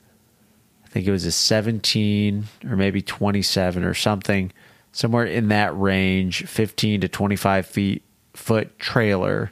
I 0.89 0.91
think 0.91 1.07
it 1.07 1.11
was 1.11 1.25
a 1.25 1.31
17 1.31 2.45
or 2.67 2.75
maybe 2.75 3.01
27 3.01 3.83
or 3.83 3.93
something, 3.93 4.51
somewhere 4.91 5.25
in 5.25 5.49
that 5.49 5.77
range, 5.79 6.45
15 6.45 7.01
to 7.01 7.07
25 7.07 7.65
feet 7.67 8.03
foot 8.33 8.79
trailer 8.79 9.51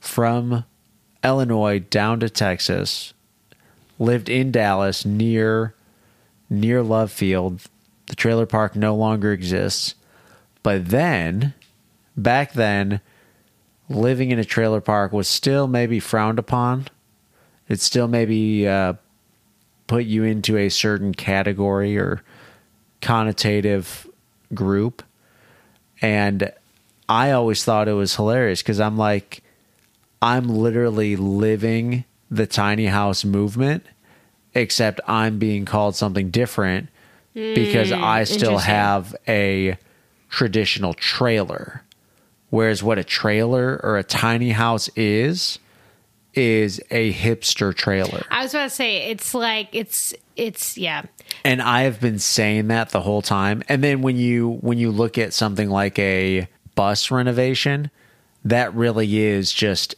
from 0.00 0.64
Illinois 1.22 1.78
down 1.78 2.18
to 2.20 2.28
Texas. 2.28 3.14
Lived 4.00 4.28
in 4.28 4.50
Dallas 4.50 5.04
near 5.04 5.74
near 6.50 6.82
Love 6.82 7.12
Field. 7.12 7.62
The 8.06 8.16
trailer 8.16 8.46
park 8.46 8.74
no 8.74 8.96
longer 8.96 9.32
exists. 9.32 9.94
But 10.64 10.88
then, 10.88 11.54
back 12.16 12.52
then, 12.52 13.00
living 13.88 14.32
in 14.32 14.40
a 14.40 14.44
trailer 14.44 14.80
park 14.80 15.12
was 15.12 15.28
still 15.28 15.68
maybe 15.68 16.00
frowned 16.00 16.38
upon. 16.40 16.88
It 17.68 17.80
still 17.80 18.08
maybe 18.08 18.66
uh, 18.66 18.94
put 19.86 20.04
you 20.04 20.24
into 20.24 20.56
a 20.56 20.68
certain 20.68 21.14
category 21.14 21.96
or 21.96 22.22
connotative 23.00 24.08
group. 24.52 25.02
And 26.00 26.52
I 27.08 27.32
always 27.32 27.64
thought 27.64 27.88
it 27.88 27.92
was 27.92 28.16
hilarious 28.16 28.62
because 28.62 28.80
I'm 28.80 28.96
like, 28.96 29.42
I'm 30.22 30.48
literally 30.48 31.16
living 31.16 32.04
the 32.30 32.46
tiny 32.46 32.86
house 32.86 33.24
movement, 33.24 33.84
except 34.54 35.00
I'm 35.06 35.38
being 35.38 35.64
called 35.64 35.96
something 35.96 36.30
different 36.30 36.88
because 37.34 37.90
hmm, 37.90 38.02
I 38.02 38.24
still 38.24 38.58
have 38.58 39.14
a 39.28 39.76
traditional 40.30 40.94
trailer. 40.94 41.82
Whereas 42.50 42.82
what 42.82 42.98
a 42.98 43.04
trailer 43.04 43.80
or 43.82 43.98
a 43.98 44.04
tiny 44.04 44.50
house 44.50 44.88
is, 44.96 45.58
is 46.36 46.80
a 46.90 47.12
hipster 47.12 47.74
trailer. 47.74 48.24
I 48.30 48.42
was 48.42 48.54
about 48.54 48.64
to 48.64 48.70
say 48.70 49.10
it's 49.10 49.34
like 49.34 49.68
it's 49.72 50.14
it's 50.36 50.76
yeah. 50.76 51.02
And 51.44 51.62
I 51.62 51.82
have 51.82 52.00
been 52.00 52.18
saying 52.18 52.68
that 52.68 52.90
the 52.90 53.00
whole 53.00 53.22
time. 53.22 53.62
And 53.68 53.82
then 53.82 54.02
when 54.02 54.16
you 54.16 54.58
when 54.60 54.78
you 54.78 54.90
look 54.90 55.18
at 55.18 55.32
something 55.32 55.70
like 55.70 55.98
a 55.98 56.48
bus 56.74 57.10
renovation, 57.10 57.90
that 58.44 58.74
really 58.74 59.18
is 59.18 59.52
just 59.52 59.94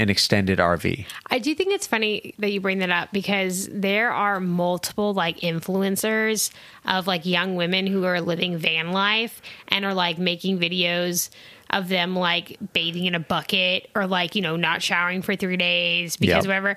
an 0.00 0.08
extended 0.08 0.58
RV. 0.58 1.04
I 1.26 1.38
do 1.38 1.54
think 1.54 1.74
it's 1.74 1.86
funny 1.86 2.34
that 2.38 2.50
you 2.50 2.60
bring 2.62 2.78
that 2.78 2.88
up 2.88 3.12
because 3.12 3.68
there 3.70 4.10
are 4.10 4.40
multiple 4.40 5.12
like 5.12 5.40
influencers 5.40 6.50
of 6.86 7.06
like 7.06 7.26
young 7.26 7.54
women 7.54 7.86
who 7.86 8.04
are 8.04 8.22
living 8.22 8.56
van 8.56 8.92
life 8.92 9.42
and 9.68 9.84
are 9.84 9.92
like 9.92 10.16
making 10.16 10.58
videos 10.58 11.28
of 11.70 11.88
them 11.88 12.16
like 12.16 12.56
bathing 12.72 13.04
in 13.06 13.14
a 13.14 13.20
bucket 13.20 13.90
or 13.94 14.06
like, 14.06 14.34
you 14.34 14.42
know, 14.42 14.56
not 14.56 14.82
showering 14.82 15.22
for 15.22 15.36
three 15.36 15.56
days 15.56 16.16
because 16.16 16.44
Yep. 16.44 16.46
whatever. 16.46 16.76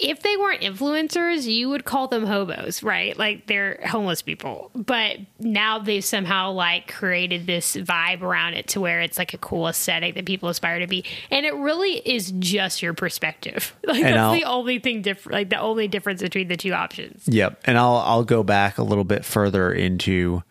If 0.00 0.22
they 0.22 0.36
weren't 0.36 0.60
influencers, 0.62 1.44
you 1.52 1.68
would 1.70 1.84
call 1.84 2.06
them 2.06 2.24
hobos, 2.24 2.84
right? 2.84 3.18
Like 3.18 3.48
they're 3.48 3.80
homeless 3.84 4.22
people. 4.22 4.70
But 4.76 5.16
now 5.40 5.80
they've 5.80 6.04
somehow 6.04 6.52
like 6.52 6.86
created 6.86 7.48
this 7.48 7.74
vibe 7.74 8.22
around 8.22 8.54
it 8.54 8.68
to 8.68 8.80
where 8.80 9.00
it's 9.00 9.18
like 9.18 9.34
a 9.34 9.38
cool 9.38 9.66
aesthetic 9.66 10.14
that 10.14 10.24
people 10.24 10.48
aspire 10.50 10.78
to 10.78 10.86
be. 10.86 11.04
And 11.32 11.44
it 11.44 11.52
really 11.56 11.94
is 11.94 12.30
just 12.38 12.80
your 12.80 12.94
perspective. 12.94 13.74
Like 13.88 13.96
And 13.96 14.04
that's 14.06 14.18
I'll- 14.18 14.32
the 14.34 14.44
only 14.44 14.78
thing 14.78 15.02
different 15.02 15.32
like 15.34 15.50
the 15.50 15.58
only 15.58 15.88
difference 15.88 16.22
between 16.22 16.46
the 16.46 16.56
two 16.56 16.72
options. 16.74 17.26
Yep. 17.26 17.62
And 17.64 17.76
I'll 17.76 17.96
I'll 17.96 18.24
go 18.24 18.44
back 18.44 18.78
a 18.78 18.84
little 18.84 19.02
bit 19.02 19.24
further 19.24 19.72
into 19.72 20.44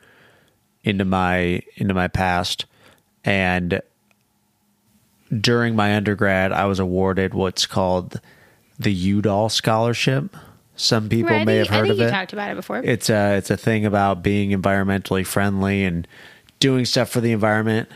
into 0.84 1.06
my 1.06 1.62
into 1.78 1.94
my 1.94 2.10
past 2.10 2.66
and 3.28 3.82
during 5.42 5.76
my 5.76 5.96
undergrad 5.96 6.52
I 6.52 6.66
was 6.66 6.80
awarded 6.80 7.34
what's 7.34 7.66
called 7.66 8.22
the 8.80 8.94
Udall 8.94 9.50
scholarship. 9.50 10.36
Some 10.76 11.10
people 11.10 11.32
Right, 11.32 11.46
may 11.46 11.58
think, 11.58 11.68
have 11.68 11.74
I 11.76 11.78
heard 11.80 11.84
think 11.88 11.92
of 11.94 12.00
you 12.00 12.06
it. 12.06 12.12
talked 12.12 12.34
about 12.34 12.52
it 12.52 12.56
before. 12.56 12.78
It's 12.84 13.10
a 13.10 13.36
it's 13.36 13.50
a 13.50 13.58
thing 13.58 13.86
about 13.86 14.24
being 14.24 14.52
environmentally 14.52 15.26
friendly 15.26 15.84
and 15.84 16.08
doing 16.60 16.86
stuff 16.86 17.10
for 17.10 17.20
the 17.20 17.32
environment. 17.32 17.90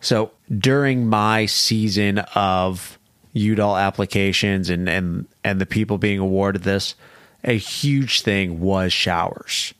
So 0.00 0.32
during 0.56 1.06
my 1.06 1.46
season 1.46 2.18
of 2.34 2.98
Udall 3.32 3.76
applications 3.76 4.68
and 4.68 4.88
and 4.88 5.26
and 5.44 5.60
the 5.60 5.66
people 5.66 5.96
being 5.96 6.18
awarded 6.18 6.64
this, 6.64 6.94
a 7.44 7.56
huge 7.56 8.22
thing 8.22 8.60
was 8.60 8.92
showers. 8.92 9.72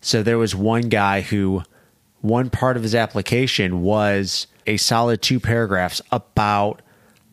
So 0.00 0.22
there 0.22 0.38
was 0.38 0.54
one 0.54 0.82
guy 0.90 1.22
who 1.22 1.62
one 2.20 2.50
part 2.50 2.76
of 2.76 2.82
his 2.82 2.94
application 2.94 3.82
was 3.82 4.46
a 4.66 4.76
solid 4.76 5.22
two 5.22 5.40
paragraphs 5.40 6.00
about 6.10 6.82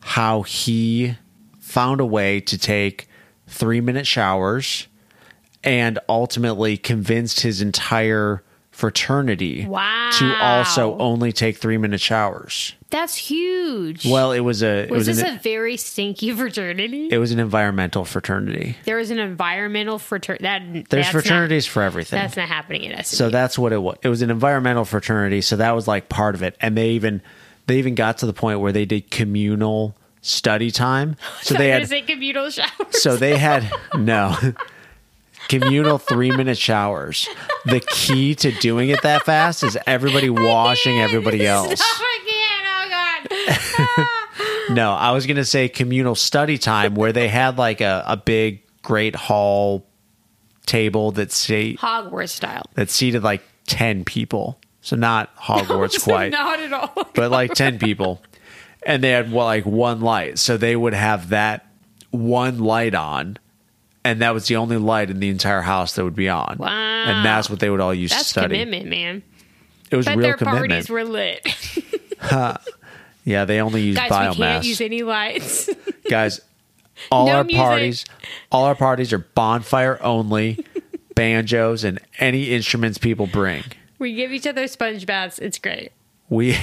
how 0.00 0.42
he 0.42 1.16
found 1.58 2.00
a 2.00 2.06
way 2.06 2.40
to 2.40 2.56
take 2.56 3.08
3 3.48 3.80
minute 3.80 4.06
showers 4.06 4.86
and 5.64 5.98
ultimately 6.08 6.76
convinced 6.76 7.40
his 7.40 7.60
entire 7.60 8.42
fraternity 8.76 9.66
Wow. 9.66 10.10
to 10.18 10.36
also 10.38 10.96
only 10.98 11.32
take 11.32 11.56
3 11.56 11.78
minute 11.78 12.00
showers. 12.00 12.74
That's 12.90 13.16
huge. 13.16 14.06
Well, 14.06 14.32
it 14.32 14.40
was 14.40 14.62
a 14.62 14.84
it 14.84 14.90
was, 14.90 15.08
was, 15.08 15.16
this 15.18 15.26
an, 15.26 15.36
a 15.36 15.38
very 15.40 15.76
stinky 15.78 16.30
fraternity? 16.36 17.08
it 17.10 17.18
was 17.18 17.32
an 17.32 17.38
environmental 17.40 18.04
fraternity. 18.04 18.76
there 18.84 18.96
was 18.96 19.10
an 19.10 19.18
environmental 19.18 19.98
fraternity. 19.98 20.42
That 20.44 20.90
There's 20.90 21.08
fraternities 21.08 21.66
Not, 21.66 21.72
for 21.72 21.82
everything. 21.82 22.18
that's 22.20 22.36
not 22.36 22.48
happening 22.48 22.86
at 22.92 23.06
SMU. 23.06 23.16
So 23.16 23.30
that's 23.30 23.58
what 23.58 23.72
it 23.72 23.78
was. 23.78 23.96
It 24.02 24.08
was 24.08 24.22
an 24.22 24.30
environmental 24.30 24.84
fraternity, 24.84 25.40
so 25.40 25.56
that 25.56 25.74
was 25.74 25.88
like 25.88 26.08
part 26.08 26.34
of 26.34 26.42
it. 26.42 26.56
And 26.60 26.76
they 26.76 26.90
even 26.90 27.22
they 27.66 27.78
even 27.78 27.94
got 27.94 28.18
to 28.18 28.26
the 28.26 28.32
point 28.34 28.60
where 28.60 28.72
they 28.72 28.84
did 28.84 29.10
communal 29.10 29.96
study 30.20 30.70
time. 30.70 31.16
So 31.42 31.54
they 31.54 31.70
had 31.70 31.88
say 31.88 32.02
communal 32.02 32.50
showers. 32.50 32.68
so 33.02 33.16
they 33.16 33.36
had 33.38 33.70
no 33.96 34.36
communal 35.48 35.98
3-minute 35.98 36.58
showers. 36.58 37.28
The 37.64 37.80
key 37.80 38.34
to 38.36 38.52
doing 38.52 38.90
it 38.90 39.02
that 39.02 39.24
fast 39.24 39.62
is 39.62 39.78
everybody 39.86 40.30
washing 40.30 41.00
everybody 41.00 41.46
else. 41.46 41.80
Stop. 41.80 42.02
Oh 42.68 42.88
god. 42.90 43.58
Ah. 43.78 44.12
No, 44.70 44.92
I 44.92 45.12
was 45.12 45.26
going 45.26 45.36
to 45.36 45.44
say 45.44 45.68
communal 45.68 46.14
study 46.14 46.58
time 46.58 46.94
where 46.94 47.12
they 47.12 47.28
had 47.28 47.56
like 47.58 47.80
a, 47.80 48.02
a 48.06 48.16
big 48.16 48.62
great 48.82 49.14
hall 49.14 49.86
table 50.66 51.12
that 51.12 51.30
say 51.30 51.74
Hogwarts 51.76 52.30
style. 52.30 52.64
that 52.74 52.90
seated 52.90 53.22
like 53.22 53.42
10 53.66 54.04
people. 54.04 54.58
So 54.80 54.96
not 54.96 55.34
Hogwarts 55.36 56.02
quite. 56.04 56.32
Not 56.32 56.58
at 56.60 56.72
all. 56.72 57.08
but 57.14 57.30
like 57.30 57.52
10 57.54 57.78
people 57.78 58.20
and 58.84 59.02
they 59.02 59.10
had 59.10 59.30
well, 59.32 59.44
like 59.44 59.66
one 59.66 60.00
light 60.00 60.38
so 60.38 60.56
they 60.56 60.76
would 60.76 60.94
have 60.94 61.28
that 61.30 61.66
one 62.10 62.58
light 62.58 62.94
on 62.94 63.36
and 64.06 64.20
that 64.22 64.32
was 64.34 64.46
the 64.46 64.56
only 64.56 64.76
light 64.76 65.10
in 65.10 65.20
the 65.20 65.28
entire 65.28 65.60
house 65.62 65.94
that 65.94 66.04
would 66.04 66.14
be 66.16 66.28
on 66.28 66.56
Wow. 66.58 66.68
and 66.68 67.24
that's 67.24 67.50
what 67.50 67.60
they 67.60 67.68
would 67.70 67.80
all 67.80 67.94
use 67.94 68.10
to 68.10 68.16
That's 68.16 68.28
study 68.28 68.58
commitment, 68.58 68.86
man. 68.88 69.22
it 69.90 69.96
was 69.96 70.06
But 70.06 70.16
real 70.16 70.22
their 70.28 70.36
commitment 70.36 70.70
parties 70.70 70.90
were 70.90 71.04
lit. 71.04 71.46
yeah 73.24 73.44
they 73.44 73.60
only 73.60 73.82
use 73.82 73.96
Guys, 73.96 74.36
we 74.36 74.42
can't 74.44 74.64
use 74.64 74.80
any 74.80 75.02
lights. 75.02 75.68
guys 76.10 76.40
all 77.10 77.26
No 77.26 77.32
our 77.36 77.44
music. 77.44 77.60
parties 77.60 78.04
all 78.50 78.64
our 78.64 78.74
parties 78.74 79.12
are 79.12 79.18
bonfire 79.18 79.98
only 80.02 80.64
banjos 81.14 81.84
and 81.84 81.98
any 82.18 82.50
instruments 82.52 82.98
people 82.98 83.26
bring 83.26 83.62
we 83.98 84.14
give 84.14 84.30
each 84.32 84.46
other 84.46 84.66
sponge 84.66 85.06
baths. 85.06 85.38
It's 85.38 85.58
great. 85.58 85.90
we 86.28 86.56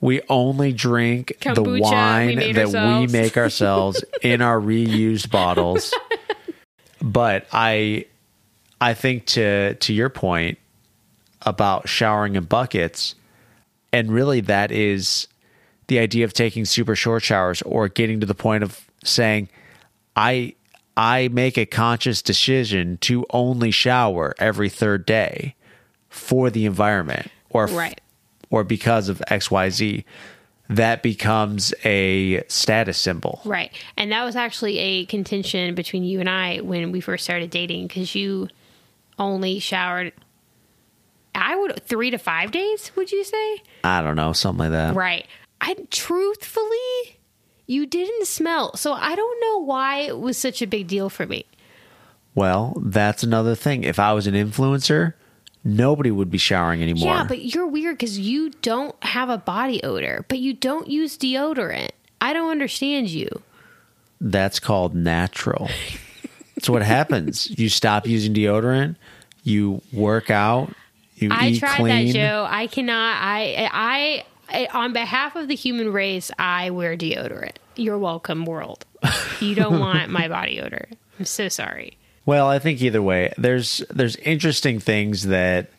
we 0.00 0.20
only 0.28 0.72
drink 0.72 1.32
Kombucha 1.40 1.54
the 1.54 1.80
wine 1.80 2.34
made 2.36 2.56
that 2.56 2.64
ourselves. 2.66 3.12
we 3.12 3.18
make 3.20 3.36
ourselves 3.36 4.04
in 4.22 4.42
our 4.42 4.60
reused 4.60 5.30
bottles 5.30 5.94
but 7.02 7.46
i 7.52 8.04
i 8.80 8.94
think 8.94 9.26
to 9.26 9.74
to 9.74 9.92
your 9.92 10.08
point 10.08 10.58
about 11.42 11.88
showering 11.88 12.36
in 12.36 12.44
buckets 12.44 13.14
and 13.92 14.10
really 14.12 14.40
that 14.40 14.70
is 14.70 15.26
the 15.88 15.98
idea 15.98 16.24
of 16.24 16.32
taking 16.32 16.64
super 16.64 16.94
short 16.94 17.22
showers 17.22 17.62
or 17.62 17.88
getting 17.88 18.20
to 18.20 18.26
the 18.26 18.34
point 18.34 18.62
of 18.62 18.80
saying 19.02 19.48
i 20.16 20.54
i 20.96 21.28
make 21.28 21.56
a 21.56 21.64
conscious 21.66 22.20
decision 22.22 22.98
to 22.98 23.24
only 23.30 23.70
shower 23.70 24.34
every 24.38 24.68
third 24.68 25.06
day 25.06 25.54
for 26.10 26.50
the 26.50 26.66
environment 26.66 27.30
or 27.48 27.64
f- 27.64 27.74
Right. 27.74 28.00
or 28.50 28.62
because 28.64 29.08
of 29.08 29.22
xyz 29.28 30.04
that 30.70 31.02
becomes 31.02 31.74
a 31.84 32.42
status 32.48 32.96
symbol 32.96 33.40
Right. 33.44 33.72
And 33.96 34.10
that 34.12 34.24
was 34.24 34.36
actually 34.36 34.78
a 34.78 35.04
contention 35.06 35.74
between 35.74 36.04
you 36.04 36.20
and 36.20 36.30
I 36.30 36.60
when 36.60 36.92
we 36.92 37.00
first 37.00 37.24
started 37.24 37.50
dating 37.50 37.88
because 37.88 38.14
you 38.14 38.48
only 39.18 39.58
showered, 39.58 40.12
I 41.34 41.56
would, 41.56 41.82
three 41.84 42.10
to 42.10 42.18
five 42.18 42.52
days, 42.52 42.90
would 42.96 43.10
you 43.12 43.24
say? 43.24 43.62
i 43.84 44.00
don't 44.00 44.16
know 44.16 44.32
something 44.32 44.70
like 44.70 44.72
that 44.72 44.94
Right. 44.94 45.26
I 45.60 45.76
truthfully, 45.90 47.18
you 47.66 47.84
didn't 47.86 48.26
smell. 48.26 48.74
So 48.76 48.92
I 48.94 49.14
don't 49.14 49.40
know 49.40 49.58
why 49.64 49.98
it 49.98 50.18
was 50.18 50.38
such 50.38 50.62
a 50.62 50.66
big 50.66 50.86
deal 50.86 51.10
for 51.10 51.26
me. 51.26 51.44
well 52.34 52.80
that's 52.84 53.22
another 53.24 53.54
thing 53.56 53.82
if 53.84 53.98
i 53.98 54.12
was 54.12 54.26
an 54.28 54.34
influencer 54.34 55.14
nobody 55.64 56.10
would 56.10 56.30
be 56.30 56.38
showering 56.38 56.82
anymore 56.82 57.14
Yeah, 57.14 57.24
but 57.24 57.42
you're 57.54 57.66
weird 57.66 57.98
because 57.98 58.18
you 58.18 58.50
don't 58.62 58.94
have 59.04 59.28
a 59.28 59.38
body 59.38 59.82
odor, 59.82 60.24
but 60.28 60.38
you 60.38 60.52
don't 60.54 60.88
use 60.88 61.16
deodorant. 61.16 61.90
I 62.20 62.32
don't 62.32 62.50
understand 62.50 63.08
you. 63.08 63.28
That's 64.20 64.60
called 64.60 64.94
natural. 64.94 65.68
That's 66.54 66.68
what 66.68 66.82
happens. 66.82 67.50
You 67.58 67.68
stop 67.68 68.06
using 68.06 68.34
deodorant, 68.34 68.96
you 69.42 69.80
work 69.92 70.30
out, 70.30 70.72
you 71.16 71.28
I 71.30 71.56
tried 71.58 71.76
clean. 71.76 72.06
that, 72.06 72.12
Joe. 72.12 72.46
I 72.48 72.66
cannot. 72.66 73.16
I, 73.20 73.68
I, 73.72 74.24
I, 74.48 74.68
on 74.72 74.92
behalf 74.92 75.36
of 75.36 75.48
the 75.48 75.54
human 75.54 75.92
race, 75.92 76.30
I 76.38 76.70
wear 76.70 76.96
deodorant. 76.96 77.56
You're 77.76 77.98
welcome, 77.98 78.44
world. 78.46 78.84
You 79.40 79.54
don't 79.54 79.80
want 79.80 80.10
my 80.10 80.28
body 80.28 80.60
odor. 80.60 80.86
I'm 81.18 81.24
so 81.24 81.48
sorry. 81.48 81.96
Well, 82.26 82.46
I 82.46 82.58
think 82.58 82.82
either 82.82 83.02
way, 83.02 83.32
there's 83.38 83.78
there's 83.90 84.16
interesting 84.16 84.78
things 84.78 85.26
that 85.26 85.70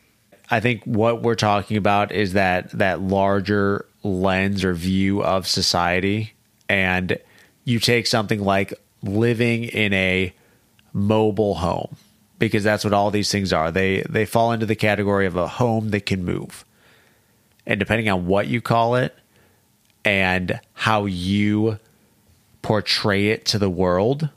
I 0.50 0.60
think 0.60 0.82
what 0.84 1.22
we're 1.22 1.34
talking 1.34 1.76
about 1.76 2.12
is 2.12 2.34
that 2.34 2.70
that 2.72 3.00
larger 3.00 3.86
lens 4.02 4.64
or 4.64 4.74
view 4.74 5.22
of 5.22 5.46
society 5.46 6.32
and 6.68 7.18
you 7.64 7.78
take 7.78 8.06
something 8.06 8.42
like 8.42 8.74
living 9.02 9.64
in 9.64 9.92
a 9.92 10.32
mobile 10.92 11.54
home 11.54 11.96
because 12.38 12.64
that's 12.64 12.84
what 12.84 12.92
all 12.92 13.10
these 13.10 13.30
things 13.30 13.52
are. 13.52 13.70
They 13.70 14.02
they 14.08 14.26
fall 14.26 14.52
into 14.52 14.66
the 14.66 14.74
category 14.74 15.26
of 15.26 15.36
a 15.36 15.46
home 15.46 15.90
that 15.90 16.06
can 16.06 16.24
move. 16.24 16.64
And 17.66 17.78
depending 17.78 18.08
on 18.08 18.26
what 18.26 18.48
you 18.48 18.60
call 18.60 18.96
it 18.96 19.14
and 20.04 20.60
how 20.74 21.04
you 21.04 21.78
portray 22.60 23.28
it 23.28 23.44
to 23.46 23.58
the 23.58 23.70
world 23.70 24.28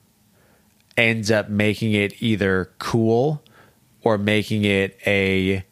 ends 0.97 1.29
up 1.31 1.49
making 1.49 1.93
it 1.93 2.21
either 2.21 2.71
cool 2.79 3.43
or 4.01 4.17
making 4.17 4.63
it 4.65 4.97
a 5.05 5.63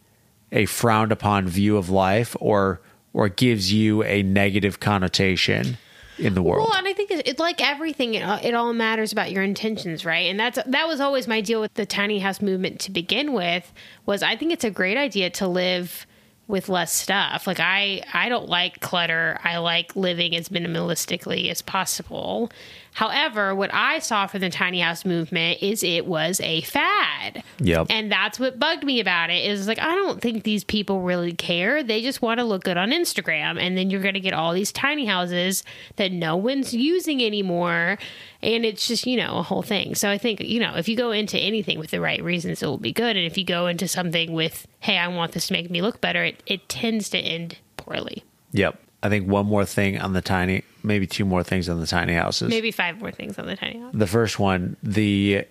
a 0.52 0.66
frowned 0.66 1.10
upon 1.12 1.48
view 1.48 1.76
of 1.76 1.88
life 1.90 2.36
or 2.40 2.80
or 3.12 3.28
gives 3.28 3.72
you 3.72 4.02
a 4.02 4.22
negative 4.22 4.80
connotation 4.80 5.78
in 6.18 6.34
the 6.34 6.42
world. 6.42 6.68
Well, 6.68 6.76
and 6.78 6.86
I 6.86 6.92
think 6.92 7.10
it's, 7.10 7.28
it 7.28 7.38
like 7.40 7.60
everything, 7.60 8.14
it, 8.14 8.22
all- 8.22 8.38
it 8.42 8.54
all 8.54 8.72
matters 8.72 9.10
about 9.12 9.32
your 9.32 9.42
intentions, 9.42 10.04
right? 10.04 10.30
And 10.30 10.38
that's 10.38 10.58
that 10.66 10.86
was 10.86 11.00
always 11.00 11.26
my 11.26 11.40
deal 11.40 11.60
with 11.60 11.74
the 11.74 11.86
tiny 11.86 12.18
house 12.20 12.40
movement 12.40 12.80
to 12.80 12.90
begin 12.90 13.32
with. 13.32 13.72
Was 14.06 14.22
I 14.22 14.36
think 14.36 14.52
it's 14.52 14.64
a 14.64 14.70
great 14.70 14.96
idea 14.96 15.30
to 15.30 15.48
live 15.48 16.06
with 16.46 16.68
less 16.68 16.92
stuff. 16.92 17.46
Like 17.46 17.58
I, 17.58 18.02
I 18.12 18.28
don't 18.28 18.48
like 18.48 18.80
clutter. 18.80 19.40
I 19.42 19.56
like 19.58 19.96
living 19.96 20.36
as 20.36 20.50
minimalistically 20.50 21.50
as 21.50 21.62
possible. 21.62 22.50
However, 22.94 23.56
what 23.56 23.74
I 23.74 23.98
saw 23.98 24.28
from 24.28 24.40
the 24.40 24.50
tiny 24.50 24.78
house 24.78 25.04
movement 25.04 25.60
is 25.60 25.82
it 25.82 26.06
was 26.06 26.40
a 26.40 26.60
fad. 26.60 27.42
Yep. 27.58 27.88
And 27.90 28.10
that's 28.10 28.38
what 28.38 28.60
bugged 28.60 28.84
me 28.84 29.00
about 29.00 29.30
it 29.30 29.44
is 29.44 29.66
like 29.66 29.80
I 29.80 29.96
don't 29.96 30.22
think 30.22 30.44
these 30.44 30.62
people 30.62 31.02
really 31.02 31.32
care. 31.32 31.82
They 31.82 32.02
just 32.02 32.22
want 32.22 32.38
to 32.38 32.44
look 32.44 32.62
good 32.62 32.76
on 32.76 32.92
Instagram 32.92 33.60
and 33.60 33.76
then 33.76 33.90
you're 33.90 34.00
going 34.00 34.14
to 34.14 34.20
get 34.20 34.32
all 34.32 34.52
these 34.52 34.70
tiny 34.70 35.06
houses 35.06 35.64
that 35.96 36.12
no 36.12 36.36
one's 36.36 36.72
using 36.72 37.20
anymore 37.20 37.98
and 38.40 38.64
it's 38.64 38.86
just, 38.86 39.08
you 39.08 39.16
know, 39.16 39.38
a 39.38 39.42
whole 39.42 39.62
thing. 39.62 39.96
So 39.96 40.08
I 40.08 40.16
think, 40.16 40.40
you 40.40 40.60
know, 40.60 40.76
if 40.76 40.88
you 40.88 40.96
go 40.96 41.10
into 41.10 41.36
anything 41.36 41.80
with 41.80 41.90
the 41.90 42.00
right 42.00 42.22
reasons 42.22 42.62
it 42.62 42.66
will 42.66 42.78
be 42.78 42.92
good 42.92 43.16
and 43.16 43.26
if 43.26 43.36
you 43.36 43.44
go 43.44 43.66
into 43.66 43.88
something 43.88 44.32
with 44.32 44.68
hey, 44.78 44.98
I 44.98 45.08
want 45.08 45.32
this 45.32 45.48
to 45.48 45.52
make 45.52 45.68
me 45.68 45.82
look 45.82 46.00
better, 46.00 46.22
it, 46.22 46.44
it 46.46 46.68
tends 46.68 47.08
to 47.08 47.18
end 47.18 47.58
poorly. 47.76 48.22
Yep. 48.52 48.80
I 49.02 49.08
think 49.08 49.26
one 49.26 49.46
more 49.46 49.64
thing 49.64 49.98
on 49.98 50.12
the 50.12 50.22
tiny, 50.22 50.62
maybe 50.84 51.06
two 51.06 51.24
more 51.24 51.42
things 51.42 51.68
on 51.68 51.80
the 51.80 51.86
tiny 51.86 52.14
houses. 52.14 52.48
Maybe 52.50 52.70
five 52.70 53.00
more 53.00 53.10
things 53.10 53.38
on 53.38 53.46
the 53.46 53.56
tiny 53.56 53.80
house. 53.80 53.92
The 53.94 54.06
first 54.06 54.38
one, 54.38 54.76
the 54.82 55.46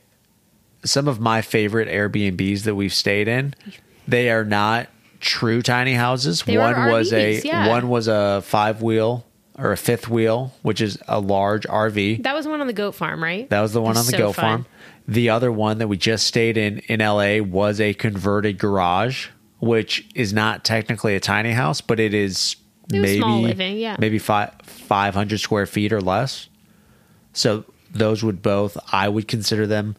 some 0.85 1.07
of 1.07 1.19
my 1.19 1.41
favorite 1.41 1.87
Airbnbs 1.87 2.63
that 2.63 2.75
we've 2.75 2.93
stayed 2.93 3.27
in, 3.27 3.55
they 4.07 4.29
are 4.29 4.43
not 4.43 4.87
true 5.19 5.61
tiny 5.61 5.93
houses. 5.93 6.43
They 6.43 6.57
one 6.57 6.91
was 6.91 7.11
a 7.13 7.41
yeah. 7.41 7.67
one 7.67 7.89
was 7.89 8.07
a 8.07 8.41
five 8.45 8.81
wheel 8.81 9.25
or 9.57 9.71
a 9.71 9.77
fifth 9.77 10.09
wheel, 10.09 10.53
which 10.61 10.81
is 10.81 10.97
a 11.07 11.19
large 11.19 11.65
RV. 11.65 12.23
That 12.23 12.35
was 12.35 12.47
one 12.47 12.61
on 12.61 12.67
the 12.67 12.73
goat 12.73 12.95
farm, 12.95 13.23
right? 13.23 13.49
That 13.49 13.61
was 13.61 13.73
the 13.73 13.81
one 13.81 13.91
It's 13.91 14.01
on 14.01 14.05
the 14.05 14.11
so 14.11 14.17
Go 14.17 14.33
fun. 14.33 14.63
Farm. 14.63 14.65
The 15.07 15.29
other 15.29 15.51
one 15.51 15.79
that 15.79 15.87
we 15.87 15.97
just 15.97 16.27
stayed 16.27 16.57
in 16.57 16.79
in 16.79 16.99
LA 16.99 17.39
was 17.39 17.79
a 17.81 17.93
converted 17.93 18.57
garage, 18.57 19.27
which 19.59 20.07
is 20.15 20.33
not 20.33 20.63
technically 20.63 21.15
a 21.15 21.19
tiny 21.19 21.51
house, 21.51 21.81
but 21.81 21.99
it 21.99 22.13
is 22.13 22.55
was 22.55 22.62
maybe 22.89 23.17
small 23.17 23.41
living, 23.41 23.77
yeah. 23.77 23.95
maybe 23.99 24.19
five 24.19 24.53
five 24.63 25.13
hundred 25.13 25.39
square 25.39 25.65
feet 25.65 25.93
or 25.93 26.01
less. 26.01 26.49
So 27.33 27.65
those 27.91 28.23
would 28.23 28.41
both 28.41 28.77
I 28.91 29.09
would 29.09 29.27
consider 29.27 29.67
them 29.67 29.95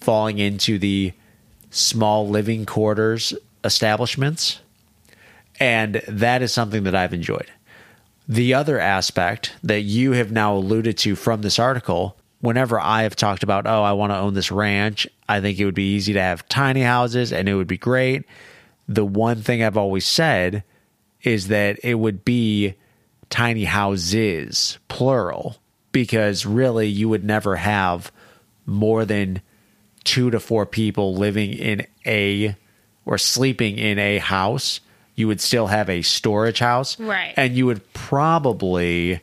falling 0.00 0.38
into 0.38 0.78
the 0.78 1.12
small 1.70 2.28
living 2.28 2.66
quarters 2.66 3.34
establishments. 3.64 4.60
And 5.60 5.96
that 6.06 6.40
is 6.40 6.52
something 6.52 6.84
that 6.84 6.94
I've 6.94 7.12
enjoyed. 7.12 7.50
The 8.28 8.54
other 8.54 8.78
aspect 8.78 9.54
that 9.62 9.80
you 9.80 10.12
have 10.12 10.30
now 10.30 10.54
alluded 10.54 10.98
to 10.98 11.16
from 11.16 11.42
this 11.42 11.58
article, 11.58 12.16
whenever 12.40 12.78
I 12.78 13.02
have 13.02 13.16
talked 13.16 13.42
about, 13.42 13.66
oh, 13.66 13.82
I 13.82 13.92
want 13.92 14.12
to 14.12 14.18
own 14.18 14.34
this 14.34 14.52
ranch, 14.52 15.08
I 15.28 15.40
think 15.40 15.58
it 15.58 15.64
would 15.64 15.74
be 15.74 15.94
easy 15.94 16.12
to 16.12 16.20
have 16.20 16.48
tiny 16.48 16.82
houses 16.82 17.32
and 17.32 17.48
it 17.48 17.54
would 17.54 17.66
be 17.66 17.78
great. 17.78 18.24
The 18.86 19.04
one 19.04 19.42
thing 19.42 19.62
I've 19.62 19.76
always 19.76 20.06
said 20.06 20.62
is 21.22 21.48
that 21.48 21.78
it 21.82 21.94
would 21.94 22.24
be 22.24 22.74
tiny 23.30 23.64
houses, 23.64 24.78
plural, 24.88 25.56
because 25.92 26.46
really 26.46 26.86
you 26.86 27.08
would 27.08 27.24
never 27.24 27.56
have 27.56 28.12
more 28.66 29.04
than 29.04 29.42
two 30.04 30.30
to 30.30 30.40
four 30.40 30.64
people 30.64 31.14
living 31.14 31.52
in 31.52 31.86
a 32.06 32.56
or 33.04 33.18
sleeping 33.18 33.78
in 33.78 33.98
a 33.98 34.18
house. 34.18 34.80
You 35.14 35.26
would 35.26 35.40
still 35.40 35.66
have 35.66 35.90
a 35.90 36.02
storage 36.02 36.60
house. 36.60 36.98
Right. 37.00 37.34
And 37.36 37.56
you 37.56 37.66
would 37.66 37.92
probably 37.92 39.20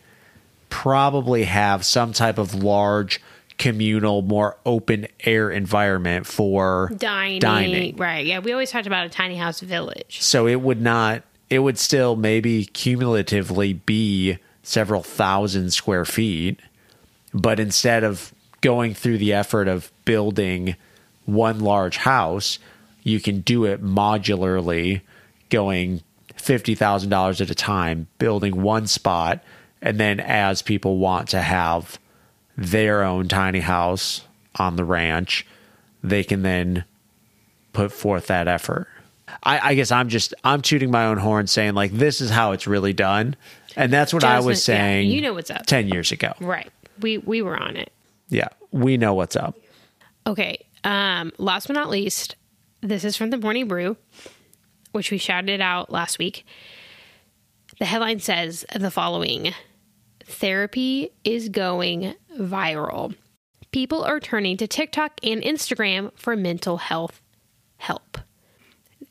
probably 0.70 1.46
have 1.46 1.86
some 1.86 2.12
type 2.12 2.38
of 2.38 2.54
large 2.54 3.22
communal, 3.58 4.22
more 4.22 4.58
open 4.66 5.08
air 5.22 5.50
environment 5.50 6.28
for 6.28 6.92
dining, 6.98 7.40
dining. 7.40 7.96
Right. 7.96 8.26
Yeah. 8.26 8.40
We 8.40 8.52
always 8.52 8.72
talked 8.72 8.88
about 8.88 9.06
a 9.06 9.10
tiny 9.10 9.38
house 9.38 9.62
village. 9.62 10.22
So 10.22 10.48
it 10.48 10.60
would 10.60 10.82
not, 10.82 11.24
it 11.56 11.60
would 11.60 11.78
still 11.78 12.18
maybe 12.18 12.66
cumulatively 12.66 13.74
be 13.74 14.38
several 14.62 15.02
thousand 15.02 15.72
square 15.72 16.04
feet. 16.04 16.60
But 17.34 17.62
instead 17.62 18.04
of 18.04 18.34
going 18.60 18.94
through 18.94 19.20
the 19.20 19.32
effort 19.32 19.70
of 19.70 19.90
building 20.04 20.76
one 21.26 21.62
large 21.62 21.98
house, 21.98 22.60
you 23.04 23.22
can 23.22 23.40
do 23.40 23.64
it 23.64 23.82
modularly, 23.82 25.00
going 25.50 26.02
$50,000 26.34 27.42
at 27.42 27.50
a 27.50 27.56
time, 27.56 28.08
building 28.20 28.62
one 28.62 28.86
spot. 28.86 29.42
And 29.82 29.98
then 29.98 30.20
as 30.20 30.62
people 30.62 30.98
want 30.98 31.30
to 31.30 31.42
have 31.42 32.00
their 32.58 33.02
own 33.02 33.30
tiny 33.30 33.62
house 33.62 34.26
on 34.56 34.76
the 34.76 34.84
ranch, 34.84 35.46
they 36.04 36.24
can 36.24 36.42
then 36.42 36.84
put 37.72 37.94
forth 37.94 38.28
that 38.28 38.50
effort. 38.50 38.90
I, 39.44 39.72
I 39.72 39.76
guess 39.76 39.92
I'm 39.92 40.10
just 40.10 40.34
I'm 40.44 40.62
tooting 40.62 40.92
my 40.92 41.06
own 41.06 41.18
horn, 41.18 41.48
saying 41.48 41.74
like 41.74 41.92
this 41.92 42.22
is 42.22 42.30
how 42.30 42.52
it's 42.52 42.68
really 42.68 42.94
done, 42.94 43.36
and 43.76 43.92
that's 43.92 44.14
what 44.14 44.24
I 44.24 44.40
was 44.40 44.66
Jasmine, 44.66 44.76
yeah, 44.76 44.82
saying. 44.82 45.10
you 45.12 45.22
know 45.22 45.34
what's 45.34 45.52
up. 45.52 45.66
ten 45.66 45.88
years 45.88 46.12
ago. 46.12 46.34
Right. 46.40 46.72
We 47.02 47.18
we 47.18 47.42
were 47.42 47.58
on 47.58 47.76
it. 47.76 47.92
Yeah, 48.30 48.48
we 48.72 48.98
know 48.98 49.14
what's 49.14 49.36
up. 49.36 49.58
Okay. 50.28 50.66
Um, 50.84 51.32
last 51.38 51.68
but 51.68 51.74
not 51.74 51.90
least, 51.90 52.36
this 52.82 53.04
is 53.04 53.18
from 53.18 53.32
the 53.32 53.38
Morning 53.38 53.68
Brew, 53.68 53.98
which 54.92 55.12
we 55.12 55.18
shouted 55.18 55.62
out 55.62 55.92
last 55.92 56.20
week. 56.20 56.46
The 57.80 57.86
headline 57.86 58.20
says 58.20 58.66
the 58.74 58.92
following 58.92 59.54
Therapy 60.24 61.10
is 61.24 61.50
going 61.50 62.16
viral. 62.40 63.16
People 63.72 64.04
are 64.04 64.20
turning 64.20 64.58
to 64.58 64.68
TikTok 64.68 65.20
and 65.22 65.42
Instagram 65.42 66.12
for 66.18 66.36
mental 66.36 66.78
health 66.78 67.22
help. 67.78 68.18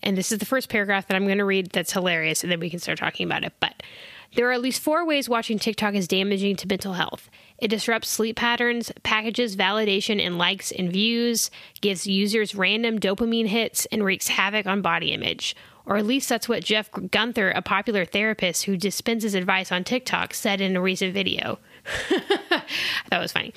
And 0.02 0.16
this 0.16 0.32
is 0.32 0.38
the 0.38 0.46
first 0.46 0.68
paragraph 0.68 1.06
that 1.08 1.14
I'm 1.14 1.26
going 1.26 1.38
to 1.38 1.44
read 1.44 1.70
that's 1.70 1.92
hilarious, 1.92 2.42
and 2.42 2.52
then 2.52 2.60
we 2.60 2.70
can 2.70 2.78
start 2.78 2.98
talking 2.98 3.26
about 3.26 3.44
it. 3.44 3.52
But 3.60 3.82
there 4.34 4.48
are 4.48 4.52
at 4.52 4.60
least 4.60 4.82
four 4.82 5.06
ways 5.06 5.28
watching 5.28 5.58
TikTok 5.58 5.94
is 5.94 6.08
damaging 6.08 6.56
to 6.56 6.68
mental 6.68 6.94
health. 6.94 7.30
It 7.58 7.68
disrupts 7.68 8.08
sleep 8.08 8.36
patterns, 8.36 8.90
packages 9.04 9.56
validation 9.56 10.24
and 10.24 10.38
likes 10.38 10.72
and 10.72 10.92
views, 10.92 11.50
gives 11.80 12.06
users 12.06 12.54
random 12.54 12.98
dopamine 12.98 13.46
hits, 13.46 13.86
and 13.86 14.04
wreaks 14.04 14.28
havoc 14.28 14.66
on 14.66 14.82
body 14.82 15.12
image. 15.12 15.54
Or 15.86 15.96
at 15.96 16.06
least 16.06 16.28
that's 16.28 16.48
what 16.48 16.64
Jeff 16.64 16.90
Guenther, 16.90 17.52
a 17.54 17.62
popular 17.62 18.04
therapist 18.04 18.64
who 18.64 18.76
dispenses 18.76 19.34
advice 19.34 19.70
on 19.70 19.84
TikTok, 19.84 20.34
said 20.34 20.60
in 20.60 20.76
a 20.76 20.80
recent 20.80 21.12
video. 21.14 21.58
that 23.10 23.20
was 23.20 23.32
funny. 23.32 23.52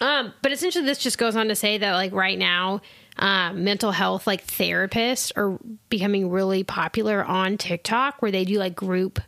Um, 0.00 0.32
but 0.42 0.52
essentially, 0.52 0.84
this 0.84 0.98
just 0.98 1.18
goes 1.18 1.34
on 1.34 1.48
to 1.48 1.56
say 1.56 1.78
that, 1.78 1.92
like, 1.94 2.12
right 2.12 2.38
now, 2.38 2.82
um, 3.18 3.64
mental 3.64 3.92
health, 3.92 4.26
like, 4.26 4.46
therapists 4.46 5.32
are 5.36 5.58
becoming 5.88 6.30
really 6.30 6.62
popular 6.64 7.24
on 7.24 7.58
TikTok 7.58 8.20
where 8.22 8.30
they 8.30 8.44
do, 8.44 8.58
like, 8.58 8.74
group 8.76 9.20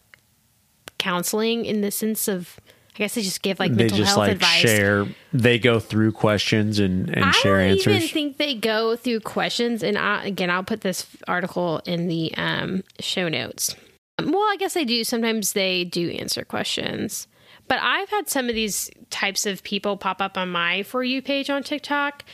counseling 0.98 1.64
in 1.64 1.80
the 1.80 1.90
sense 1.90 2.28
of, 2.28 2.60
I 2.94 2.98
guess 2.98 3.14
they 3.14 3.22
just 3.22 3.42
give, 3.42 3.58
like, 3.58 3.72
They 3.72 3.84
mental 3.84 3.98
just 3.98 4.08
health 4.10 4.18
like 4.18 4.32
advice. 4.32 4.60
share. 4.60 5.06
They 5.32 5.58
go 5.58 5.80
through 5.80 6.12
questions 6.12 6.78
and 6.78 7.08
and 7.08 7.24
I 7.24 7.30
share 7.32 7.58
don't 7.58 7.70
answers. 7.70 7.96
even 7.96 8.08
think 8.08 8.36
they 8.36 8.54
go 8.54 8.96
through 8.96 9.20
questions. 9.20 9.82
And 9.82 9.96
I, 9.96 10.24
again, 10.24 10.50
I'll 10.50 10.62
put 10.64 10.82
this 10.82 11.06
article 11.26 11.80
in 11.86 12.08
the 12.08 12.34
um, 12.36 12.84
show 12.98 13.28
notes. 13.28 13.74
Well, 14.22 14.36
I 14.36 14.56
guess 14.58 14.74
they 14.74 14.84
do. 14.84 15.02
Sometimes 15.04 15.54
they 15.54 15.84
do 15.84 16.10
answer 16.10 16.44
questions. 16.44 17.26
But 17.68 17.78
I've 17.80 18.10
had 18.10 18.28
some 18.28 18.48
of 18.48 18.54
these 18.54 18.90
types 19.08 19.46
of 19.46 19.62
people 19.62 19.96
pop 19.96 20.20
up 20.20 20.36
on 20.36 20.50
my 20.50 20.82
For 20.82 21.02
You 21.02 21.22
page 21.22 21.48
on 21.48 21.62
TikTok. 21.62 22.24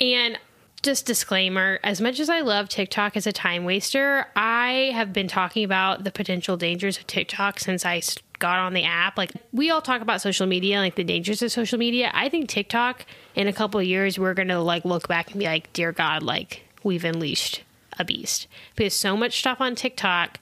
And 0.00 0.38
just 0.82 1.06
disclaimer 1.06 1.78
as 1.82 2.00
much 2.00 2.20
as 2.20 2.28
I 2.28 2.40
love 2.40 2.68
TikTok 2.68 3.16
as 3.16 3.26
a 3.26 3.32
time 3.32 3.64
waster, 3.64 4.26
I 4.34 4.90
have 4.94 5.12
been 5.12 5.28
talking 5.28 5.64
about 5.64 6.04
the 6.04 6.10
potential 6.10 6.56
dangers 6.56 6.98
of 6.98 7.06
TikTok 7.06 7.60
since 7.60 7.84
I 7.84 8.02
got 8.38 8.58
on 8.58 8.72
the 8.72 8.84
app. 8.84 9.18
Like, 9.18 9.32
we 9.52 9.70
all 9.70 9.82
talk 9.82 10.00
about 10.00 10.20
social 10.20 10.46
media, 10.46 10.78
like 10.78 10.96
the 10.96 11.04
dangers 11.04 11.42
of 11.42 11.52
social 11.52 11.78
media. 11.78 12.10
I 12.14 12.28
think 12.28 12.48
TikTok 12.48 13.04
in 13.34 13.46
a 13.46 13.52
couple 13.52 13.78
of 13.80 13.86
years, 13.86 14.18
we're 14.18 14.34
going 14.34 14.48
to 14.48 14.60
like 14.60 14.84
look 14.84 15.08
back 15.08 15.30
and 15.30 15.38
be 15.38 15.46
like, 15.46 15.72
dear 15.72 15.92
God, 15.92 16.22
like 16.22 16.64
we've 16.82 17.04
unleashed 17.04 17.62
a 17.98 18.04
beast. 18.04 18.48
Because 18.74 18.94
so 18.94 19.16
much 19.16 19.38
stuff 19.38 19.60
on 19.60 19.74
TikTok, 19.74 20.40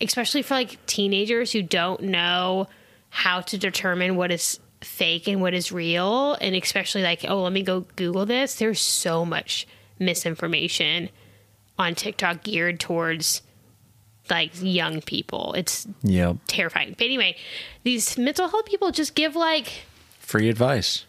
especially 0.00 0.42
for 0.42 0.54
like 0.54 0.84
teenagers 0.86 1.52
who 1.52 1.62
don't 1.62 2.02
know 2.02 2.68
how 3.10 3.40
to 3.42 3.58
determine 3.58 4.16
what 4.16 4.30
is 4.32 4.58
fake 4.82 5.26
and 5.28 5.40
what 5.40 5.54
is 5.54 5.70
real 5.72 6.34
and 6.40 6.54
especially 6.56 7.02
like 7.02 7.24
oh 7.28 7.42
let 7.42 7.52
me 7.52 7.62
go 7.62 7.80
google 7.96 8.26
this 8.26 8.56
there's 8.56 8.80
so 8.80 9.24
much 9.24 9.66
misinformation 9.98 11.08
on 11.78 11.94
tiktok 11.94 12.42
geared 12.42 12.78
towards 12.80 13.42
like 14.30 14.50
young 14.60 15.00
people 15.00 15.52
it's 15.56 15.86
Yep. 16.02 16.36
terrifying 16.46 16.94
but 16.98 17.04
anyway 17.04 17.36
these 17.84 18.16
mental 18.18 18.48
health 18.48 18.66
people 18.66 18.90
just 18.90 19.14
give 19.14 19.36
like 19.36 19.84
Free 20.18 20.48
advice. 20.48 21.04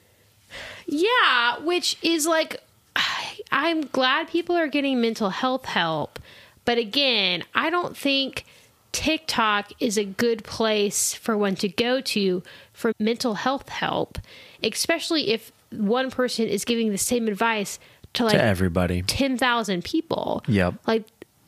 yeah 0.85 1.59
which 1.59 1.97
is 2.01 2.25
like 2.27 2.61
I'm 3.51 3.81
glad 3.87 4.27
people 4.29 4.55
are 4.55 4.67
getting 4.67 4.99
mental 5.01 5.29
health 5.29 5.65
help. 5.65 6.17
But 6.65 6.77
again, 6.79 7.43
I 7.53 7.69
don't 7.69 7.95
think 7.95 8.45
TikTok 8.91 9.71
is 9.79 9.97
a 9.97 10.03
good 10.05 10.43
place 10.43 11.13
for 11.13 11.37
one 11.37 11.55
to 11.57 11.67
go 11.69 12.01
to 12.01 12.41
for 12.73 12.91
mental 12.99 13.35
health 13.35 13.69
help, 13.69 14.17
especially 14.63 15.31
if 15.31 15.51
one 15.71 16.11
person 16.11 16.47
is 16.47 16.65
giving 16.65 16.91
the 16.91 16.97
same 16.97 17.27
advice 17.27 17.79
to 18.13 18.25
like 18.25 18.33
to 18.33 18.41
everybody. 18.43 19.01
10,000 19.03 19.83
people. 19.83 20.43
Yep. 20.47 20.75
Like 20.85 21.05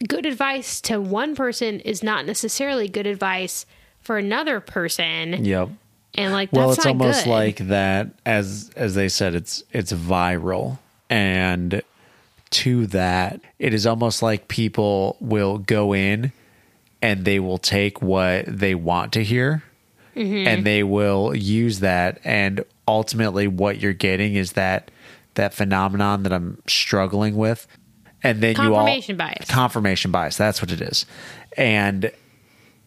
good 0.08 0.26
advice 0.26 0.82
to 0.82 1.00
one 1.00 1.36
person 1.36 1.80
is 1.82 2.02
not 2.04 2.26
necessarily 2.26 2.88
good 2.88 3.08
advice 3.08 3.66
for 4.02 4.18
another 4.18 4.60
person. 4.60 5.46
Yep. 5.46 5.70
And 6.16 6.34
like 6.34 6.52
Well, 6.54 6.70
that's 6.70 6.80
it's 6.80 6.86
not 6.86 6.92
almost 6.92 7.24
good. 7.26 7.30
like 7.32 7.58
that 7.68 8.08
as 8.26 8.72
as 8.76 8.96
they 8.96 9.10
said 9.10 9.36
it's 9.36 9.64
it's 9.74 9.92
viral 9.92 10.80
and 11.10 11.82
to 12.52 12.88
that 12.88 13.42
it 13.60 13.74
is 13.74 13.86
almost 13.86 14.22
like 14.22 14.48
people 14.48 15.18
will 15.20 15.58
go 15.58 15.94
in 15.94 16.32
and 17.02 17.26
they 17.26 17.40
will 17.40 17.58
take 17.58 18.02
what 18.02 18.46
they 18.48 18.74
want 18.76 19.12
to 19.14 19.24
hear 19.24 19.62
Mm-hmm. 20.16 20.48
and 20.48 20.66
they 20.66 20.84
will 20.84 21.36
use 21.36 21.82
that. 21.82 22.20
And 22.24 22.64
ultimately 22.88 23.48
what 23.48 23.80
you're 23.80 23.94
getting 23.94 24.36
is 24.36 24.54
that 24.54 24.92
that 25.36 25.54
phenomenon 25.54 26.24
that 26.24 26.34
I'm 26.34 26.62
struggling 26.68 27.36
with. 27.36 27.68
And 28.24 28.42
then 28.42 28.56
you 28.56 28.74
all 28.74 28.86
Confirmation 28.86 29.18
bias. 29.18 29.50
confirmation 29.50 30.12
bias. 30.12 30.38
That's 30.38 30.62
what 30.62 30.72
it 30.72 30.82
is. 30.82 31.06
And 31.58 32.12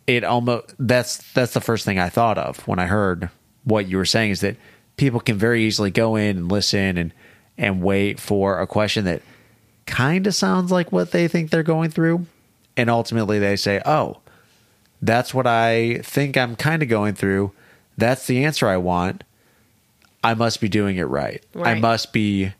it 0.06 0.24
almost 0.24 0.74
that's 0.78 1.18
that's 1.32 1.52
the 1.52 1.60
first 1.60 1.84
thing 1.84 1.98
I 1.98 2.08
thought 2.08 2.38
of 2.38 2.66
when 2.66 2.78
I 2.78 2.86
heard 2.86 3.30
what 3.64 3.86
you 3.86 3.98
were 3.98 4.06
saying 4.06 4.30
is 4.32 4.40
that 4.40 4.56
people 4.96 5.20
can 5.20 5.36
very 5.36 5.64
easily 5.64 5.90
go 5.90 6.16
in 6.16 6.36
and 6.38 6.50
listen 6.50 6.96
and 6.96 7.12
and 7.56 7.82
wait 7.82 8.18
for 8.18 8.58
a 8.60 8.66
question 8.66 9.04
that 9.04 9.22
kind 9.86 10.26
of 10.26 10.34
sounds 10.34 10.72
like 10.72 10.90
what 10.90 11.12
they 11.12 11.28
think 11.28 11.50
they're 11.50 11.62
going 11.62 11.90
through. 11.90 12.26
And 12.76 12.88
ultimately 12.90 13.38
they 13.38 13.56
say 13.56 13.80
oh 13.84 14.18
that's 15.02 15.32
what 15.34 15.46
I 15.46 16.00
think 16.02 16.36
I'm 16.36 16.56
kind 16.56 16.82
of 16.82 16.88
going 16.88 17.14
through 17.14 17.52
that's 17.96 18.26
the 18.26 18.44
answer 18.44 18.68
I 18.68 18.76
want 18.76 19.24
I 20.24 20.34
must 20.34 20.60
be 20.60 20.68
doing 20.68 20.96
it 20.96 21.04
right, 21.04 21.44
I 21.54 21.74
must 21.74 22.12
be 22.12 22.52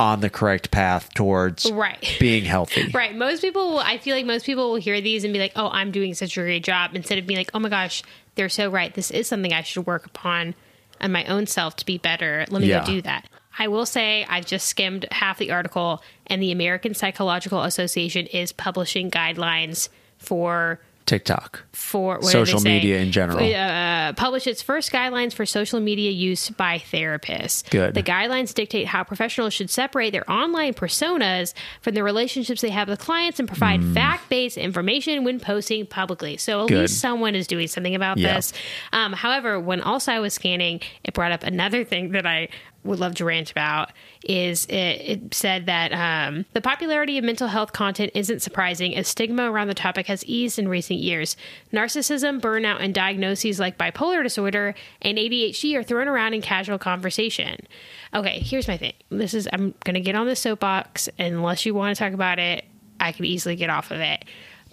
on 0.00 0.20
the 0.20 0.30
correct 0.30 0.70
path 0.70 1.12
towards 1.14 1.70
Right. 1.70 2.16
being 2.20 2.44
healthy 2.44 2.90
Right. 2.92 3.14
Most 3.14 3.40
people, 3.42 3.72
will- 3.72 3.78
I 3.78 3.98
feel 3.98 4.16
like 4.16 4.26
most 4.26 4.46
people 4.46 4.70
will 4.70 4.80
hear 4.80 5.00
these 5.00 5.22
and 5.22 5.32
be 5.32 5.38
like, 5.38 5.52
oh, 5.54 5.68
I'm 5.70 5.90
doing 5.92 6.14
such 6.14 6.36
a 6.36 6.40
great 6.40 6.64
job, 6.64 6.96
instead 6.96 7.18
of 7.18 7.26
being 7.26 7.38
like, 7.38 7.50
oh 7.54 7.58
my 7.60 7.68
gosh, 7.68 8.02
they're 8.34 8.48
so 8.48 8.68
right. 8.70 8.92
This 8.92 9.10
is 9.10 9.28
something 9.28 9.52
I 9.52 9.62
should 9.62 9.86
work 9.86 10.06
upon 10.06 10.54
on 11.00 11.12
my 11.12 11.24
own 11.26 11.46
self 11.46 11.76
to 11.76 11.86
be 11.86 11.98
better. 11.98 12.46
Let 12.50 12.62
me 12.62 12.68
Yeah. 12.68 12.80
go 12.80 12.86
do 12.86 13.02
that. 13.02 13.28
I 13.58 13.68
will 13.68 13.84
say 13.86 14.24
I've 14.28 14.46
just 14.46 14.66
skimmed 14.66 15.06
half 15.12 15.38
the 15.38 15.50
article, 15.52 16.02
and 16.26 16.42
the 16.42 16.50
American 16.50 16.94
Psychological 16.94 17.62
Association 17.62 18.26
is 18.28 18.50
publishing 18.50 19.10
guidelines 19.10 19.88
for 20.18 20.80
TikTok 21.06 21.64
for 21.72 22.22
Social 22.22 22.60
media 22.60 22.98
in 23.00 23.12
general. 23.12 23.38
Uh, 23.44 24.12
publish 24.14 24.46
its 24.46 24.62
first 24.62 24.92
guidelines 24.92 25.32
for 25.32 25.44
social 25.46 25.80
media 25.80 26.10
use 26.10 26.50
by 26.50 26.78
therapists. 26.78 27.68
Good. 27.70 27.94
The 27.94 28.02
guidelines 28.02 28.54
dictate 28.54 28.86
how 28.86 29.04
professionals 29.04 29.52
should 29.54 29.70
separate 29.70 30.10
their 30.10 30.28
online 30.30 30.74
personas 30.74 31.54
from 31.80 31.94
the 31.94 32.02
relationships 32.02 32.60
they 32.60 32.70
have 32.70 32.88
with 32.88 32.98
clients 33.00 33.38
and 33.38 33.48
provide 33.48 33.82
fact-based 33.94 34.56
information 34.58 35.24
when 35.24 35.40
posting 35.40 35.86
publicly. 35.86 36.36
So 36.36 36.62
at. 36.62 36.68
Good. 36.68 36.80
least 36.82 37.00
someone 37.00 37.34
is 37.34 37.46
doing 37.46 37.68
something 37.68 37.94
about 37.94 38.18
Yeah. 38.18 38.34
this. 38.34 38.52
Um, 38.92 39.12
however, 39.12 39.58
when 39.60 39.80
also 39.80 40.12
I 40.12 40.20
was 40.20 40.34
scanning, 40.34 40.80
it 41.04 41.14
brought 41.14 41.32
up 41.32 41.42
another 41.42 41.84
thing 41.84 42.12
that 42.12 42.26
I 42.26 42.48
would 42.84 42.98
love 42.98 43.14
to 43.14 43.24
rant 43.24 43.50
about 43.50 43.92
is 44.24 44.66
it, 44.66 44.74
it 44.74 45.34
said 45.34 45.66
that 45.66 45.92
um, 45.92 46.44
the 46.52 46.60
popularity 46.60 47.18
of 47.18 47.24
mental 47.24 47.48
health 47.48 47.72
content 47.72 48.10
isn't 48.14 48.42
surprising 48.42 48.96
as 48.96 49.08
stigma 49.08 49.50
around 49.50 49.68
the 49.68 49.74
topic 49.74 50.06
has 50.06 50.24
eased 50.24 50.58
in 50.58 50.68
recent 50.68 50.98
years. 50.98 51.36
Narcissism, 51.72 52.40
burnout, 52.40 52.80
and 52.80 52.94
diagnoses 52.94 53.60
like 53.60 53.78
bipolar 53.78 54.22
disorder 54.22 54.74
and 55.00 55.18
ADHD 55.18 55.76
are 55.76 55.82
thrown 55.82 56.08
around 56.08 56.34
in 56.34 56.42
casual 56.42 56.78
conversation. 56.78 57.66
Okay, 58.14 58.40
here's 58.40 58.68
my 58.68 58.76
thing. 58.76 58.94
This 59.10 59.34
is 59.34 59.48
I'm 59.52 59.74
going 59.84 59.94
to 59.94 60.00
get 60.00 60.14
on 60.14 60.26
the 60.26 60.36
soapbox 60.36 61.08
unless 61.18 61.64
you 61.64 61.74
want 61.74 61.96
to 61.96 62.02
talk 62.02 62.12
about 62.12 62.38
it, 62.38 62.64
I 62.98 63.12
can 63.12 63.24
easily 63.24 63.56
get 63.56 63.70
off 63.70 63.90
of 63.90 64.00
it. 64.00 64.24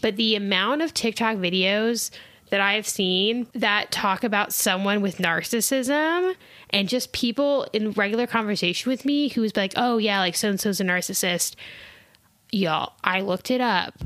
But 0.01 0.15
the 0.15 0.35
amount 0.35 0.81
of 0.81 0.93
TikTok 0.93 1.37
videos 1.37 2.11
that 2.49 2.61
I 2.61 2.73
have 2.73 2.87
seen 2.87 3.47
that 3.53 3.91
talk 3.91 4.23
about 4.23 4.53
someone 4.53 5.01
with 5.01 5.17
narcissism 5.17 6.35
and 6.71 6.89
just 6.89 7.11
people 7.11 7.67
in 7.73 7.91
regular 7.91 8.27
conversation 8.27 8.89
with 8.89 9.05
me 9.05 9.29
who's 9.29 9.55
like, 9.55 9.73
oh, 9.75 9.97
yeah, 9.97 10.19
like 10.19 10.35
so 10.35 10.49
and 10.49 10.59
so's 10.59 10.79
a 10.79 10.83
narcissist. 10.83 11.55
Y'all, 12.51 12.93
I 13.03 13.21
looked 13.21 13.51
it 13.51 13.61
up. 13.61 13.99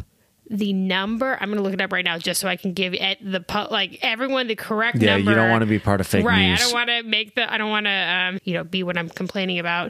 The 0.50 0.74
number, 0.74 1.38
I'm 1.40 1.50
going 1.50 1.58
to 1.58 1.64
look 1.64 1.74
it 1.74 1.82
up 1.82 1.92
right 1.92 2.04
now 2.04 2.18
just 2.18 2.40
so 2.42 2.48
I 2.48 2.58
can 2.58 2.74
give 2.74 2.94
it 2.94 3.18
the, 3.22 3.44
like, 3.72 4.00
everyone 4.02 4.48
the 4.48 4.56
correct 4.56 4.98
yeah 4.98 5.16
number. 5.16 5.32
you 5.32 5.36
don't 5.36 5.50
want 5.50 5.62
to 5.62 5.68
be 5.68 5.80
part 5.80 6.02
of 6.02 6.08
fake 6.08 6.26
right. 6.26 6.50
news 6.50 6.60
I 6.60 6.64
don't 6.64 6.74
want 6.74 6.90
to 6.90 7.04
make 7.04 7.36
the, 7.36 7.52
I 7.52 7.58
don't 7.58 7.70
want 7.70 7.86
to, 7.86 7.92
um, 7.92 8.40
you 8.44 8.54
know, 8.54 8.64
be 8.64 8.84
what 8.84 8.98
I'm 8.98 9.10
complaining 9.10 9.58
about. 9.58 9.90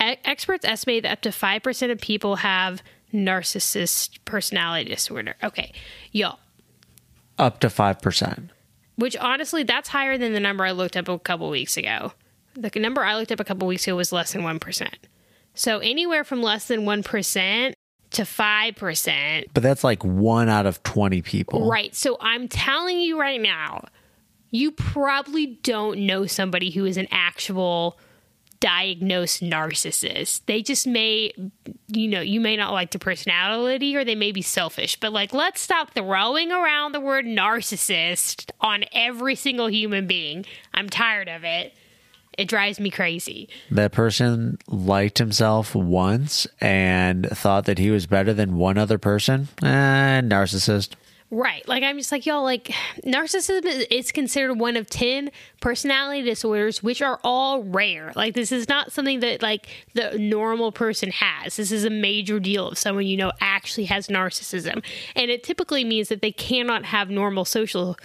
E- 0.00 0.16
experts 0.24 0.64
estimate 0.64 1.02
that 1.02 1.12
up 1.12 1.20
to 1.22 1.30
5% 1.30 1.90
of 1.90 2.00
people 2.00 2.36
have 2.36 2.82
narcissist 3.12 4.18
personality 4.24 4.90
disorder. 4.90 5.36
Okay. 5.42 5.72
Y'all, 6.12 6.38
up 7.38 7.60
to 7.60 7.68
5% 7.68 8.50
which 8.96 9.16
honestly, 9.16 9.62
that's 9.62 9.88
higher 9.88 10.16
than 10.16 10.32
the 10.32 10.40
number 10.40 10.64
I 10.64 10.72
looked 10.72 10.96
up 10.96 11.08
a 11.08 11.18
couple 11.18 11.50
weeks 11.50 11.76
ago. 11.76 12.12
The 12.54 12.70
number 12.78 13.04
I 13.04 13.16
looked 13.16 13.32
up 13.32 13.40
a 13.40 13.44
couple 13.44 13.66
weeks 13.66 13.86
ago 13.86 13.96
was 13.96 14.12
less 14.12 14.32
than 14.32 14.42
1%. 14.42 14.88
So 15.54 15.78
anywhere 15.78 16.24
from 16.24 16.42
less 16.42 16.68
than 16.68 16.82
1% 16.82 17.72
to 18.10 18.22
5%. 18.22 19.44
But 19.52 19.62
that's 19.62 19.82
like 19.82 20.04
one 20.04 20.48
out 20.48 20.66
of 20.66 20.82
20 20.84 21.22
people. 21.22 21.68
Right. 21.68 21.94
So 21.94 22.16
I'm 22.20 22.48
telling 22.48 23.00
you 23.00 23.18
right 23.18 23.40
now, 23.40 23.86
you 24.50 24.70
probably 24.70 25.58
don't 25.62 26.06
know 26.06 26.26
somebody 26.26 26.70
who 26.70 26.84
is 26.84 26.96
an 26.96 27.08
actual 27.10 27.98
diagnosed 28.64 29.42
narcissist. 29.42 30.40
They 30.46 30.62
just 30.62 30.86
may, 30.86 31.34
you 31.88 32.08
know, 32.08 32.22
you 32.22 32.40
may 32.40 32.56
not 32.56 32.72
like 32.72 32.92
the 32.92 32.98
personality 32.98 33.94
or 33.94 34.06
they 34.06 34.14
may 34.14 34.32
be 34.32 34.40
selfish. 34.40 34.98
But 34.98 35.12
like, 35.12 35.34
let's 35.34 35.60
stop 35.60 35.90
throwing 35.90 36.50
around 36.50 36.92
the 36.92 37.00
word 37.00 37.26
narcissist 37.26 38.50
on 38.62 38.84
every 38.94 39.34
single 39.34 39.66
human 39.66 40.06
being. 40.06 40.46
I'm 40.72 40.88
tired 40.88 41.28
of 41.28 41.44
it. 41.44 41.74
It 42.38 42.48
drives 42.48 42.80
me 42.80 42.88
crazy. 42.88 43.50
That 43.70 43.92
person 43.92 44.56
liked 44.66 45.18
himself 45.18 45.74
once 45.74 46.46
and 46.58 47.26
thought 47.26 47.66
that 47.66 47.78
he 47.78 47.90
was 47.90 48.06
better 48.06 48.32
than 48.32 48.56
one 48.56 48.78
other 48.78 48.96
person. 48.96 49.48
Eh, 49.62 50.22
narcissist. 50.22 50.94
Right. 51.34 51.66
Like 51.66 51.82
I'm 51.82 51.98
just 51.98 52.12
like 52.12 52.26
y'all 52.26 52.44
like 52.44 52.72
narcissism 53.04 53.86
is 53.90 54.12
considered 54.12 54.54
one 54.54 54.76
of 54.76 54.88
10 54.88 55.30
personality 55.60 56.22
disorders 56.22 56.82
which 56.82 57.02
are 57.02 57.18
all 57.24 57.62
rare. 57.64 58.12
Like 58.14 58.34
this 58.34 58.52
is 58.52 58.68
not 58.68 58.92
something 58.92 59.20
that 59.20 59.42
like 59.42 59.66
the 59.94 60.16
normal 60.18 60.70
person 60.70 61.10
has. 61.10 61.56
This 61.56 61.72
is 61.72 61.84
a 61.84 61.90
major 61.90 62.38
deal 62.38 62.70
if 62.70 62.78
someone 62.78 63.06
you 63.06 63.16
know 63.16 63.32
actually 63.40 63.86
has 63.86 64.06
narcissism. 64.06 64.84
And 65.16 65.30
it 65.30 65.42
typically 65.42 65.82
means 65.84 66.08
that 66.08 66.22
they 66.22 66.32
cannot 66.32 66.84
have 66.84 67.10
normal 67.10 67.44
social 67.44 67.96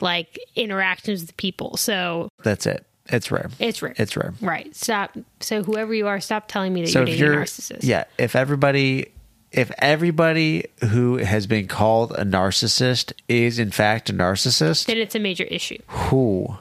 like 0.00 0.38
interactions 0.54 1.22
with 1.22 1.36
people. 1.36 1.76
So 1.76 2.28
That's 2.44 2.64
it. 2.66 2.84
It's 3.10 3.30
rare. 3.30 3.48
it's 3.58 3.80
rare. 3.82 3.94
It's 3.96 4.16
rare. 4.16 4.34
Right. 4.40 4.76
Stop. 4.76 5.16
So 5.40 5.62
whoever 5.64 5.94
you 5.94 6.06
are, 6.06 6.20
stop 6.20 6.46
telling 6.46 6.74
me 6.74 6.82
that 6.82 6.88
So 6.90 6.98
you're 7.00 7.06
dating 7.06 7.20
you're, 7.24 7.40
a 7.40 7.44
narcissist. 7.44 7.78
yeah, 7.82 8.04
if 8.18 8.36
everybody, 8.36 9.10
if 9.52 9.70
everybody 9.78 10.66
who 10.90 11.16
has 11.16 11.46
been 11.46 11.66
called 11.68 12.12
a 12.12 12.24
narcissist 12.24 13.12
is 13.28 13.58
in 13.58 13.70
fact 13.70 14.10
a 14.10 14.12
narcissist, 14.12 14.86
Then 14.86 14.98
it's 14.98 15.14
a 15.14 15.18
major 15.18 15.44
issue. 15.44 15.78
who 15.86 16.56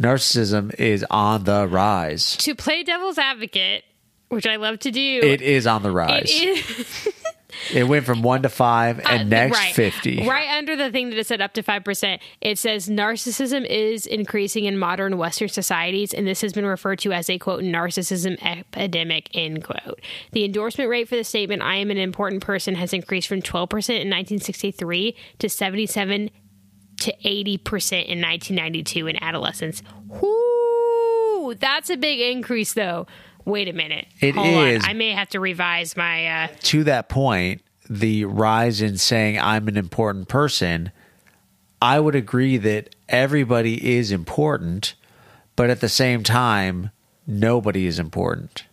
narcissism 0.00 0.74
is 0.78 1.04
on 1.10 1.44
the 1.44 1.66
rise. 1.68 2.36
To 2.38 2.54
play 2.54 2.82
devil's 2.82 3.18
advocate, 3.18 3.84
which 4.28 4.46
I 4.46 4.56
love 4.56 4.78
to 4.80 4.90
do, 4.90 5.20
It 5.22 5.40
is 5.42 5.66
on 5.66 5.82
the 5.82 5.90
rise. 5.90 6.30
it 6.32 7.14
It, 7.72 7.84
went 7.84 8.04
from 8.06 8.22
one 8.22 8.42
to 8.42 8.48
five, 8.48 8.98
and 9.00 9.22
Uh, 9.32 9.36
next 9.36 9.56
right. 9.58 9.74
fifty. 9.74 10.26
Right 10.26 10.48
under 10.56 10.76
the 10.76 10.90
thing 10.90 11.10
that 11.10 11.18
it 11.18 11.26
said 11.26 11.40
up 11.40 11.52
to 11.54 11.62
5%, 11.62 12.18
it 12.40 12.58
says 12.58 12.88
narcissism 12.88 13.66
is 13.66 14.06
increasing 14.06 14.64
in 14.64 14.78
modern 14.78 15.18
Western 15.18 15.48
societies, 15.48 16.12
and 16.14 16.26
this 16.26 16.40
has 16.40 16.52
been 16.52 16.66
referred 16.66 16.98
to 17.00 17.12
as 17.12 17.28
a 17.30 17.38
quote, 17.38 17.62
narcissism 17.62 18.38
epidemic, 18.44 19.28
end 19.34 19.64
quote. 19.64 20.00
The 20.32 20.44
endorsement 20.44 20.90
rate 20.90 21.08
for 21.08 21.16
the 21.16 21.24
statement, 21.24 21.62
I 21.62 21.76
am 21.76 21.90
an 21.90 21.98
important 21.98 22.42
person, 22.42 22.74
has 22.76 22.92
increased 22.92 23.28
from 23.28 23.42
12% 23.42 23.72
in 24.00 24.08
1963 24.10 25.16
to 25.38 25.48
77 25.48 26.30
to 26.98 27.12
80% 27.24 28.04
in 28.06 28.20
1992 28.20 29.06
in 29.06 29.22
adolescence. 29.22 29.82
Whoo! 30.06 31.54
That's 31.54 31.90
a 31.90 31.96
big 31.96 32.20
increase, 32.20 32.74
though. 32.74 33.06
Wait 33.44 33.68
a 33.68 33.72
minute. 33.72 34.06
It 34.20 34.34
Hold 34.34 34.46
is. 34.66 34.84
On. 34.84 34.90
I 34.90 34.92
may 34.94 35.12
have 35.12 35.28
to 35.30 35.40
revise 35.40 35.96
my. 35.96 36.26
Uh, 36.26 36.48
to 36.62 36.84
that 36.84 37.08
point, 37.08 37.62
the 37.88 38.24
rise 38.24 38.80
in 38.80 38.98
saying 38.98 39.38
I'm 39.38 39.66
an 39.68 39.76
important 39.76 40.28
person, 40.28 40.92
I 41.82 41.98
would 41.98 42.14
agree 42.14 42.56
that 42.58 42.94
everybody 43.08 43.96
is 43.96 44.12
important, 44.12 44.94
but 45.56 45.70
at 45.70 45.80
the 45.80 45.88
same 45.88 46.22
time, 46.22 46.90
nobody 47.26 47.86
is 47.86 47.98
important. 47.98 48.64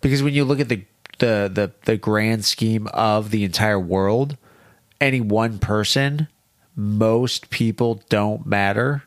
because 0.00 0.22
when 0.22 0.34
you 0.34 0.44
look 0.44 0.60
at 0.60 0.68
the 0.68 0.84
the 1.18 1.50
the, 1.52 1.72
the 1.84 1.96
grand 1.96 2.44
scheme 2.44 2.86
of 2.88 3.30
the 3.30 3.42
entire 3.44 3.80
world, 3.80 4.36
any 5.00 5.20
one 5.20 5.58
person, 5.58 6.28
most 6.74 7.50
people 7.50 8.02
don't 8.08 8.46
matter. 8.46 9.02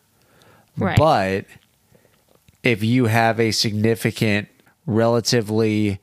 Right. 0.77 0.97
But 0.97 1.45
if 2.63 2.83
you 2.83 3.05
have 3.05 3.39
a 3.39 3.51
significant, 3.51 4.47
relatively 4.89 5.99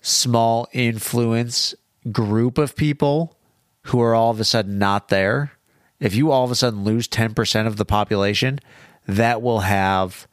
small 0.00 0.66
influence 0.72 1.74
group 2.10 2.58
of 2.58 2.74
people 2.74 3.36
who 3.86 4.00
are 4.00 4.14
all 4.14 4.30
of 4.30 4.40
a 4.40 4.44
sudden 4.44 4.78
not 4.78 5.08
there, 5.08 5.52
if 6.00 6.14
you 6.14 6.30
all 6.30 6.44
of 6.44 6.50
a 6.50 6.54
sudden 6.54 6.84
lose 6.84 7.06
10% 7.06 7.66
of 7.66 7.76
the 7.76 7.84
population, 7.84 8.58
that 9.06 9.42
will 9.42 9.60
have 9.60 10.26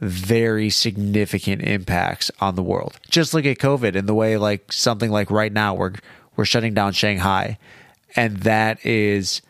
very 0.00 0.68
significant 0.68 1.62
impacts 1.62 2.30
on 2.40 2.54
the 2.54 2.62
world. 2.62 3.00
Just 3.08 3.32
look 3.32 3.46
at 3.46 3.58
COVID 3.58 3.96
and 3.96 4.06
the 4.06 4.14
way 4.14 4.36
like 4.36 4.70
something 4.70 5.10
like 5.10 5.30
right 5.30 5.52
now 5.52 5.74
we're 5.74 5.94
we're 6.36 6.44
shutting 6.44 6.74
down 6.74 6.92
Shanghai 6.92 7.56
and 8.14 8.38
that 8.38 8.84
is 8.84 9.40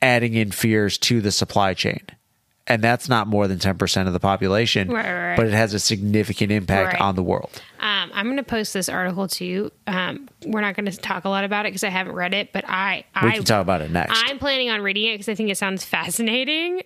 adding 0.00 0.34
in 0.34 0.52
fears 0.52 0.96
to 0.98 1.20
the 1.20 1.32
supply 1.32 1.74
chain. 1.74 2.00
And 2.68 2.80
that's 2.80 3.08
not 3.08 3.26
more 3.26 3.48
than 3.48 3.58
10% 3.58 4.06
of 4.06 4.12
the 4.12 4.20
population, 4.20 4.88
Right, 4.88 5.04
right, 5.04 5.28
right. 5.30 5.36
but 5.36 5.46
it 5.46 5.52
has 5.52 5.74
a 5.74 5.80
significant 5.80 6.52
impact 6.52 7.00
on 7.00 7.16
the 7.16 7.22
world. 7.22 7.60
Um, 7.80 8.12
I'm 8.14 8.26
going 8.26 8.36
to 8.36 8.44
post 8.44 8.72
this 8.72 8.88
article 8.88 9.26
too. 9.26 9.72
Um, 9.88 10.28
we're 10.46 10.60
not 10.60 10.76
going 10.76 10.86
to 10.86 10.96
talk 10.96 11.24
a 11.24 11.28
lot 11.28 11.42
about 11.42 11.66
it 11.66 11.70
because 11.70 11.82
I 11.82 11.88
haven't 11.88 12.14
read 12.14 12.32
it, 12.34 12.52
but 12.52 12.64
I 12.68 13.04
We 13.20 13.30
I 13.30 13.32
can 13.34 13.44
talk 13.44 13.62
about 13.62 13.80
it 13.80 13.90
next. 13.90 14.12
I'm 14.26 14.38
planning 14.38 14.70
on 14.70 14.80
reading 14.80 15.06
it 15.08 15.14
because 15.14 15.28
I 15.28 15.34
think 15.34 15.50
it 15.50 15.58
sounds 15.58 15.84
fascinating. 15.84 16.82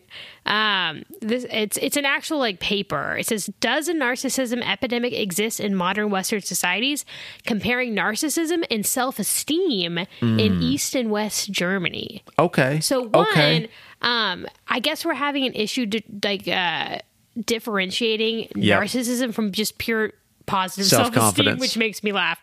Um, 0.46 1.02
this 1.20 1.44
it's 1.50 1.76
it's 1.78 1.96
an 1.98 2.06
actual 2.06 2.38
like 2.38 2.60
paper. 2.60 3.16
It 3.18 3.26
says, 3.26 3.50
"Does 3.60 3.88
a 3.88 3.94
narcissism 3.94 4.62
epidemic 4.66 5.12
exist 5.12 5.60
in 5.60 5.74
modern 5.74 6.08
Western 6.08 6.40
societies?" 6.40 7.04
Comparing 7.44 7.94
narcissism 7.94 8.64
and 8.70 8.86
self 8.86 9.18
esteem 9.18 10.06
Mm. 10.20 10.40
in 10.40 10.62
East 10.62 10.94
and 10.94 11.10
West 11.10 11.50
Germany. 11.50 12.22
okay. 12.38 12.80
So 12.80 13.02
one, 13.08 13.26
okay. 13.28 13.68
Um, 14.02 14.46
I 14.68 14.80
guess 14.80 15.04
we're 15.04 15.14
having 15.14 15.44
an 15.44 15.54
issue 15.54 15.88
like 16.22 16.46
uh, 16.48 16.98
differentiating 17.44 18.48
Yep. 18.54 18.82
narcissism 18.82 19.34
from 19.34 19.52
just 19.52 19.78
pure 19.78 20.12
positive 20.46 20.86
self 20.86 21.16
esteem, 21.16 21.58
which 21.58 21.76
makes 21.76 22.02
me 22.02 22.12
laugh. 22.12 22.40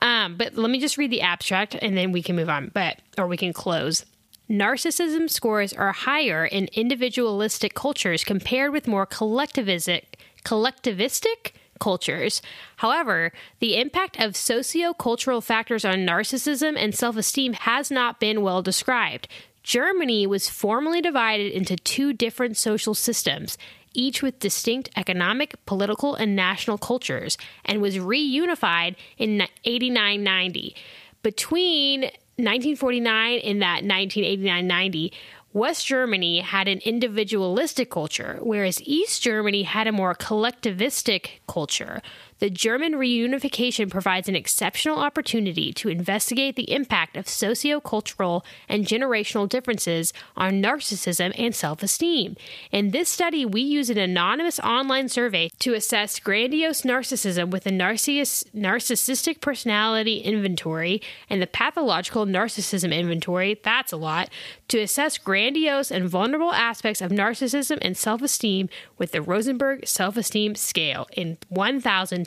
Um, 0.00 0.36
but 0.36 0.54
let 0.56 0.70
me 0.70 0.80
just 0.80 0.98
read 0.98 1.10
the 1.10 1.20
abstract 1.20 1.74
and 1.80 1.96
then 1.96 2.12
we 2.12 2.22
can 2.22 2.36
move 2.36 2.48
on. 2.48 2.70
But 2.74 3.00
or 3.16 3.26
we 3.26 3.36
can 3.36 3.52
close. 3.52 4.04
Narcissism 4.50 5.30
scores 5.30 5.72
are 5.72 5.92
higher 5.92 6.44
in 6.44 6.68
individualistic 6.74 7.74
cultures 7.74 8.24
compared 8.24 8.72
with 8.72 8.86
more 8.86 9.06
collectivistic 9.06 10.02
collectivistic 10.44 11.52
cultures. 11.80 12.42
However, 12.76 13.32
the 13.60 13.76
impact 13.76 14.20
of 14.20 14.36
socio-cultural 14.36 15.40
factors 15.40 15.84
on 15.84 16.06
narcissism 16.06 16.76
and 16.76 16.94
self-esteem 16.94 17.54
has 17.54 17.90
not 17.90 18.20
been 18.20 18.42
well 18.42 18.62
described. 18.62 19.26
Germany 19.64 20.26
was 20.26 20.48
formally 20.48 21.00
divided 21.00 21.50
into 21.50 21.74
two 21.74 22.12
different 22.12 22.56
social 22.56 22.94
systems, 22.94 23.58
each 23.94 24.22
with 24.22 24.38
distinct 24.38 24.90
economic, 24.94 25.54
political, 25.64 26.14
and 26.14 26.36
national 26.36 26.78
cultures, 26.78 27.38
and 27.64 27.80
was 27.80 27.96
reunified 27.96 28.94
in 29.16 29.42
8990. 29.64 30.76
Between 31.22 32.02
1949 32.36 33.38
and 33.38 33.62
that 33.62 33.84
1989 33.84 34.66
90, 34.66 35.12
West 35.54 35.86
Germany 35.86 36.40
had 36.40 36.66
an 36.66 36.80
individualistic 36.84 37.88
culture, 37.88 38.38
whereas 38.42 38.82
East 38.82 39.22
Germany 39.22 39.62
had 39.62 39.86
a 39.86 39.92
more 39.92 40.14
collectivistic 40.14 41.40
culture. 41.46 42.02
The 42.44 42.50
German 42.50 42.92
reunification 42.92 43.88
provides 43.90 44.28
an 44.28 44.36
exceptional 44.36 44.98
opportunity 44.98 45.72
to 45.72 45.88
investigate 45.88 46.56
the 46.56 46.70
impact 46.70 47.16
of 47.16 47.24
sociocultural 47.24 48.44
and 48.68 48.84
generational 48.84 49.48
differences 49.48 50.12
on 50.36 50.62
narcissism 50.62 51.32
and 51.38 51.54
self 51.54 51.82
esteem. 51.82 52.36
In 52.70 52.90
this 52.90 53.08
study, 53.08 53.46
we 53.46 53.62
use 53.62 53.88
an 53.88 53.96
anonymous 53.96 54.60
online 54.60 55.08
survey 55.08 55.52
to 55.60 55.72
assess 55.72 56.20
grandiose 56.20 56.82
narcissism 56.82 57.48
with 57.48 57.64
a 57.64 57.70
narciss- 57.70 58.44
narcissistic 58.54 59.40
personality 59.40 60.18
inventory 60.18 61.00
and 61.30 61.40
the 61.40 61.46
pathological 61.46 62.26
narcissism 62.26 62.94
inventory 62.94 63.58
that's 63.64 63.90
a 63.90 63.96
lot 63.96 64.28
to 64.68 64.80
assess 64.80 65.16
grandiose 65.16 65.90
and 65.90 66.10
vulnerable 66.10 66.52
aspects 66.52 67.00
of 67.00 67.10
narcissism 67.10 67.78
and 67.80 67.96
self 67.96 68.20
esteem 68.20 68.68
with 68.98 69.12
the 69.12 69.22
Rosenberg 69.22 69.88
self 69.88 70.18
esteem 70.18 70.54
scale 70.54 71.08
in 71.16 71.38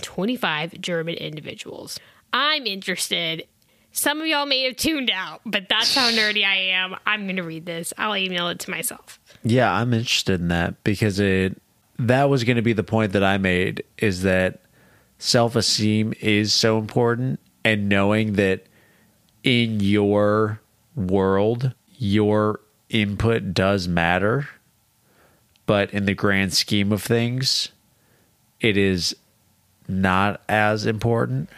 1,025 0.08 0.82
German 0.82 1.16
individuals. 1.16 2.00
I'm 2.34 2.66
interested. 2.66 3.46
Some 3.92 4.22
of 4.22 4.28
y'all 4.28 4.46
may 4.46 4.64
have 4.64 4.76
tuned 4.76 5.10
out, 5.10 5.42
but 5.46 5.68
that's 5.70 5.96
how 5.96 6.10
nerdy 6.12 6.46
I 6.46 6.56
am. 6.56 6.96
I'm 7.06 7.24
going 7.24 7.38
to 7.38 7.44
read 7.44 7.66
this. 7.66 7.94
I'll 7.98 8.16
email 8.16 8.48
it 8.50 8.60
to 8.60 8.72
myself. 8.72 9.20
Yeah, 9.44 9.72
I'm 9.72 9.94
interested 9.94 10.40
in 10.40 10.50
that 10.50 10.84
because 10.84 11.20
it 11.20 11.60
that 12.00 12.30
was 12.30 12.44
going 12.44 12.58
to 12.58 12.62
be 12.62 12.74
the 12.74 12.84
point 12.84 13.14
that 13.14 13.24
I 13.24 13.38
made 13.38 13.84
is 13.98 14.22
that 14.22 14.62
self-esteem 15.18 16.14
is 16.22 16.54
so 16.54 16.78
important 16.78 17.40
and 17.64 17.90
knowing 17.90 18.34
that 18.34 18.68
in 19.44 19.80
your 19.80 20.62
world 20.96 21.74
your 21.96 22.60
input 22.90 23.54
does 23.54 23.88
matter 23.88 24.48
but 25.66 25.92
in 25.92 26.06
the 26.06 26.14
grand 26.14 26.54
scheme 26.54 26.92
of 26.92 27.02
things 27.02 27.70
it 28.60 28.78
is 28.78 29.16
not 29.88 30.42
as 30.50 30.86
important. 30.86 31.50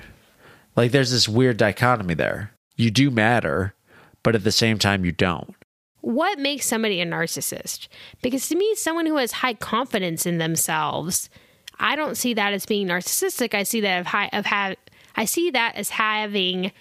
Like 0.75 0.91
there's 0.91 1.11
this 1.11 1.27
weird 1.27 1.57
dichotomy 1.57 2.13
there. 2.13 2.51
You 2.75 2.91
do 2.91 3.11
matter, 3.11 3.73
but 4.23 4.35
at 4.35 4.43
the 4.43 4.51
same 4.51 4.79
time 4.79 5.05
you 5.05 5.11
don't. 5.11 5.55
What 6.01 6.39
makes 6.39 6.65
somebody 6.65 7.01
a 7.01 7.05
narcissist? 7.05 7.87
Because 8.21 8.47
to 8.47 8.55
me, 8.55 8.73
someone 8.75 9.05
who 9.05 9.17
has 9.17 9.33
high 9.33 9.53
confidence 9.53 10.25
in 10.25 10.37
themselves, 10.37 11.29
I 11.77 11.95
don't 11.95 12.15
see 12.15 12.33
that 12.35 12.53
as 12.53 12.65
being 12.65 12.87
narcissistic. 12.87 13.53
I 13.53 13.63
see 13.63 13.81
that 13.81 13.99
of 13.99 14.05
high 14.07 14.29
of 14.31 14.45
have 14.45 14.77
I 15.15 15.25
see 15.25 15.49
that 15.51 15.75
as 15.75 15.89
having 15.89 16.71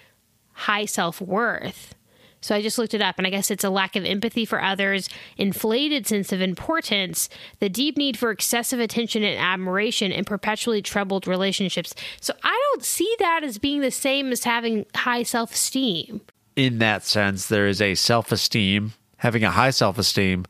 high 0.53 0.85
self 0.85 1.19
worth. 1.19 1.95
So 2.41 2.55
I 2.55 2.61
just 2.61 2.77
looked 2.77 2.93
it 2.93 3.01
up, 3.01 3.17
and 3.17 3.27
I 3.27 3.29
guess 3.29 3.51
it's 3.51 3.63
a 3.63 3.69
lack 3.69 3.95
of 3.95 4.05
empathy 4.05 4.45
for 4.45 4.61
others, 4.61 5.09
inflated 5.37 6.07
sense 6.07 6.31
of 6.31 6.41
importance, 6.41 7.27
the 7.59 7.67
deep 7.69 7.97
need 7.97 8.17
for 8.17 8.31
excessive 8.31 8.79
attention 8.79 9.23
and 9.23 9.37
admiration, 9.37 10.11
and 10.11 10.25
perpetually 10.25 10.81
troubled 10.81 11.27
relationships. 11.27 11.93
So 12.21 12.33
I 12.43 12.57
don't 12.71 12.83
see 12.83 13.13
that 13.19 13.43
as 13.43 13.57
being 13.57 13.81
the 13.81 13.91
same 13.91 14.31
as 14.31 14.45
having 14.45 14.85
high 14.95 15.23
self 15.23 15.53
esteem. 15.53 16.21
in 16.55 16.79
that 16.79 17.03
sense, 17.03 17.47
there 17.47 17.67
is 17.67 17.81
a 17.81 17.95
self 17.95 18.31
esteem, 18.31 18.93
having 19.17 19.43
a 19.43 19.51
high 19.51 19.71
self 19.71 19.97
esteem, 19.97 20.45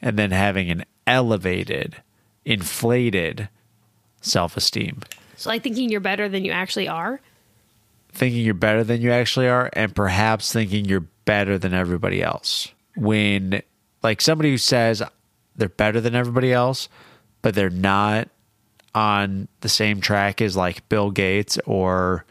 and 0.00 0.18
then 0.18 0.30
having 0.30 0.70
an 0.70 0.84
elevated, 1.06 1.96
inflated 2.46 3.48
self 4.22 4.56
esteem. 4.56 5.00
So 5.36 5.50
like 5.50 5.62
thinking 5.62 5.90
you're 5.90 6.00
better 6.00 6.28
than 6.28 6.44
you 6.44 6.52
actually 6.52 6.88
are. 6.88 7.20
Thinking 8.12 8.44
you're 8.44 8.54
better 8.54 8.84
than 8.84 9.02
you 9.02 9.10
actually 9.10 9.48
are, 9.48 9.68
and 9.72 9.94
perhaps 9.94 10.52
thinking 10.52 10.84
you're 10.84 11.04
better 11.24 11.58
than 11.58 11.74
everybody 11.74 12.22
else. 12.22 12.72
When, 12.96 13.62
like, 14.02 14.20
somebody 14.20 14.50
who 14.50 14.58
says 14.58 15.02
they're 15.56 15.68
better 15.68 16.00
than 16.00 16.14
everybody 16.14 16.52
else, 16.52 16.88
but 17.42 17.54
they're 17.54 17.70
not 17.70 18.28
on 18.94 19.48
the 19.60 19.68
same 19.68 20.00
track 20.00 20.40
as 20.40 20.56
like 20.56 20.88
Bill 20.88 21.10
Gates 21.10 21.58
or 21.66 22.24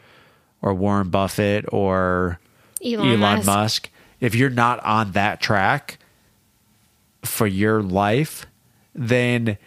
or 0.61 0.73
Warren 0.73 1.09
Buffett 1.09 1.65
or 1.73 2.39
Elon, 2.83 3.07
Elon 3.07 3.19
Musk. 3.19 3.45
Musk. 3.45 3.89
If 4.21 4.35
you're 4.35 4.49
not 4.49 4.83
on 4.85 5.11
that 5.11 5.41
track 5.41 5.97
for 7.23 7.45
your 7.45 7.81
life, 7.81 8.45
then 8.95 9.57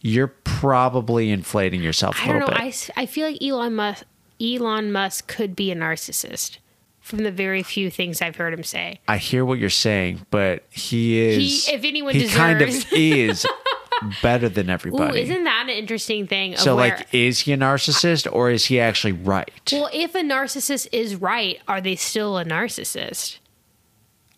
you're 0.00 0.28
probably 0.44 1.30
inflating 1.30 1.82
yourself 1.82 2.16
a 2.18 2.22
I 2.22 2.26
don't 2.26 2.34
little 2.34 2.50
know. 2.54 2.64
bit. 2.64 2.90
I 2.96 3.06
feel 3.06 3.28
like 3.28 3.42
Elon 3.42 3.74
Musk 3.74 4.04
Elon 4.40 4.92
Musk 4.92 5.26
could 5.26 5.56
be 5.56 5.70
a 5.70 5.74
narcissist 5.74 6.58
from 7.06 7.20
the 7.20 7.30
very 7.30 7.62
few 7.62 7.88
things 7.88 8.20
I've 8.20 8.34
heard 8.34 8.52
him 8.52 8.64
say. 8.64 8.98
I 9.06 9.18
hear 9.18 9.44
what 9.44 9.60
you're 9.60 9.70
saying, 9.70 10.26
but 10.32 10.64
he 10.70 11.20
is. 11.20 11.66
He- 11.66 11.72
if 11.72 11.84
anyone 11.84 12.14
he 12.14 12.26
kind 12.26 12.60
of 12.60 12.68
is 12.68 13.46
better 14.22 14.48
than 14.48 14.68
Ooh, 14.68 14.72
everybody. 14.72 15.20
isn't 15.20 15.44
that 15.44 15.66
an 15.68 15.70
interesting 15.70 16.26
thing? 16.26 16.56
So, 16.56 16.74
where, 16.74 16.96
like, 16.96 17.06
is 17.14 17.38
he 17.38 17.52
a 17.52 17.56
narcissist 17.56 18.26
or 18.32 18.50
is 18.50 18.64
he 18.66 18.80
actually 18.80 19.12
right? 19.12 19.70
well, 19.70 19.88
if 19.92 20.16
a 20.16 20.22
narcissist 20.22 20.88
is 20.90 21.14
right, 21.14 21.60
are 21.68 21.80
they 21.80 21.94
still 21.94 22.38
a 22.38 22.44
narcissist? 22.44 23.38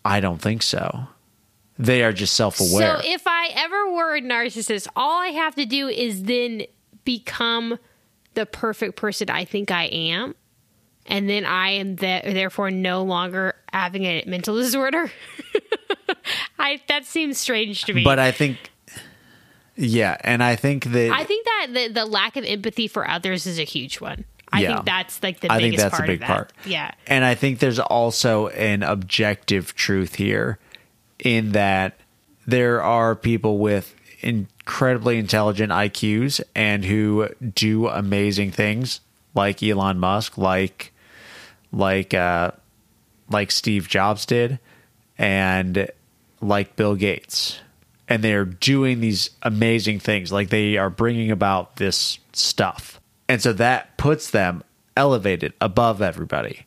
I 0.05 0.19
don't 0.19 0.39
think 0.39 0.61
so. 0.61 1.07
They 1.79 2.03
are 2.03 2.13
just 2.13 2.35
self-aware. 2.35 3.01
So 3.01 3.09
if 3.09 3.23
I 3.25 3.49
ever 3.55 3.91
were 3.93 4.15
a 4.15 4.21
narcissist, 4.21 4.87
all 4.95 5.19
I 5.23 5.29
have 5.29 5.55
to 5.55 5.65
do 5.65 5.87
is 5.87 6.23
then 6.23 6.65
become 7.03 7.79
the 8.35 8.45
perfect 8.45 8.95
person 8.95 9.31
I 9.31 9.43
think 9.43 9.71
I 9.71 9.85
am. 9.85 10.35
And 11.09 11.27
then 11.29 11.43
I 11.43 11.71
am 11.71 11.95
the, 11.97 12.21
therefore 12.23 12.69
no 12.71 13.03
longer 13.03 13.55
having 13.73 14.05
a 14.05 14.23
mental 14.27 14.55
disorder. 14.55 15.11
I 16.59 16.81
that 16.87 17.05
seems 17.05 17.37
strange 17.37 17.83
to 17.85 17.93
me. 17.93 18.03
but 18.03 18.19
I 18.19 18.31
think, 18.31 18.57
yeah, 19.75 20.17
and 20.21 20.43
I 20.43 20.55
think 20.55 20.85
that 20.85 21.11
I 21.11 21.23
think 21.23 21.45
that 21.45 21.67
the, 21.73 21.87
the 21.89 22.05
lack 22.05 22.35
of 22.37 22.45
empathy 22.45 22.87
for 22.87 23.07
others 23.09 23.45
is 23.47 23.59
a 23.59 23.63
huge 23.63 23.99
one. 23.99 24.25
I 24.51 24.61
Yeah. 24.61 24.73
think 24.75 24.85
that's 24.85 25.23
like 25.23 25.39
the 25.41 25.51
I 25.51 25.57
think 25.59 25.73
biggest 25.73 25.83
that's 25.83 25.93
a 25.93 25.97
part 25.97 26.07
big 26.07 26.15
of 26.21 26.27
that. 26.27 26.27
part. 26.27 26.53
Yeah. 26.65 26.91
And 27.07 27.23
I 27.25 27.35
think 27.35 27.59
there's 27.59 27.79
also 27.79 28.47
an 28.49 28.83
objective 28.83 29.75
truth 29.75 30.15
here 30.15 30.57
in 31.19 31.51
that 31.53 31.97
there 32.47 32.81
are 32.81 33.15
people 33.15 33.57
with 33.59 33.95
incredibly 34.21 35.17
intelligent 35.17 35.71
IQs 35.71 36.41
and 36.55 36.85
who 36.85 37.29
do 37.55 37.87
amazing 37.87 38.51
things 38.51 39.01
like 39.35 39.61
Elon 39.63 39.99
Musk, 39.99 40.37
like 40.37 40.91
like 41.71 42.13
uh 42.13 42.51
like 43.29 43.51
Steve 43.51 43.87
Jobs 43.87 44.25
did 44.25 44.59
and 45.17 45.89
like 46.41 46.75
Bill 46.75 46.95
Gates. 46.95 47.59
And 48.07 48.23
they're 48.23 48.45
doing 48.45 49.01
these 49.01 49.29
amazing 49.43 49.99
things. 49.99 50.31
Like 50.31 50.49
they 50.49 50.77
are 50.77 50.89
bringing 50.89 51.29
about 51.29 51.75
this 51.75 52.17
stuff. 52.33 52.99
And 53.27 53.39
so 53.39 53.53
that 53.53 53.97
puts 53.97 54.31
them 54.31 54.63
elevated 54.97 55.53
above 55.61 56.01
everybody. 56.01 56.65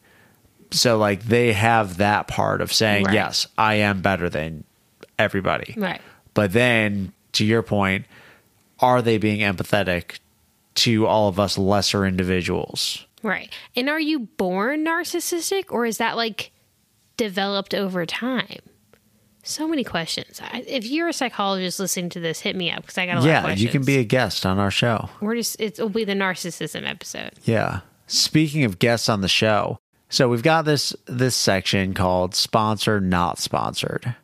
So, 0.71 0.97
like, 0.97 1.25
they 1.25 1.53
have 1.53 1.99
that 1.99 2.29
part 2.29 2.63
of 2.63 2.73
saying, 2.73 3.05
Right. 3.05 3.15
yes, 3.15 3.47
I 3.59 3.75
am 3.75 4.01
better 4.01 4.31
than 4.31 4.65
everybody. 5.19 5.75
Right. 5.77 6.01
But 6.33 6.53
then, 6.53 7.13
to 7.33 7.45
your 7.45 7.63
point, 7.63 8.07
are 8.81 9.03
they 9.03 9.19
being 9.19 9.41
empathetic 9.41 10.19
to 10.77 11.07
all 11.07 11.29
of 11.29 11.39
us 11.39 11.59
lesser 11.59 12.07
individuals? 12.07 13.05
Right. 13.23 13.53
And 13.77 13.89
are 13.89 14.01
you 14.01 14.20
born 14.20 14.85
narcissistic 14.85 15.64
or 15.70 15.87
is 15.87 15.99
that 15.99 16.16
like 16.16 16.53
developed 17.16 17.75
over 17.75 18.05
time? 18.07 18.61
So 19.45 19.66
many 19.66 19.83
questions. 19.83 20.41
I, 20.41 20.64
if 20.68 20.87
you're 20.87 21.09
a 21.09 21.12
psychologist 21.12 21.81
listening 21.81 22.11
to 22.11 22.20
this, 22.20 22.41
hit 22.41 22.55
me 22.55 22.70
up 22.70 22.83
because 22.83 22.97
I 22.97 23.07
got 23.07 23.16
a 23.16 23.20
lot 23.20 23.29
of 23.29 23.43
questions. 23.43 23.62
Yeah, 23.62 23.66
you 23.66 23.73
can 23.73 23.85
be 23.85 23.99
a 23.99 24.05
guest 24.05 24.47
on 24.47 24.59
our 24.59 24.70
show. 24.70 25.09
We're 25.20 25.35
just 25.35 25.61
it 25.61 25.79
will 25.79 25.89
be 25.89 26.05
the 26.05 26.14
narcissism 26.14 26.89
episode. 26.89 27.33
Yeah. 27.45 27.81
Speaking 28.07 28.64
of 28.64 28.79
guests 28.79 29.09
on 29.09 29.20
the 29.20 29.29
show, 29.29 29.79
so 30.09 30.29
we've 30.29 30.43
got 30.43 30.64
this 30.64 30.95
this 31.07 31.35
section 31.35 31.93
called 31.95 32.35
sponsored 32.37 33.03
not 33.03 33.39
sponsored. 33.39 34.14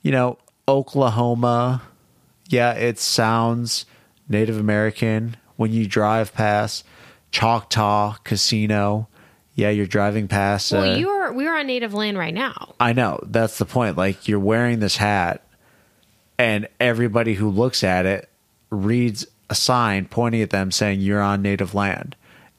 you 0.01 0.11
know, 0.11 0.37
Oklahoma, 0.67 1.81
yeah, 2.47 2.73
it 2.73 2.99
sounds 2.99 3.85
Native 4.29 4.59
American 4.59 5.37
when 5.55 5.71
you 5.71 5.87
drive 5.87 6.33
past 6.33 6.85
Choctaw 7.31 8.17
Casino. 8.23 9.07
Yeah, 9.55 9.69
you're 9.69 9.87
driving 9.87 10.27
past. 10.27 10.71
Well, 10.71 10.91
uh, 10.91 10.97
you 10.97 11.09
are 11.09 11.31
we 11.31 11.47
are 11.47 11.57
on 11.57 11.67
native 11.67 11.93
land 11.93 12.17
right 12.17 12.33
now. 12.33 12.75
I 12.79 12.93
know. 12.93 13.19
That's 13.23 13.57
the 13.57 13.65
point. 13.65 13.97
Like, 13.97 14.27
you're 14.27 14.39
wearing 14.39 14.79
this 14.79 14.97
hat, 14.97 15.47
and 16.37 16.67
everybody 16.79 17.35
who 17.35 17.49
looks 17.49 17.83
at 17.83 18.05
it 18.05 18.29
reads 18.69 19.25
a 19.49 19.55
sign 19.55 20.05
pointing 20.05 20.41
at 20.41 20.49
them 20.49 20.71
saying 20.71 20.99
you're 20.99 21.21
on 21.21 21.41
native 21.41 21.73
land. 21.73 22.15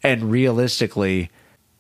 And 0.07 0.30
realistically, 0.30 1.30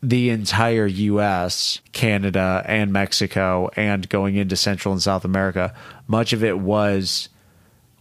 the 0.02 0.30
entire 0.30 0.86
US, 0.86 1.80
Canada, 1.92 2.64
and 2.66 2.92
Mexico, 2.92 3.70
and 3.76 4.08
going 4.08 4.34
into 4.34 4.56
Central 4.56 4.92
and 4.92 5.00
South 5.00 5.24
America, 5.24 5.72
much 6.08 6.32
of 6.32 6.42
it 6.42 6.58
was 6.58 7.28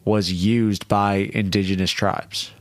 was 0.04 0.32
used 0.32 0.88
by 0.88 1.30
indigenous 1.34 1.92
tribes. 1.92 2.52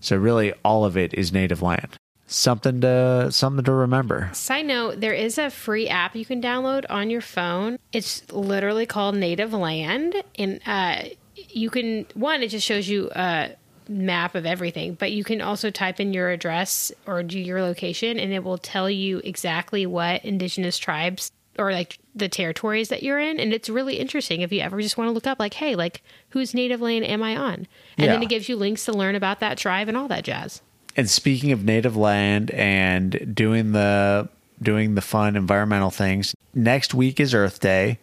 So 0.00 0.16
really 0.16 0.54
all 0.64 0.86
of 0.86 0.96
it 0.96 1.12
is 1.12 1.30
native 1.30 1.60
land. 1.60 1.98
Something 2.26 2.80
to 2.80 3.28
something 3.30 3.64
to 3.64 3.72
remember. 3.72 4.30
Side 4.32 4.64
note, 4.64 5.00
there 5.00 5.12
is 5.12 5.36
a 5.36 5.50
free 5.50 5.88
app 5.88 6.16
you 6.16 6.24
can 6.24 6.40
download 6.40 6.86
on 6.88 7.10
your 7.10 7.20
phone. 7.20 7.78
It's 7.92 8.26
literally 8.32 8.86
called 8.86 9.14
Native 9.14 9.52
Land. 9.52 10.14
And 10.38 10.60
uh, 10.64 11.02
you 11.34 11.68
can, 11.68 12.06
one, 12.14 12.42
it 12.42 12.48
just 12.48 12.66
shows 12.66 12.88
you 12.88 13.10
a 13.14 13.50
map 13.88 14.34
of 14.34 14.46
everything, 14.46 14.94
but 14.94 15.12
you 15.12 15.24
can 15.24 15.40
also 15.40 15.70
type 15.70 16.00
in 16.00 16.12
your 16.12 16.30
address 16.30 16.92
or 17.06 17.22
do 17.22 17.38
your 17.38 17.62
location 17.62 18.18
and 18.18 18.32
it 18.32 18.44
will 18.44 18.58
tell 18.58 18.88
you 18.88 19.18
exactly 19.24 19.86
what 19.86 20.24
indigenous 20.24 20.78
tribes 20.78 21.30
or 21.58 21.72
like 21.72 21.98
the 22.14 22.28
territories 22.28 22.88
that 22.88 23.02
you're 23.02 23.18
in. 23.18 23.38
And 23.38 23.52
it's 23.52 23.68
really 23.68 23.98
interesting 23.98 24.40
if 24.40 24.52
you 24.52 24.60
ever 24.60 24.80
just 24.80 24.96
want 24.96 25.08
to 25.08 25.12
look 25.12 25.26
up, 25.26 25.38
like, 25.38 25.54
hey, 25.54 25.74
like, 25.74 26.02
whose 26.30 26.54
native 26.54 26.80
land 26.80 27.04
am 27.04 27.22
I 27.22 27.36
on? 27.36 27.66
And 27.96 28.10
then 28.10 28.22
it 28.22 28.28
gives 28.28 28.48
you 28.48 28.56
links 28.56 28.84
to 28.86 28.92
learn 28.92 29.14
about 29.14 29.40
that 29.40 29.58
tribe 29.58 29.88
and 29.88 29.96
all 29.96 30.08
that 30.08 30.24
jazz. 30.24 30.62
And 30.96 31.08
speaking 31.08 31.52
of 31.52 31.64
native 31.64 31.96
land 31.96 32.50
and 32.52 33.34
doing 33.34 33.72
the 33.72 34.28
doing 34.62 34.94
the 34.94 35.00
fun 35.00 35.36
environmental 35.36 35.90
things, 35.90 36.34
next 36.54 36.94
week 36.94 37.18
is 37.18 37.34
Earth 37.34 37.60
Day. 37.60 37.98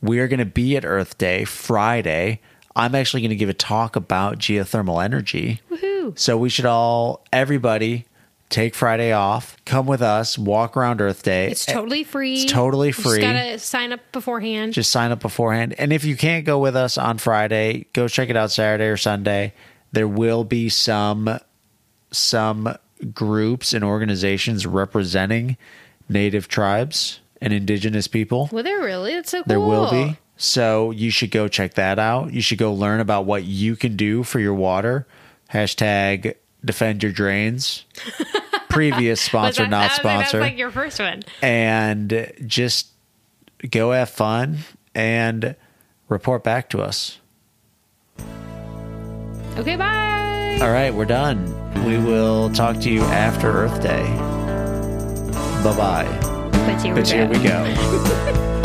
We 0.00 0.20
are 0.20 0.28
going 0.28 0.38
to 0.38 0.44
be 0.44 0.76
at 0.76 0.84
Earth 0.84 1.18
Day 1.18 1.44
Friday. 1.44 2.40
I'm 2.78 2.94
actually 2.94 3.22
going 3.22 3.30
to 3.30 3.36
give 3.36 3.48
a 3.48 3.54
talk 3.54 3.96
about 3.96 4.38
geothermal 4.38 5.04
energy. 5.04 5.60
Woohoo! 5.70 6.18
So 6.18 6.38
we 6.38 6.48
should 6.48 6.64
all 6.66 7.24
everybody 7.32 8.06
take 8.48 8.74
Friday 8.74 9.12
off, 9.12 9.56
come 9.66 9.86
with 9.86 10.00
us, 10.00 10.38
walk 10.38 10.76
around 10.76 11.00
Earth 11.00 11.22
Day. 11.22 11.50
It's 11.50 11.66
totally 11.66 12.04
free. 12.04 12.42
It's 12.42 12.50
totally 12.52 12.88
You 12.88 12.92
free. 12.94 13.20
Just 13.20 13.20
gotta 13.20 13.58
sign 13.58 13.92
up 13.92 14.00
beforehand. 14.12 14.72
just 14.72 14.90
sign 14.90 15.10
up 15.10 15.20
beforehand. 15.20 15.74
And 15.78 15.92
if 15.92 16.04
you 16.04 16.16
can't 16.16 16.44
go 16.46 16.58
with 16.58 16.76
us 16.76 16.96
on 16.96 17.18
Friday, 17.18 17.86
go 17.92 18.08
check 18.08 18.30
it 18.30 18.36
out 18.36 18.50
Saturday 18.50 18.86
or 18.86 18.96
Sunday. 18.96 19.52
There 19.92 20.08
will 20.08 20.44
be 20.44 20.68
some 20.68 21.38
some 22.10 22.74
groups 23.12 23.74
and 23.74 23.84
organizations 23.84 24.66
representing 24.66 25.56
native 26.08 26.48
tribes 26.48 27.20
and 27.40 27.52
indigenous 27.52 28.08
people. 28.08 28.48
Well, 28.50 28.64
there 28.64 28.80
really. 28.82 29.12
It's 29.12 29.30
so 29.30 29.38
cool. 29.38 29.44
There 29.46 29.60
will 29.60 29.90
be. 29.90 30.16
So 30.40 30.92
you 30.92 31.10
should 31.10 31.30
go 31.32 31.48
check 31.48 31.74
that 31.74 31.98
out. 31.98 32.32
You 32.32 32.40
should 32.40 32.58
go 32.58 32.72
learn 32.72 33.00
about 33.00 33.26
what 33.26 33.42
you 33.44 33.74
can 33.76 33.96
do 33.96 34.22
for 34.22 34.38
your 34.38 34.54
water. 34.54 35.06
Hashtag 35.52 36.34
defend 36.64 37.02
your 37.02 37.12
drains. 37.12 37.84
Previous 38.68 39.20
sponsor, 39.20 39.62
that- 39.64 39.70
not 39.70 39.90
like, 39.90 39.92
sponsor 40.00 40.38
That's 40.38 40.50
like 40.50 40.58
your 40.58 40.70
first 40.70 41.00
one. 41.00 41.22
and 41.42 42.32
just 42.46 42.88
go 43.70 43.90
have 43.92 44.10
fun 44.10 44.58
and 44.94 45.56
report 46.08 46.44
back 46.44 46.70
to 46.70 46.82
us. 46.82 47.18
Okay, 49.56 49.74
bye. 49.76 50.58
All 50.62 50.70
right, 50.70 50.94
we're 50.94 51.04
done. 51.04 51.44
We 51.84 51.98
will 51.98 52.50
talk 52.50 52.78
to 52.80 52.90
you 52.90 53.00
after 53.02 53.50
Earth 53.50 53.82
Day. 53.82 54.04
Bye 55.64 55.76
bye. 55.76 56.48
But 56.52 56.80
here 56.82 56.94
we 56.94 57.00
But 57.00 57.08
here 57.08 57.26
we 57.28 57.38
go. 57.42 58.64